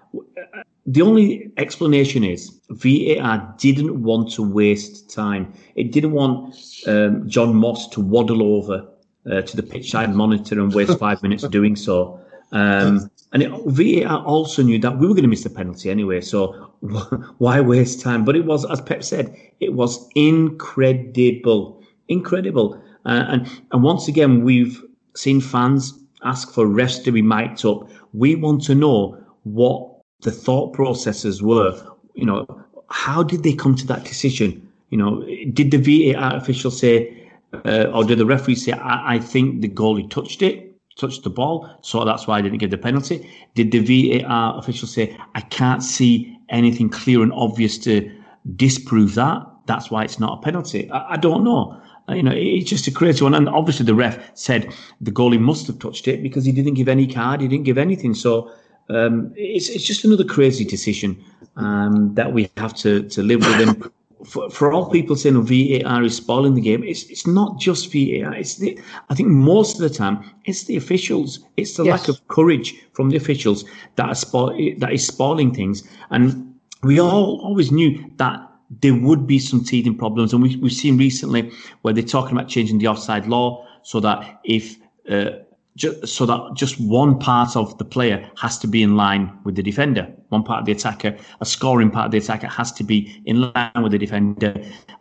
The 0.85 1.03
only 1.03 1.51
explanation 1.57 2.23
is 2.23 2.59
VAR 2.71 3.55
didn't 3.59 4.01
want 4.01 4.31
to 4.31 4.41
waste 4.41 5.13
time. 5.13 5.53
It 5.75 5.91
didn't 5.91 6.13
want 6.13 6.55
um, 6.87 7.29
John 7.29 7.55
Moss 7.55 7.87
to 7.89 8.01
waddle 8.01 8.41
over 8.41 8.87
uh, 9.29 9.41
to 9.41 9.55
the 9.55 9.61
pitch 9.61 9.91
side 9.91 10.15
monitor 10.15 10.59
and 10.59 10.73
waste 10.73 10.97
five 10.97 11.21
minutes 11.21 11.47
doing 11.47 11.75
so. 11.75 12.19
Um, 12.51 13.09
and 13.31 13.43
it, 13.43 13.51
VAR 13.65 14.25
also 14.25 14.63
knew 14.63 14.79
that 14.79 14.97
we 14.97 15.07
were 15.07 15.13
going 15.13 15.23
to 15.23 15.29
miss 15.29 15.43
the 15.43 15.49
penalty 15.49 15.89
anyway, 15.89 16.21
so 16.21 16.71
why 17.37 17.61
waste 17.61 18.01
time? 18.01 18.25
But 18.25 18.35
it 18.35 18.45
was, 18.45 18.65
as 18.65 18.81
Pep 18.81 19.03
said, 19.03 19.35
it 19.59 19.73
was 19.73 20.09
incredible, 20.15 21.83
incredible. 22.07 22.81
Uh, 23.05 23.25
and 23.27 23.61
and 23.71 23.83
once 23.83 24.07
again, 24.07 24.43
we've 24.43 24.83
seen 25.15 25.41
fans 25.41 25.93
ask 26.23 26.51
for 26.51 26.65
refs 26.65 27.03
to 27.03 27.11
be 27.11 27.21
mic'd 27.21 27.65
up. 27.65 27.89
We 28.13 28.35
want 28.35 28.63
to 28.63 28.75
know 28.75 29.17
what 29.43 30.01
the 30.21 30.31
thought 30.31 30.73
processes 30.73 31.41
were. 31.41 31.79
You 32.15 32.25
know, 32.25 32.65
how 32.89 33.23
did 33.23 33.43
they 33.43 33.53
come 33.53 33.75
to 33.75 33.87
that 33.87 34.03
decision? 34.03 34.67
You 34.89 34.97
know, 34.97 35.25
did 35.53 35.71
the 35.71 36.13
VAR 36.13 36.35
official 36.35 36.71
say, 36.71 37.29
uh, 37.65 37.85
or 37.93 38.03
did 38.03 38.17
the 38.17 38.25
referee 38.25 38.55
say, 38.55 38.71
I, 38.71 39.15
I 39.15 39.19
think 39.19 39.61
the 39.61 39.69
goalie 39.69 40.09
touched 40.09 40.41
it? 40.41 40.68
Touched 40.99 41.23
the 41.23 41.29
ball, 41.29 41.69
so 41.81 42.03
that's 42.05 42.27
why 42.27 42.37
I 42.37 42.41
didn't 42.41 42.59
give 42.59 42.71
the 42.71 42.77
penalty. 42.77 43.29
Did 43.55 43.71
the 43.71 43.79
VAR 43.79 44.57
official 44.57 44.87
say, 44.87 45.17
I 45.35 45.41
can't 45.41 45.81
see 45.81 46.37
anything 46.49 46.89
clear 46.89 47.23
and 47.23 47.33
obvious 47.33 47.77
to 47.79 48.11
disprove 48.55 49.15
that? 49.15 49.45
That's 49.65 49.89
why 49.89 50.03
it's 50.03 50.19
not 50.19 50.39
a 50.39 50.41
penalty. 50.41 50.89
I, 50.91 51.13
I 51.13 51.17
don't 51.17 51.43
know. 51.43 51.81
Uh, 52.09 52.13
you 52.13 52.23
know, 52.23 52.33
it's 52.33 52.69
just 52.69 52.87
a 52.87 52.91
crazy 52.91 53.23
one. 53.23 53.33
And 53.33 53.47
obviously, 53.47 53.85
the 53.85 53.95
ref 53.95 54.17
said 54.35 54.73
the 55.01 55.11
goalie 55.11 55.39
must 55.39 55.67
have 55.67 55.79
touched 55.79 56.07
it 56.07 56.23
because 56.23 56.45
he 56.45 56.51
didn't 56.51 56.73
give 56.73 56.87
any 56.87 57.07
card, 57.07 57.41
he 57.41 57.47
didn't 57.47 57.65
give 57.65 57.77
anything. 57.77 58.13
So 58.13 58.51
um, 58.89 59.31
it's, 59.35 59.69
it's 59.69 59.83
just 59.83 60.03
another 60.03 60.23
crazy 60.23 60.65
decision 60.65 61.23
um, 61.55 62.13
that 62.15 62.33
we 62.33 62.49
have 62.57 62.73
to, 62.75 63.07
to 63.09 63.21
live 63.21 63.41
with. 63.41 63.67
And 63.67 63.91
for, 64.25 64.49
for 64.49 64.71
all 64.73 64.89
people 64.89 65.15
saying 65.15 65.41
VAR 65.43 66.03
is 66.03 66.15
spoiling 66.15 66.53
the 66.53 66.61
game, 66.61 66.83
it's 66.83 67.03
it's 67.03 67.25
not 67.25 67.59
just 67.59 67.91
VAR. 67.91 68.33
It's 68.33 68.55
the 68.57 68.79
I 69.09 69.15
think 69.15 69.29
most 69.29 69.75
of 69.75 69.81
the 69.81 69.89
time 69.89 70.23
it's 70.45 70.63
the 70.65 70.75
officials. 70.75 71.39
It's 71.57 71.77
the 71.77 71.85
yes. 71.85 71.99
lack 71.99 72.09
of 72.09 72.27
courage 72.27 72.75
from 72.93 73.09
the 73.09 73.17
officials 73.17 73.65
that 73.95 74.05
are 74.05 74.53
that 74.77 74.91
is 74.91 75.07
spoiling 75.07 75.53
things. 75.53 75.87
And 76.09 76.55
we 76.83 76.99
all 76.99 77.39
always 77.41 77.71
knew 77.71 78.03
that 78.17 78.39
there 78.81 78.95
would 78.95 79.25
be 79.25 79.39
some 79.39 79.63
teething 79.63 79.97
problems, 79.97 80.33
and 80.33 80.43
we, 80.43 80.55
we've 80.57 80.71
seen 80.71 80.97
recently 80.97 81.51
where 81.81 81.93
they're 81.93 82.03
talking 82.03 82.37
about 82.37 82.49
changing 82.49 82.77
the 82.77 82.87
offside 82.87 83.27
law 83.27 83.65
so 83.83 83.99
that 83.99 84.39
if 84.43 84.75
uh, 85.09 85.31
so 85.79 86.25
that 86.25 86.51
just 86.55 86.79
one 86.79 87.17
part 87.19 87.55
of 87.55 87.77
the 87.77 87.85
player 87.85 88.29
has 88.37 88.57
to 88.59 88.67
be 88.67 88.83
in 88.83 88.95
line 88.95 89.37
with 89.43 89.55
the 89.55 89.63
defender. 89.63 90.11
One 90.29 90.43
part 90.43 90.59
of 90.59 90.65
the 90.65 90.71
attacker, 90.71 91.17
a 91.41 91.45
scoring 91.45 91.89
part 91.89 92.05
of 92.05 92.11
the 92.11 92.17
attacker 92.17 92.47
has 92.47 92.71
to 92.73 92.83
be 92.83 93.21
in 93.25 93.51
line 93.53 93.71
with 93.81 93.91
the 93.91 93.97
defender. 93.97 94.53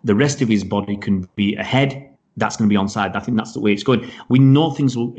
The 0.05 0.14
rest 0.14 0.41
of 0.41 0.49
his 0.49 0.64
body 0.64 0.97
can 0.97 1.29
be 1.37 1.57
ahead. 1.57 2.09
That's 2.37 2.57
going 2.57 2.70
to 2.70 2.72
be 2.72 2.79
onside. 2.79 3.16
I 3.16 3.20
think 3.20 3.37
that's 3.37 3.53
the 3.53 3.61
way 3.61 3.72
it's 3.72 3.83
going. 3.83 4.09
We 4.29 4.39
know 4.39 4.70
things 4.70 4.97
will 4.97 5.12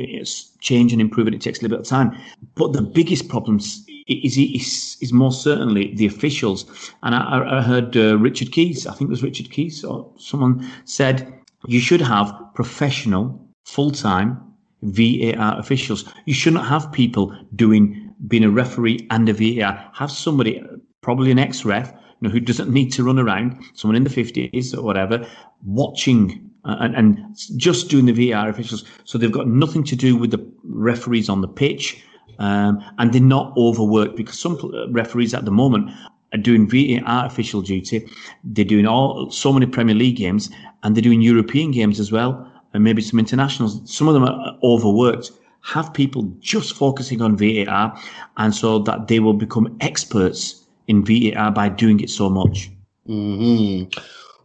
change 0.59 0.93
and 0.93 1.01
improve, 1.01 1.27
and 1.27 1.35
it 1.35 1.41
takes 1.41 1.59
a 1.59 1.63
little 1.63 1.77
bit 1.77 1.85
of 1.85 1.89
time. 1.89 2.17
But 2.55 2.71
the 2.71 2.81
biggest 2.81 3.27
problems 3.27 3.85
is, 4.07 4.37
is, 4.37 4.97
is 5.01 5.11
more 5.11 5.33
certainly 5.33 5.93
the 5.95 6.05
officials. 6.05 6.93
And 7.03 7.13
I, 7.13 7.59
I 7.59 7.61
heard 7.61 7.97
uh, 7.97 8.17
Richard 8.17 8.53
Keys, 8.53 8.87
I 8.87 8.93
think 8.93 9.09
it 9.09 9.11
was 9.11 9.23
Richard 9.23 9.51
Keys, 9.51 9.83
or 9.83 10.09
someone 10.17 10.65
said 10.85 11.33
you 11.67 11.81
should 11.81 12.01
have 12.01 12.33
professional, 12.53 13.45
full 13.65 13.91
time 13.91 14.48
VAR 14.81 15.59
officials. 15.59 16.05
You 16.25 16.33
shouldn't 16.33 16.65
have 16.65 16.91
people 16.91 17.35
doing 17.55 18.13
being 18.27 18.43
a 18.43 18.49
referee 18.49 19.07
and 19.11 19.29
a 19.29 19.33
VAR. 19.33 19.89
Have 19.93 20.11
somebody, 20.11 20.61
probably 21.01 21.31
an 21.31 21.39
ex-ref, 21.39 21.91
you 21.91 22.27
know, 22.27 22.29
who 22.29 22.39
doesn't 22.39 22.69
need 22.69 22.91
to 22.93 23.03
run 23.03 23.19
around, 23.19 23.61
someone 23.73 23.95
in 23.95 24.03
the 24.03 24.09
fifties 24.09 24.73
or 24.73 24.83
whatever, 24.83 25.25
watching 25.65 26.49
uh, 26.65 26.77
and, 26.79 26.95
and 26.95 27.17
just 27.55 27.89
doing 27.89 28.05
the 28.05 28.31
VAR 28.31 28.49
officials. 28.49 28.83
So 29.05 29.17
they've 29.17 29.31
got 29.31 29.47
nothing 29.47 29.83
to 29.85 29.95
do 29.95 30.17
with 30.17 30.31
the 30.31 30.45
referees 30.63 31.29
on 31.29 31.41
the 31.41 31.47
pitch, 31.47 32.03
um, 32.39 32.83
and 32.97 33.13
they're 33.13 33.21
not 33.21 33.55
overworked 33.57 34.15
because 34.15 34.39
some 34.39 34.57
referees 34.91 35.33
at 35.33 35.45
the 35.45 35.51
moment 35.51 35.91
are 36.33 36.37
doing 36.37 36.69
VAR 36.69 37.25
official 37.25 37.61
duty. 37.61 38.07
They're 38.43 38.65
doing 38.65 38.85
all 38.85 39.31
so 39.31 39.51
many 39.53 39.65
Premier 39.65 39.95
League 39.95 40.17
games, 40.17 40.49
and 40.83 40.95
they're 40.95 41.01
doing 41.01 41.21
European 41.21 41.71
games 41.71 41.99
as 41.99 42.11
well 42.11 42.49
and 42.73 42.83
maybe 42.83 43.01
some 43.01 43.19
internationals. 43.19 43.81
Some 43.85 44.07
of 44.07 44.13
them 44.13 44.23
are 44.23 44.57
overworked. 44.63 45.31
have 45.61 45.93
people 45.93 46.23
just 46.39 46.73
focusing 46.73 47.21
on 47.21 47.35
VAR, 47.35 47.97
and 48.37 48.55
so 48.55 48.79
that 48.79 49.07
they 49.07 49.19
will 49.19 49.33
become 49.33 49.75
experts 49.81 50.65
in 50.87 51.03
VAR 51.03 51.51
by 51.51 51.69
doing 51.69 51.99
it 51.99 52.09
so 52.09 52.29
much. 52.29 52.69
hmm 53.05 53.83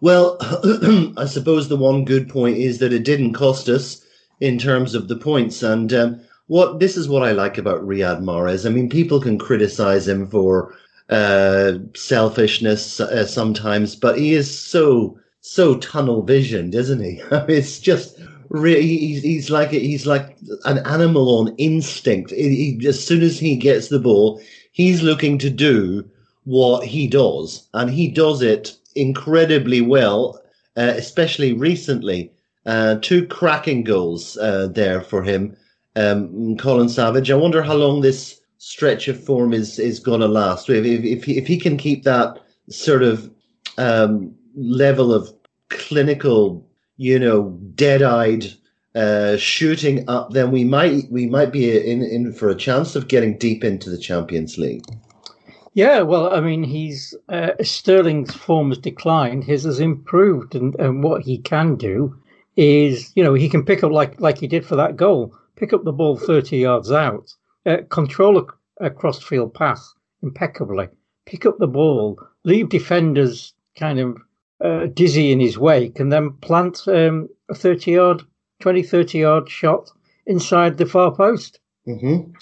Well, 0.01 0.37
I 1.16 1.27
suppose 1.27 1.68
the 1.68 1.77
one 1.77 2.05
good 2.05 2.29
point 2.29 2.59
is 2.59 2.79
that 2.79 2.93
it 2.93 3.05
didn't 3.05 3.35
cost 3.35 3.68
us 3.68 4.05
in 4.41 4.59
terms 4.59 4.95
of 4.95 5.09
the 5.09 5.16
points. 5.16 5.62
And 5.62 5.93
um, 5.93 6.20
what 6.49 6.81
this 6.81 6.97
is 6.97 7.09
what 7.09 7.22
I 7.22 7.33
like 7.33 7.59
about 7.59 7.87
Riyad 7.87 8.20
Mahrez. 8.22 8.66
I 8.66 8.70
mean, 8.70 8.89
people 8.91 9.20
can 9.20 9.39
criticize 9.39 10.07
him 10.09 10.27
for 10.27 10.75
uh, 11.11 11.75
selfishness 11.95 13.01
uh, 13.01 13.27
sometimes, 13.27 13.97
but 13.97 14.18
he 14.18 14.35
is 14.35 14.51
so 14.59 15.18
so 15.47 15.77
tunnel 15.77 16.23
visioned, 16.23 16.75
isn't 16.75 17.03
he? 17.03 17.21
it's 17.31 17.79
just 17.79 18.19
really 18.49 18.81
he's, 18.81 19.23
he's 19.23 19.51
like 19.51 19.71
he's 19.71 20.07
like 20.07 20.39
an 20.65 20.79
animal 20.87 21.39
on 21.39 21.55
instinct. 21.59 22.31
He, 22.31 22.79
he, 22.79 22.89
as 22.89 23.05
soon 23.05 23.23
as 23.23 23.39
he 23.39 23.55
gets 23.55 23.89
the 23.89 23.99
ball, 23.99 24.41
he's 24.73 25.03
looking 25.03 25.37
to 25.39 25.51
do 25.51 26.09
what 26.45 26.87
he 26.87 27.07
does, 27.07 27.69
and 27.75 27.91
he 27.91 28.09
does 28.09 28.41
it 28.41 28.75
incredibly 28.95 29.83
well, 29.83 30.41
uh, 30.79 30.95
especially 30.97 31.53
recently. 31.53 32.33
Uh, 32.65 32.97
two 33.03 33.27
cracking 33.27 33.85
goals 33.85 34.39
uh, 34.39 34.67
there 34.69 35.03
for 35.03 35.23
him, 35.23 35.55
um, 35.97 36.57
Colin 36.57 36.89
Savage. 36.89 37.31
I 37.31 37.35
wonder 37.35 37.63
how 37.63 37.75
long 37.75 38.01
this 38.01 38.41
stretch 38.57 39.09
of 39.09 39.23
form 39.23 39.53
is 39.53 39.79
is 39.79 40.01
going 40.01 40.21
to 40.21 40.29
last. 40.29 40.71
If, 40.71 40.87
if, 40.87 41.05
if, 41.05 41.25
he, 41.25 41.37
if 41.37 41.47
he 41.47 41.59
can 41.59 41.77
keep 41.77 42.05
that 42.05 42.39
sort 42.71 43.03
of 43.03 43.31
um, 43.77 44.35
level 44.55 45.13
of 45.13 45.33
clinical, 45.69 46.67
you 46.97 47.19
know, 47.19 47.51
dead-eyed 47.75 48.47
uh, 48.95 49.37
shooting 49.37 50.09
up, 50.09 50.31
then 50.31 50.53
we 50.53 50.65
might 50.65 51.11
we 51.11 51.27
might 51.27 51.53
be 51.53 51.77
in 51.77 52.03
in 52.03 52.33
for 52.33 52.49
a 52.49 52.55
chance 52.55 52.95
of 52.95 53.09
getting 53.09 53.37
deep 53.37 53.65
into 53.65 53.91
the 53.91 53.99
Champions 53.99 54.57
League. 54.57 54.85
Yeah, 55.73 56.03
well, 56.03 56.33
I 56.33 56.41
mean, 56.41 56.63
he's 56.63 57.15
uh, 57.29 57.51
Sterling's 57.61 58.33
form 58.33 58.69
has 58.69 58.79
declined. 58.79 59.43
His 59.43 59.65
has 59.65 59.81
improved, 59.81 60.55
and, 60.55 60.77
and 60.77 61.03
what 61.03 61.23
he 61.23 61.39
can 61.39 61.75
do 61.75 62.17
is, 62.57 63.11
you 63.17 63.25
know, 63.25 63.35
he 63.35 63.49
can 63.49 63.65
pick 63.65 63.83
up 63.83 63.91
like 63.91 64.21
like 64.21 64.39
he 64.39 64.47
did 64.47 64.65
for 64.65 64.77
that 64.77 64.97
goal, 64.97 65.35
pick 65.57 65.73
up 65.73 65.83
the 65.83 65.93
ball 65.93 66.17
thirty 66.17 66.59
yards 66.59 66.93
out, 66.93 67.35
uh, 67.67 67.79
control 67.91 68.39
a, 68.39 68.87
a 68.87 68.91
cross-field 68.91 69.53
pass 69.53 69.93
impeccably, 70.23 70.87
pick 71.27 71.45
up 71.45 71.59
the 71.59 71.67
ball, 71.67 72.17
leave 72.45 72.69
defenders 72.69 73.53
kind 73.77 73.99
of 73.99 74.17
uh, 74.65 74.87
dizzy 74.87 75.31
in 75.31 75.41
his 75.41 75.59
wake, 75.59 76.01
and 76.01 76.12
then 76.12 76.33
plant 76.41 76.83
um, 76.89 77.29
a 77.49 77.55
thirty-yard, 77.55 78.23
20, 78.61 78.83
30 78.83 79.19
yard 79.19 79.49
shot 79.49 79.91
inside 80.27 80.79
the 80.79 80.87
far 80.87 81.15
post. 81.15 81.61
Mm-hmm. 81.87 82.33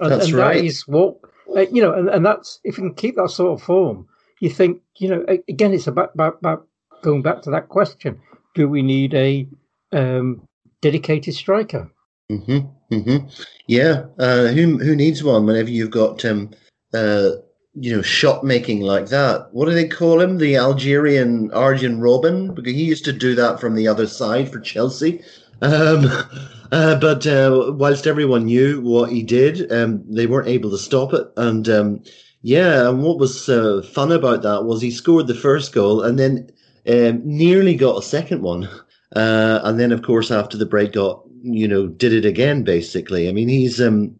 And, 0.00 0.12
That's 0.12 0.26
and 0.26 0.34
right. 0.34 0.56
That 0.56 0.64
is 0.64 0.86
what 0.86 1.16
uh, 1.56 1.66
you 1.72 1.82
know, 1.82 1.92
and, 1.92 2.08
and 2.08 2.24
that's 2.24 2.60
if 2.64 2.76
you 2.76 2.84
can 2.84 2.94
keep 2.94 3.16
that 3.16 3.30
sort 3.30 3.58
of 3.58 3.64
form, 3.64 4.06
you 4.40 4.50
think 4.50 4.80
you 4.98 5.08
know. 5.08 5.24
Again, 5.48 5.72
it's 5.72 5.86
about 5.86 6.14
about, 6.14 6.38
about 6.38 6.66
going 7.02 7.22
back 7.22 7.42
to 7.42 7.50
that 7.50 7.68
question: 7.68 8.20
Do 8.54 8.68
we 8.68 8.82
need 8.82 9.14
a 9.14 9.46
um, 9.92 10.46
dedicated 10.80 11.34
striker? 11.34 11.90
Mm-hmm. 12.30 12.94
Mm-hmm. 12.94 13.28
Yeah. 13.66 14.04
Uh, 14.18 14.48
who 14.48 14.78
who 14.78 14.96
needs 14.96 15.22
one 15.22 15.46
whenever 15.46 15.70
you've 15.70 15.90
got 15.90 16.24
um 16.24 16.50
uh 16.94 17.30
you 17.74 17.94
know 17.94 18.02
shot 18.02 18.44
making 18.44 18.80
like 18.80 19.06
that? 19.06 19.48
What 19.52 19.66
do 19.66 19.74
they 19.74 19.88
call 19.88 20.20
him? 20.20 20.38
The 20.38 20.56
Algerian 20.56 21.50
Arjen 21.52 22.00
Robben 22.00 22.54
because 22.54 22.74
he 22.74 22.84
used 22.84 23.04
to 23.06 23.12
do 23.12 23.34
that 23.34 23.60
from 23.60 23.74
the 23.74 23.88
other 23.88 24.06
side 24.06 24.50
for 24.52 24.60
Chelsea. 24.60 25.22
Um, 25.62 26.06
uh, 26.72 26.96
but 26.96 27.26
uh, 27.26 27.72
whilst 27.74 28.06
everyone 28.06 28.46
knew 28.46 28.80
what 28.80 29.10
he 29.10 29.22
did, 29.22 29.70
um, 29.72 30.04
they 30.08 30.26
weren't 30.26 30.48
able 30.48 30.70
to 30.70 30.78
stop 30.78 31.12
it. 31.14 31.26
And 31.36 31.68
um, 31.68 32.02
yeah, 32.42 32.88
and 32.88 33.02
what 33.02 33.18
was 33.18 33.48
uh, 33.48 33.82
fun 33.92 34.12
about 34.12 34.42
that 34.42 34.64
was 34.64 34.82
he 34.82 34.90
scored 34.90 35.26
the 35.26 35.34
first 35.34 35.72
goal 35.72 36.02
and 36.02 36.18
then 36.18 36.50
um, 36.88 37.22
nearly 37.24 37.74
got 37.76 37.98
a 37.98 38.02
second 38.02 38.42
one. 38.42 38.68
Uh, 39.14 39.60
and 39.64 39.78
then, 39.78 39.92
of 39.92 40.02
course, 40.02 40.30
after 40.30 40.56
the 40.56 40.66
break, 40.66 40.92
got 40.92 41.22
you 41.42 41.68
know 41.68 41.86
did 41.86 42.12
it 42.12 42.24
again. 42.24 42.64
Basically, 42.64 43.28
I 43.28 43.32
mean, 43.32 43.48
he's 43.48 43.80
um, 43.80 44.16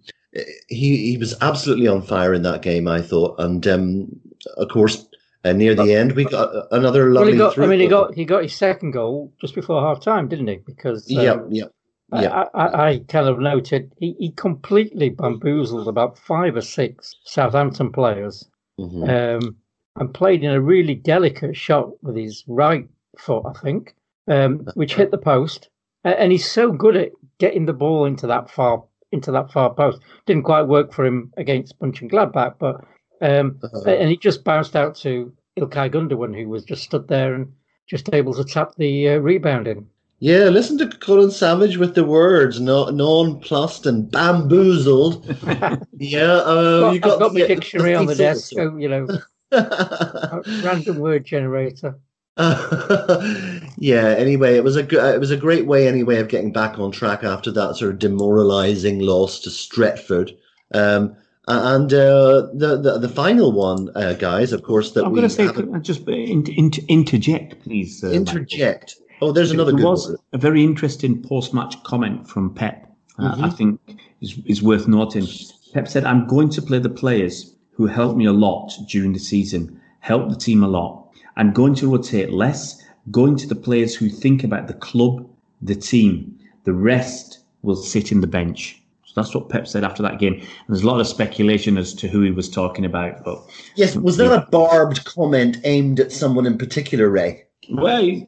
he 0.69 1.11
he 1.13 1.17
was 1.19 1.35
absolutely 1.41 1.89
on 1.89 2.03
fire 2.03 2.33
in 2.35 2.43
that 2.43 2.63
game. 2.63 2.89
I 2.89 3.03
thought, 3.03 3.39
and 3.39 3.67
um, 3.67 4.21
of 4.57 4.69
course, 4.69 5.07
uh, 5.45 5.53
near 5.53 5.75
the 5.75 5.95
end, 5.95 6.13
we 6.13 6.25
got 6.25 6.67
another 6.71 7.05
Well, 7.05 7.15
lovely. 7.15 7.33
he 7.33 7.39
got. 7.39 7.59
I 7.59 7.67
mean, 7.67 7.81
he 7.81 7.89
got 7.89 8.15
he 8.15 8.25
got 8.25 8.43
his 8.43 8.55
second 8.55 8.93
goal 8.93 9.33
just 9.41 9.55
before 9.55 9.81
half 9.83 10.01
time, 10.01 10.29
didn't 10.29 10.49
he? 10.49 10.57
Because 10.57 11.11
um, 11.11 11.17
Yeah, 11.25 11.37
yeah, 11.51 11.65
I- 12.13 12.23
yeah. 12.23 12.45
I, 12.55 12.65
I, 12.67 12.89
I 12.91 12.99
kind 13.09 13.29
of 13.29 13.39
noted 13.39 13.93
he, 13.99 14.15
he 14.19 14.31
completely 14.31 15.11
bamboozled 15.11 15.89
about 15.89 16.19
five 16.19 16.57
or 16.57 16.61
six 16.63 17.15
Southampton 17.25 17.93
players 17.93 18.47
Mhm. 18.81 19.37
um, 19.39 19.57
and 19.97 20.15
played 20.15 20.43
in 20.43 20.51
a 20.51 20.61
really 20.61 20.95
delicate 20.95 21.55
shot 21.55 21.91
with 22.03 22.17
his 22.17 22.43
right 22.47 22.89
foot, 23.19 23.43
I 23.45 23.53
think, 23.53 23.95
um, 24.29 24.67
which 24.75 24.95
hit 24.95 25.11
the 25.11 25.19
post. 25.19 25.69
And 26.05 26.33
he's 26.33 26.51
so 26.51 26.73
good 26.73 26.97
at 26.97 27.13
getting 27.39 27.67
the 27.67 27.75
ball 27.75 28.07
into 28.07 28.27
that 28.29 28.51
far 28.51 28.83
into 29.13 29.31
that 29.33 29.53
far 29.53 29.73
post. 29.75 30.01
Didn't 30.27 30.45
quite 30.45 30.63
work 30.63 30.93
for 30.93 31.05
him 31.05 31.33
against 31.37 31.79
Mönchengladbach, 31.81 32.55
but 32.59 32.85
um, 33.21 33.59
Uh-huh. 33.63 33.91
and 33.91 34.09
he 34.11 34.17
just 34.17 34.45
bounced 34.45 34.75
out 34.77 34.97
to 34.97 35.33
Ilkay 35.59 35.91
Gundogan, 35.93 36.35
who 36.35 36.49
was 36.49 36.65
just 36.65 36.83
stood 36.85 37.09
there 37.09 37.35
and 37.35 37.53
just 37.87 38.13
able 38.13 38.35
to 38.35 38.45
tap 38.45 38.75
the 38.77 39.11
uh, 39.11 39.17
rebound 39.19 39.69
in. 39.69 39.87
Yeah, 40.21 40.45
listen 40.51 40.79
to 40.79 40.89
Colin 40.99 41.31
Savage 41.33 41.77
with 41.79 41.95
the 41.97 42.05
words 42.05 42.61
no, 42.61 42.89
nonplussed 42.91 43.87
and 43.87 44.09
bamboozled. 44.11 45.27
yeah, 45.99 46.21
uh, 46.23 46.81
Well, 46.81 46.95
you 46.95 47.01
got, 47.01 47.15
I've 47.15 47.19
got 47.19 47.35
my 47.35 47.41
yeah, 47.41 47.47
dictionary 47.47 47.95
on 47.95 48.07
the 48.07 48.15
desk, 48.15 48.53
so 48.53 48.77
you 48.77 48.89
know, 48.89 49.07
random 50.63 50.99
word 50.99 51.25
generator. 51.25 51.99
yeah. 53.79 54.15
Anyway, 54.19 54.57
it 54.57 54.65
was 54.65 54.77
a 54.77 54.83
good, 54.83 55.15
it 55.15 55.21
was 55.21 55.31
a 55.31 55.37
great 55.37 55.67
way 55.67 55.87
anyway 55.89 56.17
of 56.19 56.29
getting 56.29 56.53
back 56.53 56.79
on 56.79 56.91
track 56.91 57.25
after 57.25 57.51
that 57.53 57.77
sort 57.77 57.93
of 57.93 57.99
demoralising 57.99 59.01
loss 59.01 59.41
to 59.41 59.51
Stretford. 59.51 60.37
Um, 60.75 61.15
and 61.49 61.93
uh, 61.93 62.47
the, 62.55 62.79
the 62.81 62.99
the 63.01 63.09
final 63.09 63.51
one, 63.53 63.91
uh, 63.97 64.13
guys, 64.15 64.53
of 64.53 64.63
course, 64.63 64.93
that 64.93 65.05
I'm 65.05 65.11
going 65.13 65.23
to 65.23 65.29
say, 65.29 65.49
just 65.81 66.07
in, 66.09 66.71
interject, 66.89 67.61
please. 67.65 68.03
uh, 68.03 68.07
Michael? 68.09 68.21
interject. 68.21 68.97
Oh, 69.21 69.33
there's 69.33 69.51
another 69.51 69.73
there 69.73 69.79
good 69.81 69.87
was 69.89 70.09
one. 70.09 70.17
a 70.33 70.39
very 70.39 70.65
interesting 70.65 71.21
post-match 71.23 71.83
comment 71.85 72.29
from 72.29 72.55
Pep. 72.55 72.89
uh, 73.19 73.33
Mm-hmm. 73.35 73.45
I 73.45 73.51
think 73.51 73.81
is, 74.21 74.39
is 74.47 74.63
worth 74.63 74.87
noting. 74.89 75.27
Pep 75.75 75.89
said, 75.89 76.05
"I'm 76.05 76.27
going 76.29 76.49
to 76.51 76.63
play 76.63 76.79
the 76.79 76.89
players 76.91 77.55
who 77.73 77.87
helped 77.87 78.17
me 78.17 78.25
a 78.27 78.33
lot 78.33 78.73
during 78.89 79.13
the 79.13 79.19
season, 79.19 79.81
helped 80.01 80.31
the 80.31 80.37
team 80.37 80.63
a 80.63 80.69
lot. 80.69 81.02
I'm 81.37 81.53
going 81.53 81.75
to 81.77 81.91
rotate 81.91 82.33
less, 82.33 82.83
going 83.11 83.37
to 83.37 83.47
the 83.47 83.55
players 83.55 83.95
who 83.95 84.09
think 84.09 84.45
about 84.45 84.67
the 84.69 84.75
club, 84.75 85.27
the 85.61 85.75
team. 85.75 86.39
The 86.65 86.73
rest 86.73 87.41
will 87.63 87.77
sit 87.77 88.13
in 88.13 88.21
the 88.21 88.27
bench." 88.27 88.79
So 89.05 89.21
that's 89.21 89.35
what 89.35 89.49
Pep 89.51 89.67
said 89.67 89.85
after 89.85 90.03
that 90.03 90.19
game. 90.19 90.35
And 90.35 90.45
there's 90.69 90.83
a 90.83 90.87
lot 90.87 91.01
of 91.01 91.07
speculation 91.07 91.77
as 91.77 91.93
to 91.95 92.09
who 92.09 92.23
he 92.23 92.31
was 92.31 92.49
talking 92.49 92.85
about, 92.87 93.23
but 93.25 93.43
Yes, 93.77 93.95
was 93.97 94.17
that 94.17 94.33
a 94.33 94.49
barbed 94.51 95.05
comment 95.05 95.59
aimed 95.65 96.01
at 96.01 96.13
someone 96.13 96.47
in 96.47 96.57
particular, 96.57 97.11
Ray? 97.11 97.45
Well, 97.71 98.23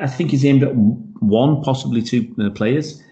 I 0.00 0.06
think 0.06 0.30
he's 0.30 0.44
aimed 0.44 0.62
at 0.62 0.74
one, 0.74 1.62
possibly 1.62 2.00
two 2.00 2.32
uh, 2.40 2.50
players. 2.50 3.02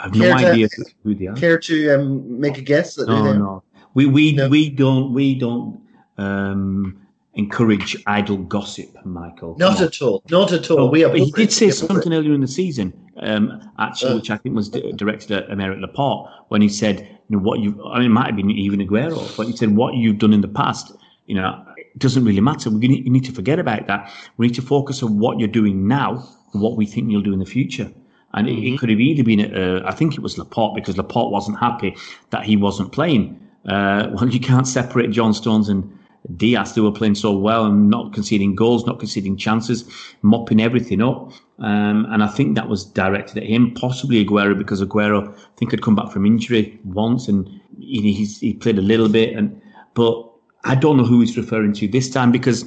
I 0.00 0.04
have 0.04 0.14
no 0.14 0.24
Care 0.24 0.38
to- 0.38 0.46
idea 0.52 0.68
who 1.02 1.14
they 1.14 1.26
are. 1.28 1.36
Care 1.36 1.58
to 1.58 1.94
um, 1.94 2.40
make 2.40 2.58
a 2.58 2.62
guess? 2.62 2.98
No, 2.98 3.32
no, 3.32 3.62
we 3.94 4.06
we 4.06 4.32
No. 4.32 4.48
we 4.48 4.68
don't 4.70 5.12
we 5.14 5.34
don't 5.34 5.80
um, 6.18 6.96
encourage 7.36 7.96
idle 8.06 8.38
gossip, 8.38 8.88
Michael. 9.04 9.56
Not 9.58 9.80
at 9.80 10.00
all. 10.02 10.22
Not 10.30 10.52
at 10.52 10.70
all. 10.70 10.80
Oh, 10.80 10.86
we 10.90 11.04
are 11.04 11.14
he 11.14 11.30
did 11.30 11.52
say 11.52 11.70
something 11.70 12.12
earlier 12.12 12.34
in 12.34 12.40
the 12.40 12.48
season, 12.48 12.92
um, 13.20 13.60
actually, 13.78 14.12
Uh. 14.12 14.16
which 14.16 14.30
I 14.30 14.36
think 14.38 14.54
was 14.56 14.68
di- 14.68 14.92
directed 14.92 15.30
at 15.32 15.48
Aymeric 15.50 15.80
Laporte 15.80 16.28
when 16.48 16.62
he 16.62 16.68
said, 16.68 17.00
"You 17.28 17.36
know 17.36 17.42
what 17.42 17.60
you." 17.60 17.80
I 17.92 17.98
mean, 17.98 18.06
it 18.10 18.14
might 18.14 18.26
have 18.26 18.36
been 18.36 18.50
even 18.50 18.80
Aguero, 18.80 19.36
but 19.36 19.46
he 19.46 19.54
said, 19.56 19.76
"What 19.76 19.94
you've 19.94 20.18
done 20.18 20.32
in 20.32 20.40
the 20.40 20.48
past, 20.48 20.92
you 21.26 21.34
know, 21.34 21.62
it 21.76 21.98
doesn't 21.98 22.24
really 22.24 22.40
matter. 22.40 22.70
We 22.70 22.88
need, 22.88 23.04
you 23.04 23.10
need 23.12 23.24
to 23.24 23.32
forget 23.32 23.58
about 23.58 23.86
that. 23.86 24.10
We 24.38 24.46
need 24.48 24.54
to 24.56 24.62
focus 24.62 25.02
on 25.02 25.18
what 25.18 25.38
you're 25.38 25.48
doing 25.60 25.86
now 25.86 26.26
and 26.52 26.62
what 26.62 26.76
we 26.76 26.86
think 26.86 27.10
you'll 27.10 27.22
do 27.22 27.32
in 27.32 27.38
the 27.38 27.46
future." 27.58 27.90
And 28.34 28.48
it, 28.48 28.52
Mm-hmm. 28.52 28.74
it 28.74 28.78
could 28.78 28.90
have 28.90 29.00
either 29.00 29.22
been, 29.24 29.40
uh, 29.54 29.82
I 29.86 29.92
think 29.92 30.14
it 30.14 30.20
was 30.20 30.36
Laporte 30.36 30.74
because 30.74 30.96
Laporte 30.98 31.32
wasn't 31.32 31.58
happy 31.58 31.94
that 32.30 32.44
he 32.44 32.56
wasn't 32.56 32.92
playing. 32.92 33.38
Uh, 33.66 34.08
well, 34.14 34.28
you 34.28 34.40
can't 34.40 34.66
separate 34.66 35.10
John 35.10 35.32
Stones 35.32 35.68
and 35.70 35.90
Dias, 36.34 36.72
they 36.72 36.80
were 36.80 36.92
playing 36.92 37.14
so 37.14 37.36
well 37.36 37.64
and 37.64 37.88
not 37.88 38.12
conceding 38.12 38.54
goals, 38.54 38.86
not 38.86 38.98
conceding 38.98 39.36
chances, 39.36 39.88
mopping 40.22 40.60
everything 40.60 41.02
up. 41.02 41.32
Um, 41.58 42.06
and 42.10 42.22
I 42.22 42.26
think 42.26 42.56
that 42.56 42.68
was 42.68 42.84
directed 42.84 43.38
at 43.38 43.44
him, 43.44 43.72
possibly 43.74 44.24
Aguero, 44.24 44.56
because 44.56 44.82
Aguero, 44.82 45.32
I 45.32 45.40
think, 45.56 45.70
had 45.70 45.82
come 45.82 45.94
back 45.94 46.10
from 46.10 46.26
injury 46.26 46.78
once 46.84 47.28
and 47.28 47.48
he, 47.78 48.12
he's, 48.12 48.40
he 48.40 48.54
played 48.54 48.78
a 48.78 48.82
little 48.82 49.08
bit. 49.08 49.36
And 49.36 49.60
But 49.94 50.28
I 50.64 50.74
don't 50.74 50.96
know 50.96 51.04
who 51.04 51.20
he's 51.20 51.36
referring 51.36 51.72
to 51.74 51.88
this 51.88 52.10
time 52.10 52.32
because 52.32 52.64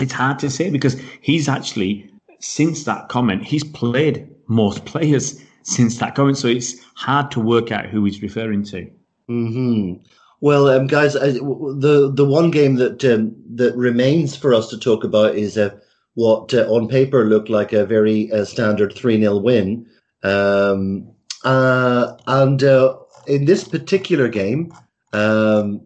it's 0.00 0.12
hard 0.12 0.38
to 0.40 0.50
say 0.50 0.70
because 0.70 1.00
he's 1.20 1.48
actually, 1.48 2.10
since 2.40 2.84
that 2.84 3.08
comment, 3.08 3.44
he's 3.44 3.64
played 3.64 4.28
most 4.48 4.84
players. 4.84 5.40
since 5.66 5.98
that 5.98 6.14
comment. 6.14 6.38
So 6.38 6.48
it's 6.48 6.76
hard 6.94 7.30
to 7.32 7.40
work 7.40 7.72
out 7.72 7.86
who 7.86 8.04
he's 8.04 8.22
referring 8.22 8.62
to. 8.64 8.88
Hmm. 9.26 9.94
Well, 10.40 10.68
um, 10.68 10.86
guys, 10.86 11.14
the 11.14 12.12
the 12.14 12.24
one 12.24 12.50
game 12.50 12.76
that 12.76 13.04
um, 13.04 13.34
that 13.54 13.74
remains 13.74 14.36
for 14.36 14.52
us 14.52 14.68
to 14.68 14.78
talk 14.78 15.02
about 15.02 15.34
is 15.34 15.56
uh, 15.56 15.70
what 16.14 16.52
uh, 16.52 16.66
on 16.68 16.88
paper 16.88 17.24
looked 17.24 17.48
like 17.48 17.72
a 17.72 17.86
very 17.86 18.30
uh, 18.32 18.44
standard 18.44 18.94
three 18.94 19.18
0 19.18 19.38
win, 19.38 19.86
um, 20.22 21.08
uh, 21.44 22.16
and 22.26 22.62
uh, 22.62 22.96
in 23.26 23.46
this 23.46 23.64
particular 23.64 24.28
game, 24.28 24.74
um, 25.14 25.80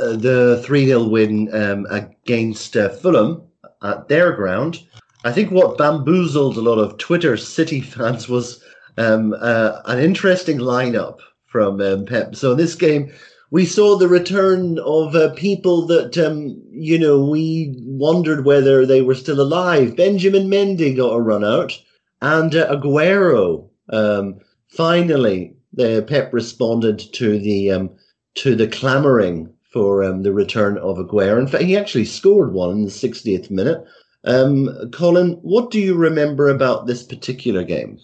uh, 0.00 0.16
the 0.16 0.62
three 0.64 0.86
0 0.86 1.04
win 1.04 1.54
um, 1.54 1.86
against 1.90 2.72
Fulham 2.72 3.42
at 3.82 4.08
their 4.08 4.32
ground. 4.32 4.82
I 5.24 5.32
think 5.32 5.50
what 5.50 5.76
bamboozled 5.76 6.56
a 6.56 6.62
lot 6.62 6.78
of 6.78 6.96
Twitter 6.96 7.36
City 7.36 7.80
fans 7.94 8.30
was 8.30 8.62
um, 8.96 9.34
an 9.40 9.98
interesting 9.98 10.58
lineup 10.58 11.18
from 11.44 11.80
um, 11.82 12.06
Pep. 12.06 12.34
So 12.34 12.52
in 12.52 12.58
this 12.58 12.74
game, 12.74 13.12
we 13.50 13.64
saw 13.64 13.96
the 13.96 14.08
return 14.08 14.78
of 14.80 15.14
uh, 15.14 15.30
people 15.34 15.86
that 15.86 16.18
um, 16.18 16.60
you 16.70 16.98
know 16.98 17.24
we 17.24 17.74
wondered 17.80 18.44
whether 18.44 18.84
they 18.84 19.00
were 19.00 19.14
still 19.14 19.40
alive. 19.40 19.96
Benjamin 19.96 20.48
Mendy 20.48 20.96
got 20.96 21.14
a 21.14 21.20
run 21.20 21.44
out, 21.44 21.80
and 22.20 22.54
uh, 22.54 22.74
Aguero. 22.74 23.68
Um, 23.90 24.40
finally, 24.68 25.56
the 25.72 26.04
Pep 26.06 26.32
responded 26.32 26.98
to 27.14 27.38
the 27.38 27.70
um, 27.70 27.90
to 28.34 28.54
the 28.54 28.68
clamouring 28.68 29.52
for 29.72 30.02
um, 30.04 30.22
the 30.22 30.32
return 30.32 30.78
of 30.78 30.98
Aguero. 30.98 31.38
In 31.38 31.46
fact, 31.46 31.64
he 31.64 31.76
actually 31.76 32.04
scored 32.04 32.52
one 32.52 32.70
in 32.70 32.84
the 32.84 32.90
60th 32.90 33.50
minute. 33.50 33.84
Um, 34.24 34.90
Colin, 34.92 35.32
what 35.42 35.70
do 35.70 35.80
you 35.80 35.94
remember 35.94 36.48
about 36.48 36.86
this 36.86 37.02
particular 37.02 37.62
game? 37.62 37.98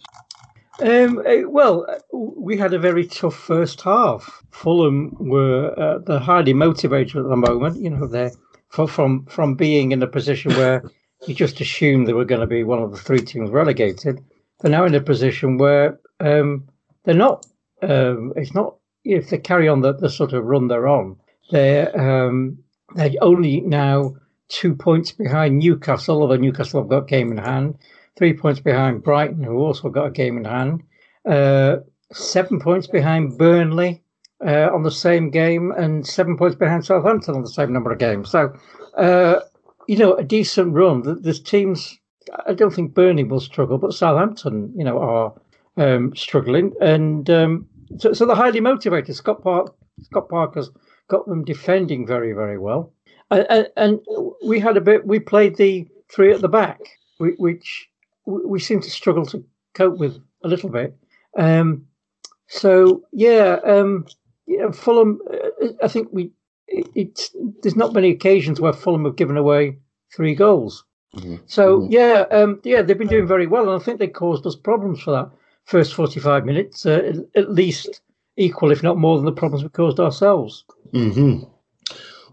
Um, 0.81 1.22
eh, 1.25 1.45
well, 1.45 1.87
we 2.12 2.57
had 2.57 2.75
a 2.75 2.79
very 2.79 3.07
tough 3.07 3.37
first 3.37 3.81
half. 3.83 4.43
Fulham 4.51 5.14
were 5.18 5.72
uh, 5.79 5.99
they're 5.99 6.18
highly 6.18 6.53
motivated 6.53 7.16
at 7.16 7.29
the 7.29 7.37
moment. 7.37 7.81
You 7.81 7.91
know, 7.91 8.07
they're 8.07 8.33
from 8.70 9.25
from 9.27 9.55
being 9.55 9.93
in 9.93 10.03
a 10.03 10.07
position 10.07 10.53
where 10.55 10.83
you 11.27 11.35
just 11.35 11.61
assumed 11.61 12.07
they 12.07 12.12
were 12.12 12.25
going 12.25 12.41
to 12.41 12.47
be 12.47 12.64
one 12.64 12.83
of 12.83 12.91
the 12.91 12.97
three 12.97 13.20
teams 13.20 13.51
relegated. 13.51 14.22
They're 14.61 14.70
now 14.70 14.85
in 14.85 14.95
a 14.95 15.01
position 15.01 15.59
where 15.59 16.01
um, 16.20 16.68
they're 17.05 17.14
not. 17.14 17.47
Um, 17.83 18.33
it's 18.35 18.55
not 18.55 18.77
if 19.05 19.31
they 19.31 19.39
carry 19.39 19.68
on 19.68 19.81
the, 19.81 19.93
the 19.93 20.11
sort 20.11 20.33
of 20.33 20.45
run 20.45 20.68
they're 20.68 20.89
on. 20.89 21.16
They're 21.53 21.97
um, 21.99 22.59
they're 22.97 23.12
only 23.20 23.61
now 23.61 24.16
two 24.49 24.75
points 24.75 25.12
behind 25.12 25.59
Newcastle, 25.59 26.20
although 26.20 26.37
Newcastle 26.37 26.81
have 26.81 26.91
got 26.91 27.07
game 27.07 27.31
in 27.31 27.39
hand 27.39 27.79
three 28.17 28.33
points 28.33 28.61
behind 28.61 29.03
Brighton, 29.03 29.43
who 29.43 29.59
also 29.59 29.89
got 29.89 30.07
a 30.07 30.11
game 30.11 30.37
in 30.37 30.45
hand, 30.45 30.83
uh, 31.29 31.77
seven 32.12 32.61
points 32.61 32.87
behind 32.87 33.37
Burnley 33.39 34.03
uh, 34.45 34.71
on 34.73 34.83
the 34.83 34.91
same 34.91 35.31
game, 35.31 35.73
and 35.73 36.07
seven 36.07 36.37
points 36.37 36.57
behind 36.57 36.85
Southampton 36.85 37.35
on 37.35 37.43
the 37.43 37.49
same 37.49 37.73
number 37.73 37.93
of 37.93 37.99
games. 37.99 38.31
So, 38.31 38.53
uh, 38.97 39.41
you 39.89 39.97
know, 39.97 40.15
a 40.15 40.25
decent 40.25 40.73
run. 40.75 41.23
There's 41.23 41.41
teams. 41.41 41.99
I 42.47 42.55
don't 42.55 42.73
think 42.73 42.95
Burnley 42.95 43.25
will 43.25 43.41
struggle, 43.41 43.79
but 43.79 43.93
Southampton, 43.93 44.73
you 44.77 44.85
know, 44.85 44.99
are 44.99 45.35
um, 45.77 46.15
struggling, 46.15 46.73
and 46.81 47.29
um, 47.31 47.67
so, 47.99 48.12
so 48.12 48.27
they're 48.27 48.37
highly 48.37 48.61
motivated. 48.61 49.15
Scott 49.15 49.43
Park, 49.43 49.75
Scott 50.03 50.29
Parker's 50.29 50.71
got 51.09 51.27
them 51.27 51.45
defending 51.45 52.07
very, 52.07 52.33
very 52.33 52.59
well, 52.59 52.93
and, 53.31 53.69
and 53.77 54.01
we 54.45 54.59
had 54.61 54.77
a 54.77 54.81
bit. 54.81 55.07
We 55.07 55.19
played 55.19 55.57
the 55.57 55.87
three 56.11 56.33
at 56.33 56.41
the 56.41 56.49
back, 56.49 56.81
which 57.19 57.89
we 58.27 58.59
seem 58.61 58.81
to 58.81 58.91
struggle 58.91 59.27
to 59.27 59.45
cope 59.75 59.99
with 59.99 60.18
a 60.43 60.49
little 60.49 60.70
bit. 60.70 60.97
Um, 61.37 61.87
so 62.49 63.03
yeah, 63.12 63.59
um, 63.64 64.07
yeah, 64.47 64.70
Fulham. 64.70 65.20
Uh, 65.31 65.68
I 65.83 65.89
think 65.89 66.09
we 66.12 66.31
it, 66.68 66.89
it's 66.95 67.35
there's 67.62 67.77
not 67.77 67.93
many 67.93 68.11
occasions 68.11 68.61
where 68.61 68.72
Fulham 68.72 69.05
have 69.05 69.16
given 69.16 69.37
away 69.37 69.79
three 70.14 70.35
goals. 70.35 70.85
Mm-hmm. 71.16 71.37
So 71.47 71.81
mm-hmm. 71.81 71.93
yeah, 71.93 72.25
um, 72.31 72.61
yeah, 72.64 72.83
they've 72.83 72.99
been 72.99 73.09
doing 73.09 73.27
very 73.27 73.47
well, 73.47 73.68
and 73.70 73.81
I 73.81 73.85
think 73.85 73.99
they 73.99 74.09
caused 74.09 74.47
us 74.47 74.57
problems 74.57 75.01
for 75.01 75.12
that 75.12 75.31
first 75.64 75.95
45 75.95 76.45
minutes, 76.45 76.85
uh, 76.85 77.22
at 77.35 77.51
least 77.51 78.01
equal, 78.37 78.70
if 78.70 78.83
not 78.83 78.99
more, 78.99 79.16
than 79.16 79.25
the 79.25 79.33
problems 79.33 79.62
we 79.62 79.70
caused 79.70 79.99
ourselves. 79.99 80.64
Mm-hmm. 80.93 81.45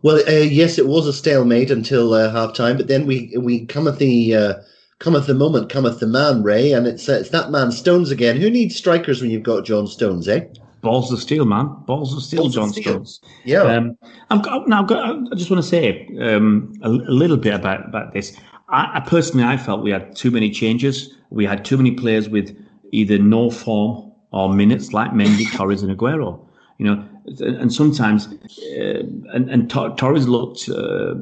Well, 0.04 0.18
uh, 0.28 0.32
yes, 0.32 0.78
it 0.78 0.88
was 0.88 1.08
a 1.08 1.14
stalemate 1.14 1.70
until 1.70 2.14
uh, 2.14 2.32
half 2.32 2.54
time, 2.54 2.76
but 2.78 2.88
then 2.88 3.06
we 3.06 3.36
we 3.38 3.66
come 3.66 3.88
at 3.88 4.00
the 4.00 4.36
uh, 4.36 4.54
cometh 5.02 5.26
the 5.26 5.34
moment, 5.34 5.70
cometh 5.70 6.00
the 6.00 6.08
man, 6.08 6.44
Ray, 6.44 6.72
and 6.72 6.88
it's 6.88 7.10
uh, 7.10 7.14
it's 7.14 7.30
that 7.32 7.52
man 7.52 7.72
Stones 7.72 8.12
again. 8.12 8.38
Who 8.38 8.50
needs 8.50 8.76
strikers 8.76 9.22
when 9.22 9.32
you've 9.32 9.44
got 9.44 9.66
John 9.66 9.88
Stones, 9.88 10.28
eh? 10.30 10.46
Balls 10.82 11.12
of 11.12 11.20
steel, 11.20 11.46
man. 11.46 11.76
Balls 11.86 12.16
of 12.16 12.24
steel, 12.24 12.44
Balls 12.44 12.56
John 12.56 12.70
of 12.70 12.72
steel. 12.72 12.84
Stones. 12.84 13.22
Yeah. 13.44 13.64
Um, 13.64 13.98
I'm, 14.30 14.42
now, 14.68 14.84
i 14.84 15.36
just 15.36 15.52
want 15.52 15.62
to 15.62 15.68
say 15.68 16.08
um, 16.22 16.74
a, 16.82 16.90
a, 16.90 17.14
little 17.14 17.38
bit 17.38 17.54
about, 17.54 17.88
about 17.88 18.14
this. 18.14 18.36
I, 18.70 18.98
I, 18.98 19.00
personally, 19.02 19.46
I 19.46 19.58
felt 19.58 19.84
we 19.84 19.92
had 19.92 20.16
too 20.16 20.32
many 20.32 20.50
changes. 20.50 21.14
We 21.30 21.46
had 21.46 21.66
too 21.66 21.78
many 21.78 21.92
players 21.92 22.30
with 22.30 22.58
either 22.92 23.20
no 23.20 23.52
form 23.52 24.12
or 24.32 24.54
minutes, 24.54 24.94
like 24.94 25.12
Mendy, 25.12 25.52
Torres, 25.56 25.84
and 25.84 25.96
Aguero. 25.96 26.40
You 26.80 26.86
know, 26.88 27.08
and 27.42 27.72
sometimes, 27.72 28.28
uh, 28.28 29.04
and, 29.34 29.50
and 29.50 29.70
Torres 29.70 30.28
looked 30.28 30.68
uh, 30.68 31.14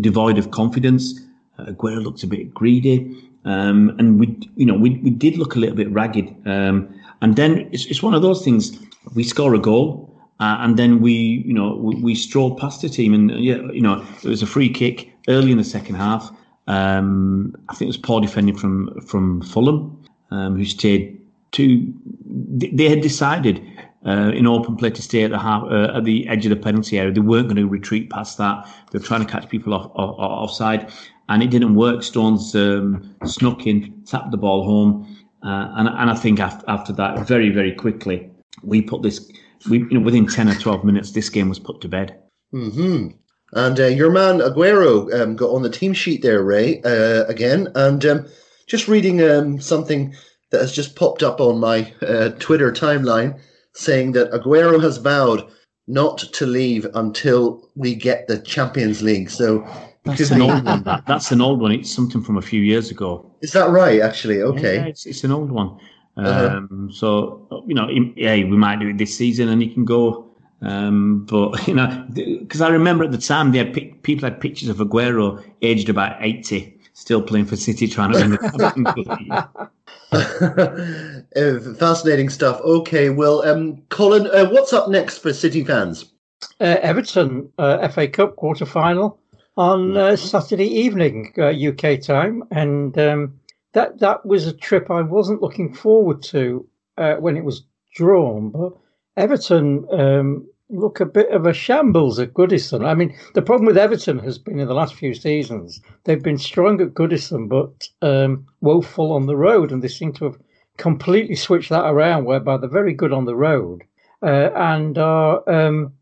devoid 0.00 0.36
of 0.36 0.50
confidence. 0.50 1.18
Uh, 1.58 1.66
Aguero 1.66 2.02
looked 2.02 2.22
a 2.22 2.26
bit 2.26 2.52
greedy. 2.52 3.30
Um, 3.44 3.94
and 3.98 4.18
we, 4.18 4.36
you 4.56 4.66
know, 4.66 4.74
we, 4.74 4.98
we 4.98 5.10
did 5.10 5.38
look 5.38 5.54
a 5.54 5.58
little 5.58 5.76
bit 5.76 5.90
ragged. 5.90 6.34
Um, 6.46 6.92
and 7.22 7.36
then 7.36 7.68
it's, 7.72 7.86
it's 7.86 8.02
one 8.02 8.12
of 8.12 8.22
those 8.22 8.44
things. 8.44 8.78
We 9.14 9.22
score 9.22 9.54
a 9.54 9.58
goal, 9.58 10.12
uh, 10.40 10.56
and 10.60 10.76
then 10.76 11.00
we, 11.00 11.44
you 11.46 11.54
know, 11.54 11.76
we, 11.76 11.94
we 11.96 12.14
stroll 12.14 12.56
past 12.56 12.82
the 12.82 12.88
team, 12.88 13.14
and 13.14 13.30
yeah, 13.30 13.58
you 13.72 13.80
know, 13.80 14.04
it 14.22 14.28
was 14.28 14.42
a 14.42 14.46
free 14.46 14.68
kick 14.68 15.12
early 15.28 15.52
in 15.52 15.58
the 15.58 15.64
second 15.64 15.94
half. 15.94 16.30
Um, 16.66 17.54
I 17.68 17.74
think 17.74 17.82
it 17.82 17.86
was 17.86 17.96
poor 17.96 18.20
defending 18.20 18.56
from 18.56 19.00
from 19.00 19.42
Fulham, 19.42 20.04
um, 20.32 20.56
who 20.56 20.64
stayed 20.64 21.20
too. 21.52 21.94
They 22.24 22.88
had 22.88 23.00
decided 23.00 23.62
uh, 24.04 24.32
in 24.34 24.46
open 24.46 24.76
play 24.76 24.90
to 24.90 25.02
stay 25.02 25.22
at 25.22 25.30
the 25.30 25.38
half, 25.38 25.62
uh, 25.64 25.96
at 25.96 26.04
the 26.04 26.28
edge 26.28 26.44
of 26.44 26.50
the 26.50 26.56
penalty 26.56 26.98
area. 26.98 27.12
They 27.12 27.20
weren't 27.20 27.46
going 27.46 27.56
to 27.56 27.68
retreat 27.68 28.10
past 28.10 28.38
that. 28.38 28.66
They 28.90 28.98
were 28.98 29.04
trying 29.04 29.24
to 29.24 29.30
catch 29.30 29.48
people 29.48 29.72
off, 29.72 29.90
off 29.94 30.16
offside 30.18 30.90
and 31.28 31.42
it 31.42 31.50
didn't 31.50 31.74
work. 31.74 32.02
Stones 32.02 32.54
um, 32.54 33.14
snuck 33.24 33.66
in, 33.66 34.02
tapped 34.06 34.30
the 34.30 34.36
ball 34.36 34.64
home, 34.64 35.16
uh, 35.42 35.72
and 35.76 35.88
and 35.88 36.10
I 36.10 36.14
think 36.14 36.40
after, 36.40 36.64
after 36.68 36.92
that, 36.94 37.26
very 37.26 37.50
very 37.50 37.72
quickly, 37.72 38.30
we 38.62 38.82
put 38.82 39.02
this. 39.02 39.30
We 39.68 39.78
you 39.78 39.98
know 39.98 40.00
within 40.00 40.26
ten 40.26 40.48
or 40.48 40.54
twelve 40.54 40.84
minutes, 40.84 41.12
this 41.12 41.28
game 41.28 41.48
was 41.48 41.58
put 41.58 41.80
to 41.80 41.88
bed. 41.88 42.18
Hmm. 42.50 43.08
And 43.52 43.78
uh, 43.78 43.86
your 43.86 44.10
man 44.10 44.40
Aguero 44.40 45.12
um, 45.14 45.36
got 45.36 45.50
on 45.50 45.62
the 45.62 45.70
team 45.70 45.92
sheet 45.92 46.22
there, 46.22 46.42
Ray, 46.42 46.80
uh, 46.82 47.24
again, 47.26 47.68
and 47.74 48.04
um, 48.04 48.26
just 48.66 48.88
reading 48.88 49.22
um, 49.22 49.60
something 49.60 50.14
that 50.50 50.60
has 50.60 50.72
just 50.72 50.96
popped 50.96 51.22
up 51.22 51.40
on 51.40 51.60
my 51.60 51.92
uh, 52.02 52.30
Twitter 52.38 52.72
timeline, 52.72 53.38
saying 53.74 54.12
that 54.12 54.32
Aguero 54.32 54.82
has 54.82 54.98
vowed 54.98 55.48
not 55.86 56.18
to 56.18 56.46
leave 56.46 56.86
until 56.94 57.70
we 57.76 57.94
get 57.94 58.26
the 58.26 58.38
Champions 58.40 59.02
League. 59.02 59.30
So 59.30 59.64
that's 60.06 60.30
an 60.30 60.42
old 60.42 60.64
one. 60.64 60.82
That, 60.84 61.04
that's 61.06 61.30
an 61.32 61.40
old 61.40 61.60
one. 61.60 61.72
It's 61.72 61.92
something 61.92 62.22
from 62.22 62.38
a 62.38 62.42
few 62.42 62.62
years 62.62 62.90
ago. 62.90 63.30
Is 63.42 63.52
that 63.52 63.70
right? 63.70 64.00
Actually, 64.00 64.42
okay. 64.42 64.76
Yeah, 64.76 64.84
it's, 64.86 65.06
it's 65.06 65.24
an 65.24 65.32
old 65.32 65.50
one. 65.50 65.78
Uh-huh. 66.16 66.56
Um, 66.56 66.90
so 66.92 67.46
you 67.66 67.74
know, 67.74 67.88
yeah, 68.16 68.34
we 68.34 68.56
might 68.56 68.80
do 68.80 68.88
it 68.88 68.98
this 68.98 69.16
season, 69.16 69.48
and 69.48 69.60
he 69.60 69.68
can 69.68 69.84
go. 69.84 70.26
Um, 70.62 71.26
but 71.26 71.66
you 71.68 71.74
know, 71.74 72.06
because 72.12 72.60
I 72.60 72.68
remember 72.68 73.04
at 73.04 73.12
the 73.12 73.18
time 73.18 73.52
they 73.52 73.58
had 73.58 74.02
people 74.02 74.28
had 74.28 74.40
pictures 74.40 74.68
of 74.68 74.78
Aguero 74.78 75.42
aged 75.62 75.88
about 75.88 76.16
eighty, 76.22 76.78
still 76.94 77.22
playing 77.22 77.46
for 77.46 77.56
City, 77.56 77.86
trying 77.86 78.12
to 78.12 78.18
win 78.18 78.30
the 78.30 79.66
uh, 81.36 81.74
Fascinating 81.74 82.30
stuff. 82.30 82.60
Okay, 82.60 83.10
well, 83.10 83.46
um, 83.46 83.82
Colin, 83.88 84.26
uh, 84.28 84.48
what's 84.50 84.72
up 84.72 84.88
next 84.88 85.18
for 85.18 85.32
City 85.32 85.64
fans? 85.64 86.12
Uh, 86.60 86.76
Everton 86.80 87.50
uh, 87.58 87.86
FA 87.88 88.08
Cup 88.08 88.36
quarter 88.36 88.66
final 88.66 89.18
on 89.56 89.96
uh, 89.96 90.16
Saturday 90.16 90.66
evening 90.66 91.32
uh, 91.38 91.46
UK 91.48 92.00
time, 92.00 92.44
and 92.50 92.98
um, 92.98 93.40
that 93.72 93.98
that 94.00 94.24
was 94.26 94.46
a 94.46 94.52
trip 94.52 94.90
I 94.90 95.02
wasn't 95.02 95.42
looking 95.42 95.72
forward 95.72 96.22
to 96.24 96.66
uh, 96.98 97.14
when 97.14 97.36
it 97.36 97.44
was 97.44 97.64
drawn. 97.94 98.50
But 98.50 98.72
Everton 99.16 99.86
um, 99.90 100.46
look 100.68 101.00
a 101.00 101.06
bit 101.06 101.30
of 101.30 101.46
a 101.46 101.52
shambles 101.52 102.18
at 102.18 102.34
Goodison. 102.34 102.84
I 102.86 102.94
mean, 102.94 103.16
the 103.34 103.42
problem 103.42 103.66
with 103.66 103.78
Everton 103.78 104.18
has 104.20 104.38
been 104.38 104.58
in 104.58 104.68
the 104.68 104.74
last 104.74 104.94
few 104.94 105.14
seasons 105.14 105.80
they've 106.04 106.22
been 106.22 106.38
strong 106.38 106.80
at 106.80 106.94
Goodison, 106.94 107.48
but 107.48 107.88
um, 108.02 108.46
woeful 108.60 109.12
on 109.12 109.26
the 109.26 109.36
road, 109.36 109.72
and 109.72 109.82
they 109.82 109.88
seem 109.88 110.12
to 110.14 110.24
have 110.24 110.38
completely 110.76 111.36
switched 111.36 111.70
that 111.70 111.86
around, 111.86 112.24
whereby 112.24 112.56
they're 112.58 112.68
very 112.68 112.92
good 112.92 113.12
on 113.12 113.24
the 113.24 113.36
road 113.36 113.82
uh, 114.22 114.50
and 114.54 114.98
are 114.98 115.48
um, 115.48 115.92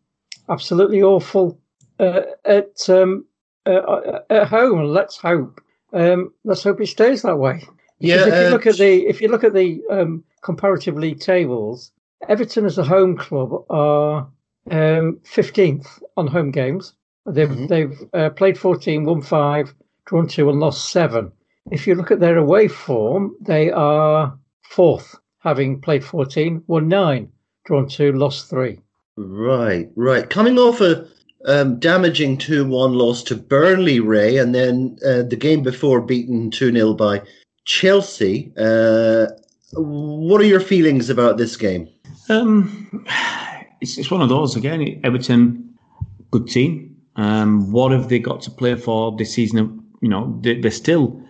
absolutely 0.48 1.02
awful 1.02 1.58
uh, 2.00 2.22
at 2.44 2.88
um, 2.88 3.24
uh, 3.66 4.20
at 4.30 4.48
home. 4.48 4.84
Let's 4.84 5.16
hope. 5.16 5.60
Um, 5.92 6.32
let's 6.44 6.62
hope 6.62 6.80
it 6.80 6.88
stays 6.88 7.22
that 7.22 7.36
way. 7.36 7.62
Yeah. 7.98 8.26
If 8.26 8.34
you 8.34 8.46
uh, 8.48 8.50
look 8.50 8.66
at 8.66 8.76
the 8.76 9.06
if 9.06 9.20
you 9.20 9.28
look 9.28 9.44
at 9.44 9.54
the 9.54 9.82
um, 9.90 10.24
comparative 10.42 10.96
league 10.96 11.20
tables, 11.20 11.92
Everton 12.28 12.64
as 12.64 12.78
a 12.78 12.84
home 12.84 13.16
club 13.16 13.64
are 13.70 14.28
um, 14.70 15.20
15th 15.24 16.02
on 16.16 16.26
home 16.26 16.50
games. 16.50 16.94
They've 17.26 17.48
mm-hmm. 17.48 17.66
they've 17.66 17.98
uh, 18.12 18.30
played 18.30 18.58
14, 18.58 19.04
won 19.04 19.22
five, 19.22 19.74
drawn 20.06 20.28
two, 20.28 20.50
and 20.50 20.60
lost 20.60 20.90
seven. 20.90 21.32
If 21.70 21.86
you 21.86 21.94
look 21.94 22.10
at 22.10 22.20
their 22.20 22.36
away 22.36 22.68
form, 22.68 23.34
they 23.40 23.70
are 23.70 24.38
fourth, 24.62 25.14
having 25.38 25.80
played 25.80 26.04
14, 26.04 26.62
won 26.66 26.88
nine, 26.88 27.32
drawn 27.64 27.88
two, 27.88 28.12
lost 28.12 28.50
three. 28.50 28.80
Right, 29.16 29.90
right. 29.96 30.28
Coming 30.28 30.58
off 30.58 30.80
a 30.82 31.08
um, 31.46 31.78
damaging 31.78 32.38
2 32.38 32.66
1 32.66 32.94
loss 32.94 33.22
to 33.24 33.36
Burnley, 33.36 34.00
Ray, 34.00 34.38
and 34.38 34.54
then 34.54 34.98
uh, 35.06 35.22
the 35.22 35.36
game 35.36 35.62
before 35.62 36.00
beaten 36.00 36.50
2 36.50 36.72
0 36.72 36.94
by 36.94 37.22
Chelsea. 37.64 38.52
Uh, 38.58 39.26
what 39.72 40.40
are 40.40 40.46
your 40.46 40.60
feelings 40.60 41.10
about 41.10 41.36
this 41.36 41.56
game? 41.56 41.88
Um, 42.28 43.04
it's, 43.80 43.98
it's 43.98 44.10
one 44.10 44.22
of 44.22 44.28
those 44.28 44.56
again. 44.56 45.00
Everton, 45.04 45.74
good 46.30 46.48
team. 46.48 46.96
Um, 47.16 47.70
what 47.70 47.92
have 47.92 48.08
they 48.08 48.18
got 48.18 48.40
to 48.42 48.50
play 48.50 48.74
for 48.74 49.16
this 49.16 49.32
season? 49.32 49.84
You 50.00 50.08
know, 50.08 50.38
they, 50.42 50.60
are 50.60 50.70
still. 50.70 51.20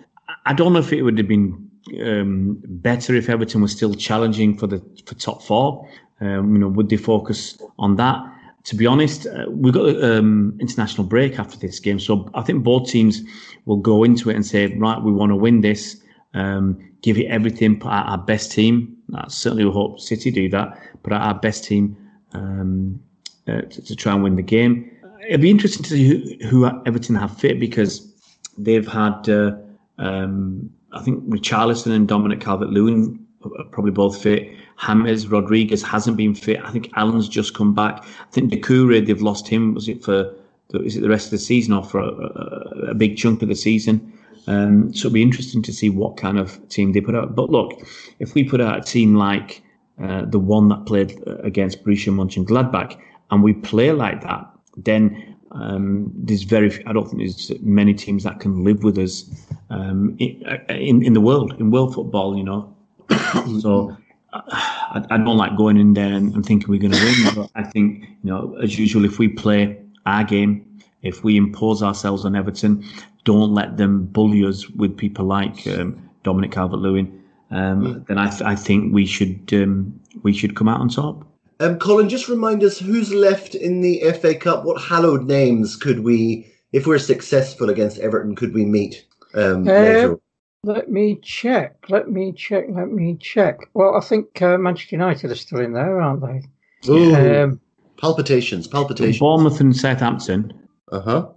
I 0.46 0.52
don't 0.52 0.72
know 0.72 0.78
if 0.78 0.92
it 0.92 1.02
would 1.02 1.18
have 1.18 1.28
been 1.28 1.70
um, 2.02 2.58
better 2.64 3.14
if 3.14 3.28
Everton 3.28 3.60
was 3.60 3.72
still 3.72 3.94
challenging 3.94 4.56
for 4.56 4.66
the 4.66 4.82
for 5.06 5.14
top 5.14 5.42
four. 5.42 5.88
Um, 6.20 6.54
you 6.54 6.60
know, 6.60 6.68
would 6.68 6.88
they 6.88 6.96
focus 6.96 7.58
on 7.78 7.96
that? 7.96 8.22
To 8.64 8.74
be 8.74 8.86
honest, 8.86 9.26
uh, 9.26 9.44
we've 9.48 9.74
got 9.74 9.86
an 9.86 10.04
um, 10.04 10.58
international 10.58 11.06
break 11.06 11.38
after 11.38 11.58
this 11.58 11.78
game, 11.78 12.00
so 12.00 12.30
I 12.34 12.42
think 12.42 12.64
both 12.64 12.88
teams 12.88 13.20
will 13.66 13.76
go 13.76 14.04
into 14.04 14.30
it 14.30 14.36
and 14.36 14.46
say, 14.46 14.66
right, 14.76 15.00
we 15.00 15.12
want 15.12 15.30
to 15.30 15.36
win 15.36 15.60
this, 15.60 16.02
um, 16.32 16.78
give 17.02 17.18
it 17.18 17.26
everything, 17.26 17.78
put 17.78 17.90
our 17.90 18.16
best 18.16 18.52
team. 18.52 18.96
I 19.14 19.28
certainly 19.28 19.70
hope 19.70 20.00
City 20.00 20.30
do 20.30 20.48
that, 20.48 20.80
put 21.02 21.12
our 21.12 21.34
best 21.34 21.64
team 21.64 21.96
um, 22.32 22.98
uh, 23.46 23.60
to, 23.62 23.82
to, 23.82 23.94
try 23.94 24.14
and 24.14 24.22
win 24.22 24.36
the 24.36 24.42
game. 24.42 24.90
It'll 25.28 25.42
be 25.42 25.50
interesting 25.50 25.82
to 25.82 25.90
see 25.90 26.38
who, 26.42 26.48
who 26.48 26.82
Everton 26.86 27.16
have 27.16 27.36
fit 27.36 27.60
because 27.60 28.10
they've 28.56 28.86
had, 28.86 29.28
uh, 29.28 29.56
um, 29.98 30.70
I 30.92 31.02
think, 31.02 31.22
Richarlison 31.28 31.92
and 31.92 32.08
Dominic 32.08 32.40
Calvert-Lewin 32.40 33.24
probably 33.70 33.92
both 33.92 34.22
fit. 34.22 34.56
James 34.82 35.26
Rodriguez 35.28 35.82
hasn't 35.82 36.16
been 36.16 36.34
fit. 36.34 36.60
I 36.64 36.70
think 36.70 36.90
Allan's 36.96 37.28
just 37.28 37.54
come 37.54 37.74
back. 37.74 38.04
I 38.04 38.30
think 38.32 38.52
Doucouré, 38.52 39.06
they've 39.06 39.22
lost 39.22 39.48
him. 39.48 39.74
Was 39.74 39.88
it 39.88 40.02
for 40.02 40.34
is 40.72 40.96
it 40.96 41.00
the 41.02 41.08
rest 41.08 41.26
of 41.26 41.30
the 41.30 41.38
season 41.38 41.74
or 41.74 41.84
for 41.84 42.00
a, 42.00 42.90
a 42.90 42.94
big 42.94 43.16
chunk 43.16 43.42
of 43.42 43.48
the 43.48 43.54
season? 43.54 44.12
Um, 44.46 44.92
so 44.92 45.06
it'll 45.06 45.14
be 45.14 45.22
interesting 45.22 45.62
to 45.62 45.72
see 45.72 45.88
what 45.88 46.16
kind 46.16 46.38
of 46.38 46.68
team 46.68 46.92
they 46.92 47.00
put 47.00 47.14
out. 47.14 47.34
But 47.34 47.50
look, 47.50 47.80
if 48.18 48.34
we 48.34 48.44
put 48.44 48.60
out 48.60 48.78
a 48.78 48.82
team 48.82 49.14
like 49.14 49.62
uh, 50.02 50.24
the 50.26 50.38
one 50.38 50.68
that 50.68 50.86
played 50.86 51.22
against 51.42 51.84
Borussia 51.84 52.12
Mönchengladbach, 52.12 52.98
and 53.30 53.42
we 53.42 53.54
play 53.54 53.92
like 53.92 54.22
that, 54.22 54.46
then 54.76 55.36
um, 55.52 56.10
there's 56.14 56.42
very 56.42 56.84
I 56.86 56.92
don't 56.92 57.08
think 57.08 57.18
there's 57.18 57.52
many 57.60 57.94
teams 57.94 58.24
that 58.24 58.40
can 58.40 58.64
live 58.64 58.82
with 58.82 58.98
us 58.98 59.30
um, 59.70 60.16
in, 60.18 60.42
in, 60.68 61.02
in 61.04 61.12
the 61.12 61.20
world 61.20 61.54
in 61.58 61.70
world 61.70 61.94
football. 61.94 62.36
You 62.36 62.44
know, 62.44 62.76
so 63.60 63.96
I, 64.34 65.04
I, 65.10 65.18
don't 65.18 65.36
like 65.36 65.56
going 65.56 65.76
in 65.76 65.94
there 65.94 66.12
and, 66.12 66.34
and 66.34 66.44
thinking 66.44 66.68
we're 66.68 66.80
going 66.80 66.92
to 66.92 67.04
win. 67.04 67.34
But 67.34 67.50
I 67.54 67.62
think, 67.62 68.02
you 68.02 68.30
know, 68.30 68.56
as 68.62 68.78
usual, 68.78 69.04
if 69.04 69.18
we 69.18 69.28
play 69.28 69.80
our 70.06 70.24
game, 70.24 70.66
if 71.02 71.22
we 71.22 71.36
impose 71.36 71.82
ourselves 71.82 72.24
on 72.24 72.34
Everton, 72.34 72.84
don't 73.24 73.54
let 73.54 73.76
them 73.76 74.06
bully 74.06 74.44
us 74.44 74.68
with 74.70 74.96
people 74.96 75.24
like 75.24 75.66
um, 75.68 76.10
Dominic 76.24 76.52
Calvert-Lewin. 76.52 77.22
Um, 77.50 77.82
mm. 77.82 78.06
Then 78.06 78.18
I, 78.18 78.28
th- 78.28 78.42
I, 78.42 78.56
think 78.56 78.92
we 78.92 79.06
should 79.06 79.48
um, 79.52 80.00
we 80.22 80.32
should 80.32 80.56
come 80.56 80.68
out 80.68 80.80
on 80.80 80.88
top. 80.88 81.24
Um, 81.60 81.78
Colin, 81.78 82.08
just 82.08 82.28
remind 82.28 82.64
us 82.64 82.78
who's 82.78 83.12
left 83.12 83.54
in 83.54 83.80
the 83.80 84.00
FA 84.20 84.34
Cup. 84.34 84.64
What 84.64 84.82
hallowed 84.82 85.26
names 85.26 85.76
could 85.76 86.00
we, 86.00 86.50
if 86.72 86.86
we're 86.86 86.98
successful 86.98 87.70
against 87.70 87.98
Everton, 87.98 88.34
could 88.34 88.52
we 88.52 88.64
meet 88.64 89.06
um, 89.34 89.68
uh, 89.68 89.72
later? 89.72 90.20
Let 90.64 90.90
me 90.90 91.18
check. 91.22 91.76
Let 91.90 92.10
me 92.10 92.32
check. 92.32 92.64
Let 92.70 92.90
me 92.90 93.16
check. 93.20 93.68
Well, 93.74 93.96
I 93.96 94.00
think 94.00 94.40
uh, 94.40 94.56
Manchester 94.56 94.96
United 94.96 95.30
are 95.30 95.34
still 95.34 95.60
in 95.60 95.74
there, 95.74 96.00
aren't 96.00 96.22
they? 96.22 96.90
Ooh, 96.90 97.14
um, 97.14 97.60
palpitations, 97.98 98.66
palpitations. 98.66 99.18
Bournemouth 99.18 99.60
and 99.60 99.76
Southampton. 99.76 100.52
Uh 100.90 101.00
huh. 101.00 101.28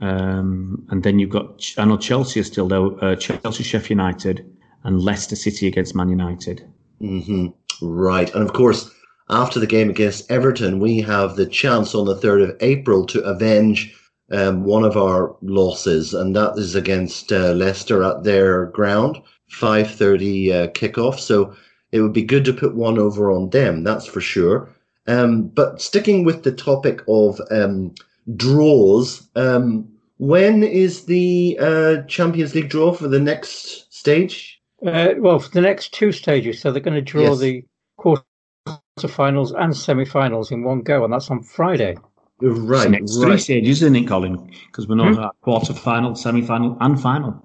Um, 0.00 0.86
and 0.90 1.02
then 1.02 1.18
you've 1.18 1.30
got, 1.30 1.64
I 1.76 1.84
know 1.84 1.96
Chelsea 1.96 2.38
are 2.38 2.44
still 2.44 2.68
there. 2.68 3.04
Uh, 3.04 3.16
Chelsea, 3.16 3.64
Sheffield 3.64 3.90
United, 3.90 4.48
and 4.84 5.00
Leicester 5.00 5.34
City 5.34 5.66
against 5.66 5.96
Man 5.96 6.08
United. 6.08 6.64
Mm-hmm. 7.00 7.48
Right, 7.82 8.32
and 8.34 8.44
of 8.44 8.52
course, 8.52 8.90
after 9.30 9.58
the 9.58 9.66
game 9.66 9.90
against 9.90 10.30
Everton, 10.30 10.78
we 10.78 11.00
have 11.00 11.34
the 11.34 11.46
chance 11.46 11.94
on 11.94 12.06
the 12.06 12.16
third 12.16 12.40
of 12.40 12.56
April 12.60 13.04
to 13.06 13.20
avenge 13.22 13.94
um, 14.30 14.64
one 14.64 14.84
of 14.84 14.96
our 14.96 15.34
losses, 15.42 16.14
and 16.14 16.34
that 16.36 16.54
is 16.56 16.74
against 16.74 17.32
uh, 17.32 17.52
Leicester 17.52 18.02
at 18.02 18.24
their 18.24 18.66
ground, 18.66 19.16
5.30 19.50 20.52
uh, 20.52 20.66
kickoff. 20.68 21.18
So 21.18 21.54
it 21.92 22.00
would 22.00 22.12
be 22.12 22.22
good 22.22 22.44
to 22.44 22.52
put 22.52 22.74
one 22.74 22.98
over 22.98 23.30
on 23.30 23.50
them, 23.50 23.84
that's 23.84 24.06
for 24.06 24.20
sure. 24.20 24.68
Um, 25.06 25.48
but 25.48 25.80
sticking 25.80 26.24
with 26.24 26.42
the 26.42 26.52
topic 26.52 27.02
of 27.08 27.40
um, 27.50 27.94
draws, 28.36 29.26
um, 29.36 29.88
when 30.18 30.62
is 30.62 31.06
the 31.06 31.56
uh, 31.60 32.02
Champions 32.02 32.54
League 32.54 32.68
draw 32.68 32.92
for 32.92 33.08
the 33.08 33.20
next 33.20 33.92
stage? 33.94 34.60
Uh, 34.84 35.14
well, 35.18 35.38
for 35.38 35.50
the 35.50 35.60
next 35.60 35.94
two 35.94 36.12
stages. 36.12 36.60
So 36.60 36.70
they're 36.70 36.82
going 36.82 36.94
to 36.94 37.00
draw 37.00 37.30
yes. 37.30 37.38
the 37.38 37.64
quarterfinals 37.98 39.58
and 39.58 39.74
semi-finals 39.74 40.50
in 40.52 40.62
one 40.62 40.82
go, 40.82 41.04
and 41.04 41.12
that's 41.12 41.30
on 41.30 41.42
Friday. 41.42 41.96
Right. 42.40 42.90
next 42.90 43.16
right. 43.18 43.26
three 43.26 43.38
stages, 43.38 43.82
isn't 43.82 43.96
it, 43.96 44.06
Colin? 44.06 44.36
Because 44.66 44.86
we're 44.86 44.94
not 44.94 45.14
hmm? 45.14 45.24
quarter 45.42 45.74
final, 45.74 46.14
semi 46.14 46.42
final, 46.42 46.76
and 46.80 47.00
final. 47.00 47.44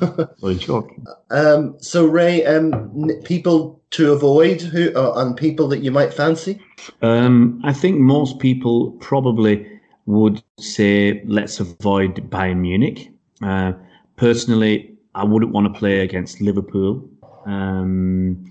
well, 0.40 0.56
sure. 0.56 0.90
Um, 1.30 1.76
so, 1.80 2.06
Ray, 2.06 2.44
um, 2.44 3.10
people 3.24 3.80
to 3.90 4.12
avoid 4.12 4.60
who 4.60 4.92
uh, 4.94 5.14
and 5.16 5.36
people 5.36 5.68
that 5.68 5.80
you 5.80 5.90
might 5.90 6.14
fancy? 6.14 6.60
Um, 7.02 7.60
I 7.64 7.72
think 7.72 7.98
most 7.98 8.38
people 8.38 8.92
probably 8.92 9.66
would 10.06 10.42
say 10.58 11.22
let's 11.26 11.60
avoid 11.60 12.30
Bayern 12.30 12.58
Munich. 12.58 13.10
Uh, 13.42 13.72
personally, 14.16 14.94
I 15.14 15.24
wouldn't 15.24 15.52
want 15.52 15.72
to 15.72 15.78
play 15.78 16.00
against 16.00 16.40
Liverpool. 16.40 17.08
Um, 17.46 18.48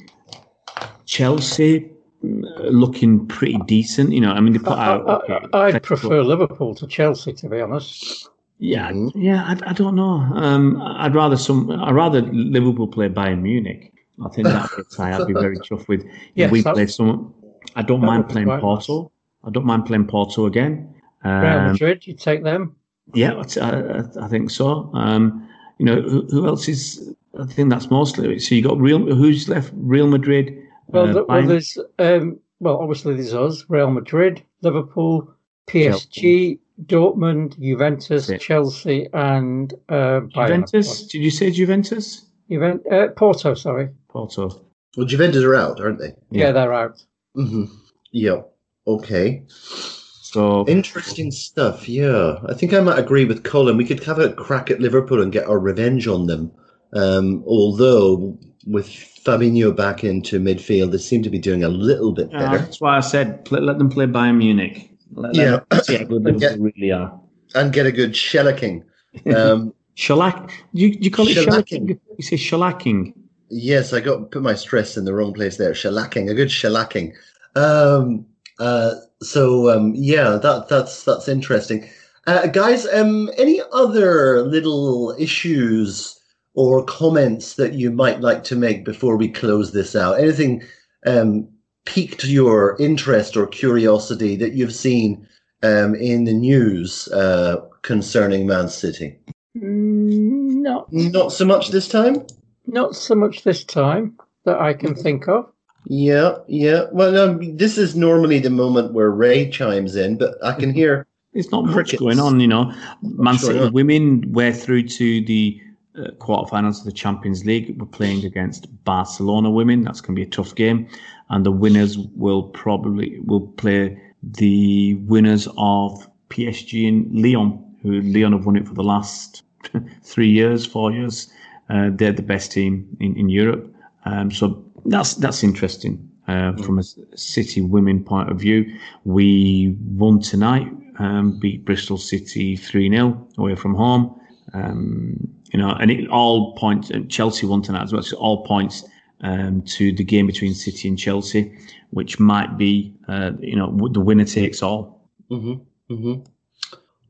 Chelsea, 1.06 1.90
looking 2.22 3.28
pretty 3.28 3.58
decent. 3.66 4.12
You 4.12 4.22
know, 4.22 4.32
I 4.32 4.40
mean, 4.40 4.54
they 4.54 4.60
put 4.60 4.78
I, 4.78 4.86
out. 4.86 5.08
Okay, 5.08 5.40
I, 5.54 5.72
would 5.72 5.84
prefer 5.84 6.22
Liverpool 6.24 6.76
to 6.76 6.88
Chelsea, 6.88 7.34
to 7.34 7.50
be 7.50 7.62
honest. 7.62 8.30
Yeah, 8.58 8.92
yeah, 9.16 9.44
I, 9.44 9.70
I 9.70 9.74
don't 9.74 9.96
know. 9.96 10.28
Um, 10.36 10.82
I'd 10.82 11.16
rather 11.16 11.38
some. 11.38 11.72
I'd 11.72 11.96
rather 11.96 12.22
Liverpool 12.22 12.88
play 12.88 13.08
Bayern 13.08 13.42
Munich. 13.42 13.94
I 14.24 14.30
think 14.30 14.48
that 14.48 14.70
tie. 14.96 15.18
I'd 15.18 15.28
be 15.28 15.34
very 15.34 15.58
tough 15.58 15.88
with. 15.88 16.06
Yes, 16.36 16.52
we 16.52 16.62
play 16.62 16.88
some. 16.88 17.34
I 17.76 17.82
don't 17.84 18.02
mind 18.02 18.28
playing 18.30 18.48
Porto. 18.48 19.04
Nice. 19.04 19.12
I 19.46 19.50
don't 19.52 19.66
mind 19.66 19.86
playing 19.86 20.08
Porto 20.08 20.46
again. 20.46 20.94
Um, 21.24 21.42
Real 21.42 21.62
Madrid, 21.72 22.08
you 22.08 22.14
take 22.14 22.44
them? 22.44 22.76
Yeah, 23.14 23.42
I, 23.62 24.04
I 24.22 24.28
think 24.28 24.52
so. 24.52 24.92
Um, 24.94 25.48
you 25.78 25.86
know, 25.86 26.02
who, 26.02 26.26
who, 26.28 26.48
else 26.48 26.68
is? 26.68 27.14
I 27.40 27.46
think 27.46 27.70
that's 27.70 27.90
mostly. 27.90 28.40
So 28.40 28.56
you 28.56 28.62
got 28.62 28.78
Real. 28.78 29.00
Who's 29.00 29.48
left? 29.48 29.72
Real 29.76 30.08
Madrid, 30.08 30.62
well, 30.92 31.18
uh, 31.18 31.24
well 31.28 31.48
there's 31.48 31.78
um, 32.00 32.40
well, 32.60 32.78
obviously 32.80 33.16
there's 33.16 33.34
us, 33.34 33.66
Real 33.70 33.90
Madrid, 33.90 34.44
Liverpool, 34.62 35.34
PSG, 35.68 35.90
Chelsea. 35.92 36.60
Dortmund, 36.86 37.60
Juventus, 37.60 38.32
Chelsea, 38.40 39.08
and 39.14 39.74
uh, 39.90 40.22
Juventus. 40.34 41.08
Did 41.08 41.20
you 41.20 41.32
say 41.32 41.52
Juventus? 41.52 42.26
Juventus, 42.50 42.92
uh, 42.92 43.08
Porto. 43.16 43.54
Sorry, 43.54 43.90
Porto. 44.08 44.66
Well, 44.98 45.06
Juventus 45.06 45.44
are 45.44 45.56
out, 45.56 45.80
aren't 45.80 46.00
they? 46.00 46.14
Yeah, 46.32 46.46
yeah 46.46 46.52
they're 46.52 46.74
out. 46.74 47.04
Mm-hmm. 47.36 47.66
Yeah. 48.12 48.42
Okay. 48.88 49.44
So 49.48 50.66
interesting 50.68 51.32
stuff. 51.32 51.90
Yeah, 51.90 52.40
I 52.48 52.54
think 52.54 52.74
I 52.74 52.82
might 52.82 53.00
agree 53.00 53.26
with 53.26 53.44
Colin. 53.44 53.78
We 53.78 53.86
could 53.86 54.04
have 54.04 54.20
a 54.20 54.34
crack 54.34 54.70
at 54.72 54.80
Liverpool 54.80 55.22
and 55.22 55.32
get 55.32 55.48
our 55.48 55.60
revenge 55.60 56.08
on 56.08 56.28
them. 56.28 56.52
Um, 56.94 57.44
although 57.46 58.38
with 58.66 58.88
Fabinho 58.88 59.76
back 59.76 60.04
into 60.04 60.40
midfield, 60.40 60.92
they 60.92 60.98
seem 60.98 61.24
to 61.24 61.30
be 61.30 61.40
doing 61.40 61.64
a 61.64 61.70
little 61.70 62.12
bit 62.12 62.32
better. 62.32 62.58
that's 62.58 62.82
why 62.82 62.98
I 62.98 63.00
said 63.00 63.46
play, 63.46 63.60
let 63.60 63.78
them 63.78 63.90
play 63.90 64.06
Bayern 64.06 64.38
Munich. 64.38 64.92
Let, 65.14 65.36
yeah, 65.36 65.60
let 65.72 65.86
see 65.86 65.98
how 65.98 66.04
good 66.04 66.24
they 66.24 66.34
get, 66.34 66.60
really 66.60 66.92
are, 66.92 67.20
and 67.56 67.74
get 67.74 67.86
a 67.86 67.92
good 67.92 68.14
shellacking. 68.14 68.84
Um, 69.36 69.74
Shellac? 69.96 70.52
You 70.72 70.96
you 71.00 71.10
call 71.10 71.28
it 71.28 71.36
shellacking? 71.36 72.00
You 72.18 72.24
say 72.24 72.38
shellacking. 72.38 73.14
Yes, 73.50 73.92
I 73.92 74.00
got 74.00 74.32
put 74.32 74.44
my 74.44 74.54
stress 74.54 74.96
in 74.96 75.06
the 75.06 75.14
wrong 75.14 75.34
place 75.34 75.58
there. 75.58 75.74
Shellacking, 75.74 76.30
a 76.30 76.36
good 76.36 76.50
shellacking. 76.50 77.14
Um, 77.56 78.26
uh, 78.60 78.94
so 79.22 79.70
um, 79.70 79.94
yeah, 79.96 80.38
that 80.42 80.68
that's 80.70 81.04
that's 81.04 81.28
interesting, 81.28 81.90
uh, 82.28 82.48
guys. 82.48 82.88
Um, 82.88 83.32
any 83.38 83.62
other 83.74 84.44
little 84.44 85.16
issues 85.18 86.19
or 86.56 86.84
comments 86.86 87.56
that 87.56 87.74
you 87.74 87.92
might 87.92 88.22
like 88.22 88.44
to 88.46 88.56
make 88.56 88.84
before 88.86 89.16
we 89.18 89.30
close 89.30 89.72
this 89.72 89.96
out? 89.96 90.20
Anything 90.20 90.64
um, 91.06 91.48
piqued 91.86 92.26
your 92.26 92.76
interest 92.80 93.38
or 93.38 93.48
curiosity 93.48 94.36
that 94.36 94.54
you've 94.54 94.74
seen 94.76 95.28
um, 95.64 95.96
in 95.96 96.24
the 96.26 96.34
news 96.34 97.08
uh, 97.10 97.58
concerning 97.82 98.48
Man 98.48 98.70
City? 98.70 99.18
Mm, 99.58 100.62
not 100.62 100.92
Not 100.92 101.32
so 101.32 101.46
much 101.46 101.70
this 101.70 101.88
time. 101.88 102.26
not 102.68 102.96
so 102.96 103.16
much 103.16 103.44
this 103.44 103.64
time 103.64 104.16
that 104.46 104.60
I 104.60 104.74
can 104.74 104.96
think 104.96 105.28
of. 105.28 105.52
Yeah, 105.86 106.36
yeah. 106.48 106.86
Well, 106.92 107.18
um, 107.18 107.58
this 107.58 107.78
is 107.78 107.96
normally 107.96 108.40
the 108.40 108.50
moment 108.50 108.94
where 108.94 109.10
Ray 109.10 109.50
chimes 109.50 109.96
in, 109.96 110.18
but 110.18 110.36
I 110.44 110.54
can 110.54 110.74
hear. 110.74 111.08
It's 111.34 111.52
not 111.52 111.66
much 111.66 111.96
going 111.98 112.20
on, 112.20 112.40
you 112.40 112.48
know. 112.48 112.66
Man 113.02 113.36
going 113.36 113.38
City 113.38 113.60
on. 113.60 113.74
women 113.74 114.32
were 114.32 114.52
through 114.52 114.88
to 114.90 115.26
the 115.26 115.60
uh, 115.98 116.12
quarterfinals 116.20 116.80
of 116.80 116.86
the 116.86 116.92
Champions 116.92 117.46
League. 117.46 117.76
We're 117.80 117.86
playing 117.86 118.26
against 118.26 118.68
Barcelona 118.84 119.50
women. 119.50 119.84
That's 119.84 120.02
going 120.02 120.16
to 120.16 120.20
be 120.20 120.28
a 120.28 120.30
tough 120.30 120.56
game, 120.56 120.88
and 121.30 121.46
the 121.46 121.52
winners 121.52 121.98
will 121.98 122.44
probably 122.44 123.20
will 123.20 123.48
play 123.48 124.00
the 124.24 124.96
winners 125.08 125.48
of 125.58 126.08
PSG 126.30 126.88
and 126.88 127.14
Lyon, 127.14 127.64
who 127.82 128.02
Lyon 128.02 128.34
have 128.34 128.46
won 128.46 128.56
it 128.56 128.68
for 128.68 128.74
the 128.74 128.84
last 128.84 129.44
three 130.04 130.30
years, 130.30 130.66
four 130.66 130.92
years. 130.92 131.32
Uh, 131.70 131.90
they're 131.94 132.12
the 132.12 132.22
best 132.22 132.52
team 132.52 132.88
in, 133.00 133.16
in 133.16 133.30
Europe, 133.30 133.74
um, 134.06 134.32
so 134.32 134.64
that's 134.86 135.16
that's 135.16 135.44
interesting. 135.44 136.06
Uh, 136.28 136.54
From 136.58 136.78
a 136.78 136.84
City 137.16 137.62
women 137.62 138.04
point 138.04 138.30
of 138.30 138.40
view, 138.40 138.78
we 139.04 139.76
won 139.96 140.22
tonight, 140.22 140.68
um, 141.00 141.40
beat 141.40 141.66
Bristol 141.66 141.98
City 141.98 142.56
3 142.56 142.92
0 142.92 143.28
away 143.40 143.56
from 143.56 143.74
home. 143.74 144.19
Um, 144.54 145.28
you 145.54 145.60
know, 145.60 145.72
and 145.80 145.92
it 145.92 146.08
all 146.10 146.54
points, 146.56 146.90
and 146.90 147.10
Chelsea 147.10 147.46
won 147.46 147.62
tonight 147.62 147.84
as 147.84 147.94
well, 147.94 148.04
so 148.04 148.18
all 148.18 148.46
points 148.46 148.86
um, 149.22 149.62
to 149.64 149.92
the 149.92 150.04
game 150.04 150.28
between 150.28 150.54
City 150.54 150.88
and 150.88 150.98
Chelsea, 150.98 151.56
which 151.92 152.20
might 152.20 152.58
be, 152.58 152.96
uh, 153.08 153.32
you 153.40 153.56
know, 153.56 153.90
the 153.92 154.00
winner 154.00 154.26
takes 154.26 154.62
all. 154.62 155.10
hmm 155.30 155.56
hmm 155.88 156.16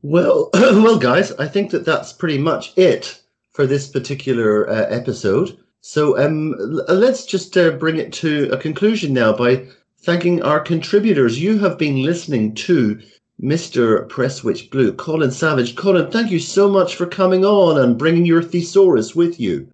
Well, 0.02 0.50
well, 0.54 0.98
guys, 0.98 1.32
I 1.32 1.46
think 1.46 1.70
that 1.70 1.84
that's 1.84 2.12
pretty 2.12 2.38
much 2.38 2.72
it 2.76 3.20
for 3.52 3.66
this 3.66 3.88
particular 3.88 4.68
uh, 4.68 4.86
episode. 4.88 5.56
So 5.82 6.18
um, 6.18 6.54
l- 6.58 6.96
let's 6.96 7.24
just 7.26 7.56
uh, 7.56 7.70
bring 7.72 7.96
it 7.96 8.12
to 8.14 8.48
a 8.52 8.56
conclusion 8.56 9.12
now 9.12 9.32
by 9.32 9.66
thanking 10.02 10.42
our 10.42 10.60
contributors. 10.60 11.40
You 11.40 11.58
have 11.58 11.78
been 11.78 12.02
listening 12.02 12.54
to 12.54 13.00
Mr. 13.42 14.06
Presswitch 14.08 14.70
Blue, 14.70 14.92
Colin 14.92 15.30
Savage. 15.30 15.74
Colin, 15.74 16.10
thank 16.10 16.30
you 16.30 16.38
so 16.38 16.68
much 16.68 16.96
for 16.96 17.06
coming 17.06 17.44
on 17.44 17.78
and 17.78 17.98
bringing 17.98 18.26
your 18.26 18.42
thesaurus 18.42 19.14
with 19.14 19.40
you. 19.40 19.68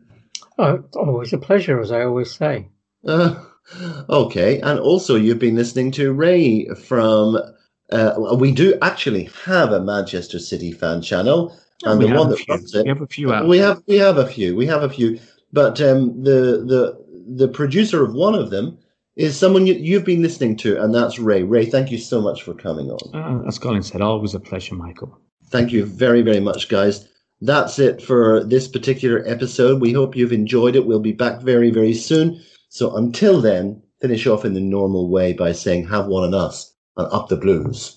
Oh, 0.59 0.75
it's 0.75 0.97
always 0.97 1.33
a 1.33 1.39
pleasure, 1.39 1.81
as 1.81 1.91
I 1.91 2.03
always 2.03 2.33
say. 2.33 2.69
Uh, 3.07 3.43
okay, 4.09 4.61
and 4.61 4.79
also 4.79 5.17
you've 5.17 5.39
been 5.39 5.57
listening 5.57 5.91
to 5.93 6.13
Ray 6.13 6.67
from. 6.75 7.39
Uh, 7.91 8.37
we 8.39 8.51
do 8.51 8.77
actually 8.83 9.31
have 9.45 9.71
a 9.71 9.81
Manchester 9.81 10.39
City 10.39 10.73
fan 10.73 11.03
channel, 11.03 11.57
and 11.85 11.99
we, 12.01 12.09
the 12.09 12.17
one 12.17 12.31
that 12.31 12.49
runs 12.49 12.75
it. 12.75 12.83
we 12.85 12.89
have 12.89 13.03
a 13.03 13.07
few 13.07 13.33
out. 13.33 13.47
We 13.47 13.59
have 13.59 13.83
we 13.87 13.97
have 13.97 14.19
a 14.19 14.27
few. 14.27 14.57
We 14.57 14.67
have 14.67 14.83
a 14.83 14.89
few, 14.89 15.21
but 15.53 15.81
um, 15.81 16.23
the 16.23 16.65
the 16.67 17.05
the 17.37 17.49
producer 17.49 18.05
of 18.05 18.15
one 18.15 18.35
of 18.35 18.51
them 18.51 18.79
is 19.17 19.39
someone 19.39 19.67
you, 19.67 19.75
you've 19.75 20.05
been 20.05 20.23
listening 20.23 20.57
to, 20.59 20.83
and 20.83 20.95
that's 20.95 21.19
Ray. 21.19 21.43
Ray, 21.43 21.67
thank 21.67 21.91
you 21.91 21.99
so 21.99 22.21
much 22.21 22.43
for 22.43 22.55
coming 22.55 22.91
on. 22.91 23.15
Uh, 23.15 23.47
as 23.47 23.59
Colin 23.59 23.83
said, 23.83 24.03
always 24.03 24.35
a 24.35 24.41
pleasure, 24.41 24.75
Michael. 24.75 25.19
Thank 25.49 25.73
you 25.73 25.85
very, 25.85 26.23
very 26.23 26.41
much, 26.41 26.69
guys. 26.69 27.09
That's 27.41 27.79
it 27.79 28.03
for 28.03 28.45
this 28.45 28.67
particular 28.67 29.23
episode. 29.27 29.81
We 29.81 29.93
hope 29.93 30.17
you've 30.17 30.33
enjoyed 30.33 30.77
it. 30.77 30.87
We'll 30.87 31.01
be 31.01 31.13
back 31.13 31.41
very, 31.43 31.71
very 31.71 31.95
soon. 31.95 32.41
So 32.69 32.97
until 32.97 33.41
then, 33.41 33.83
finish 34.01 34.27
off 34.27 34.45
in 34.45 34.55
the 34.55 34.61
normal 34.61 35.11
way 35.11 35.33
by 35.33 35.53
saying, 35.53 35.89
have 35.89 36.07
one 36.07 36.25
on 36.25 36.35
us 36.35 36.75
and 36.97 37.07
up 37.13 37.29
the 37.29 37.37
blues. 37.37 37.95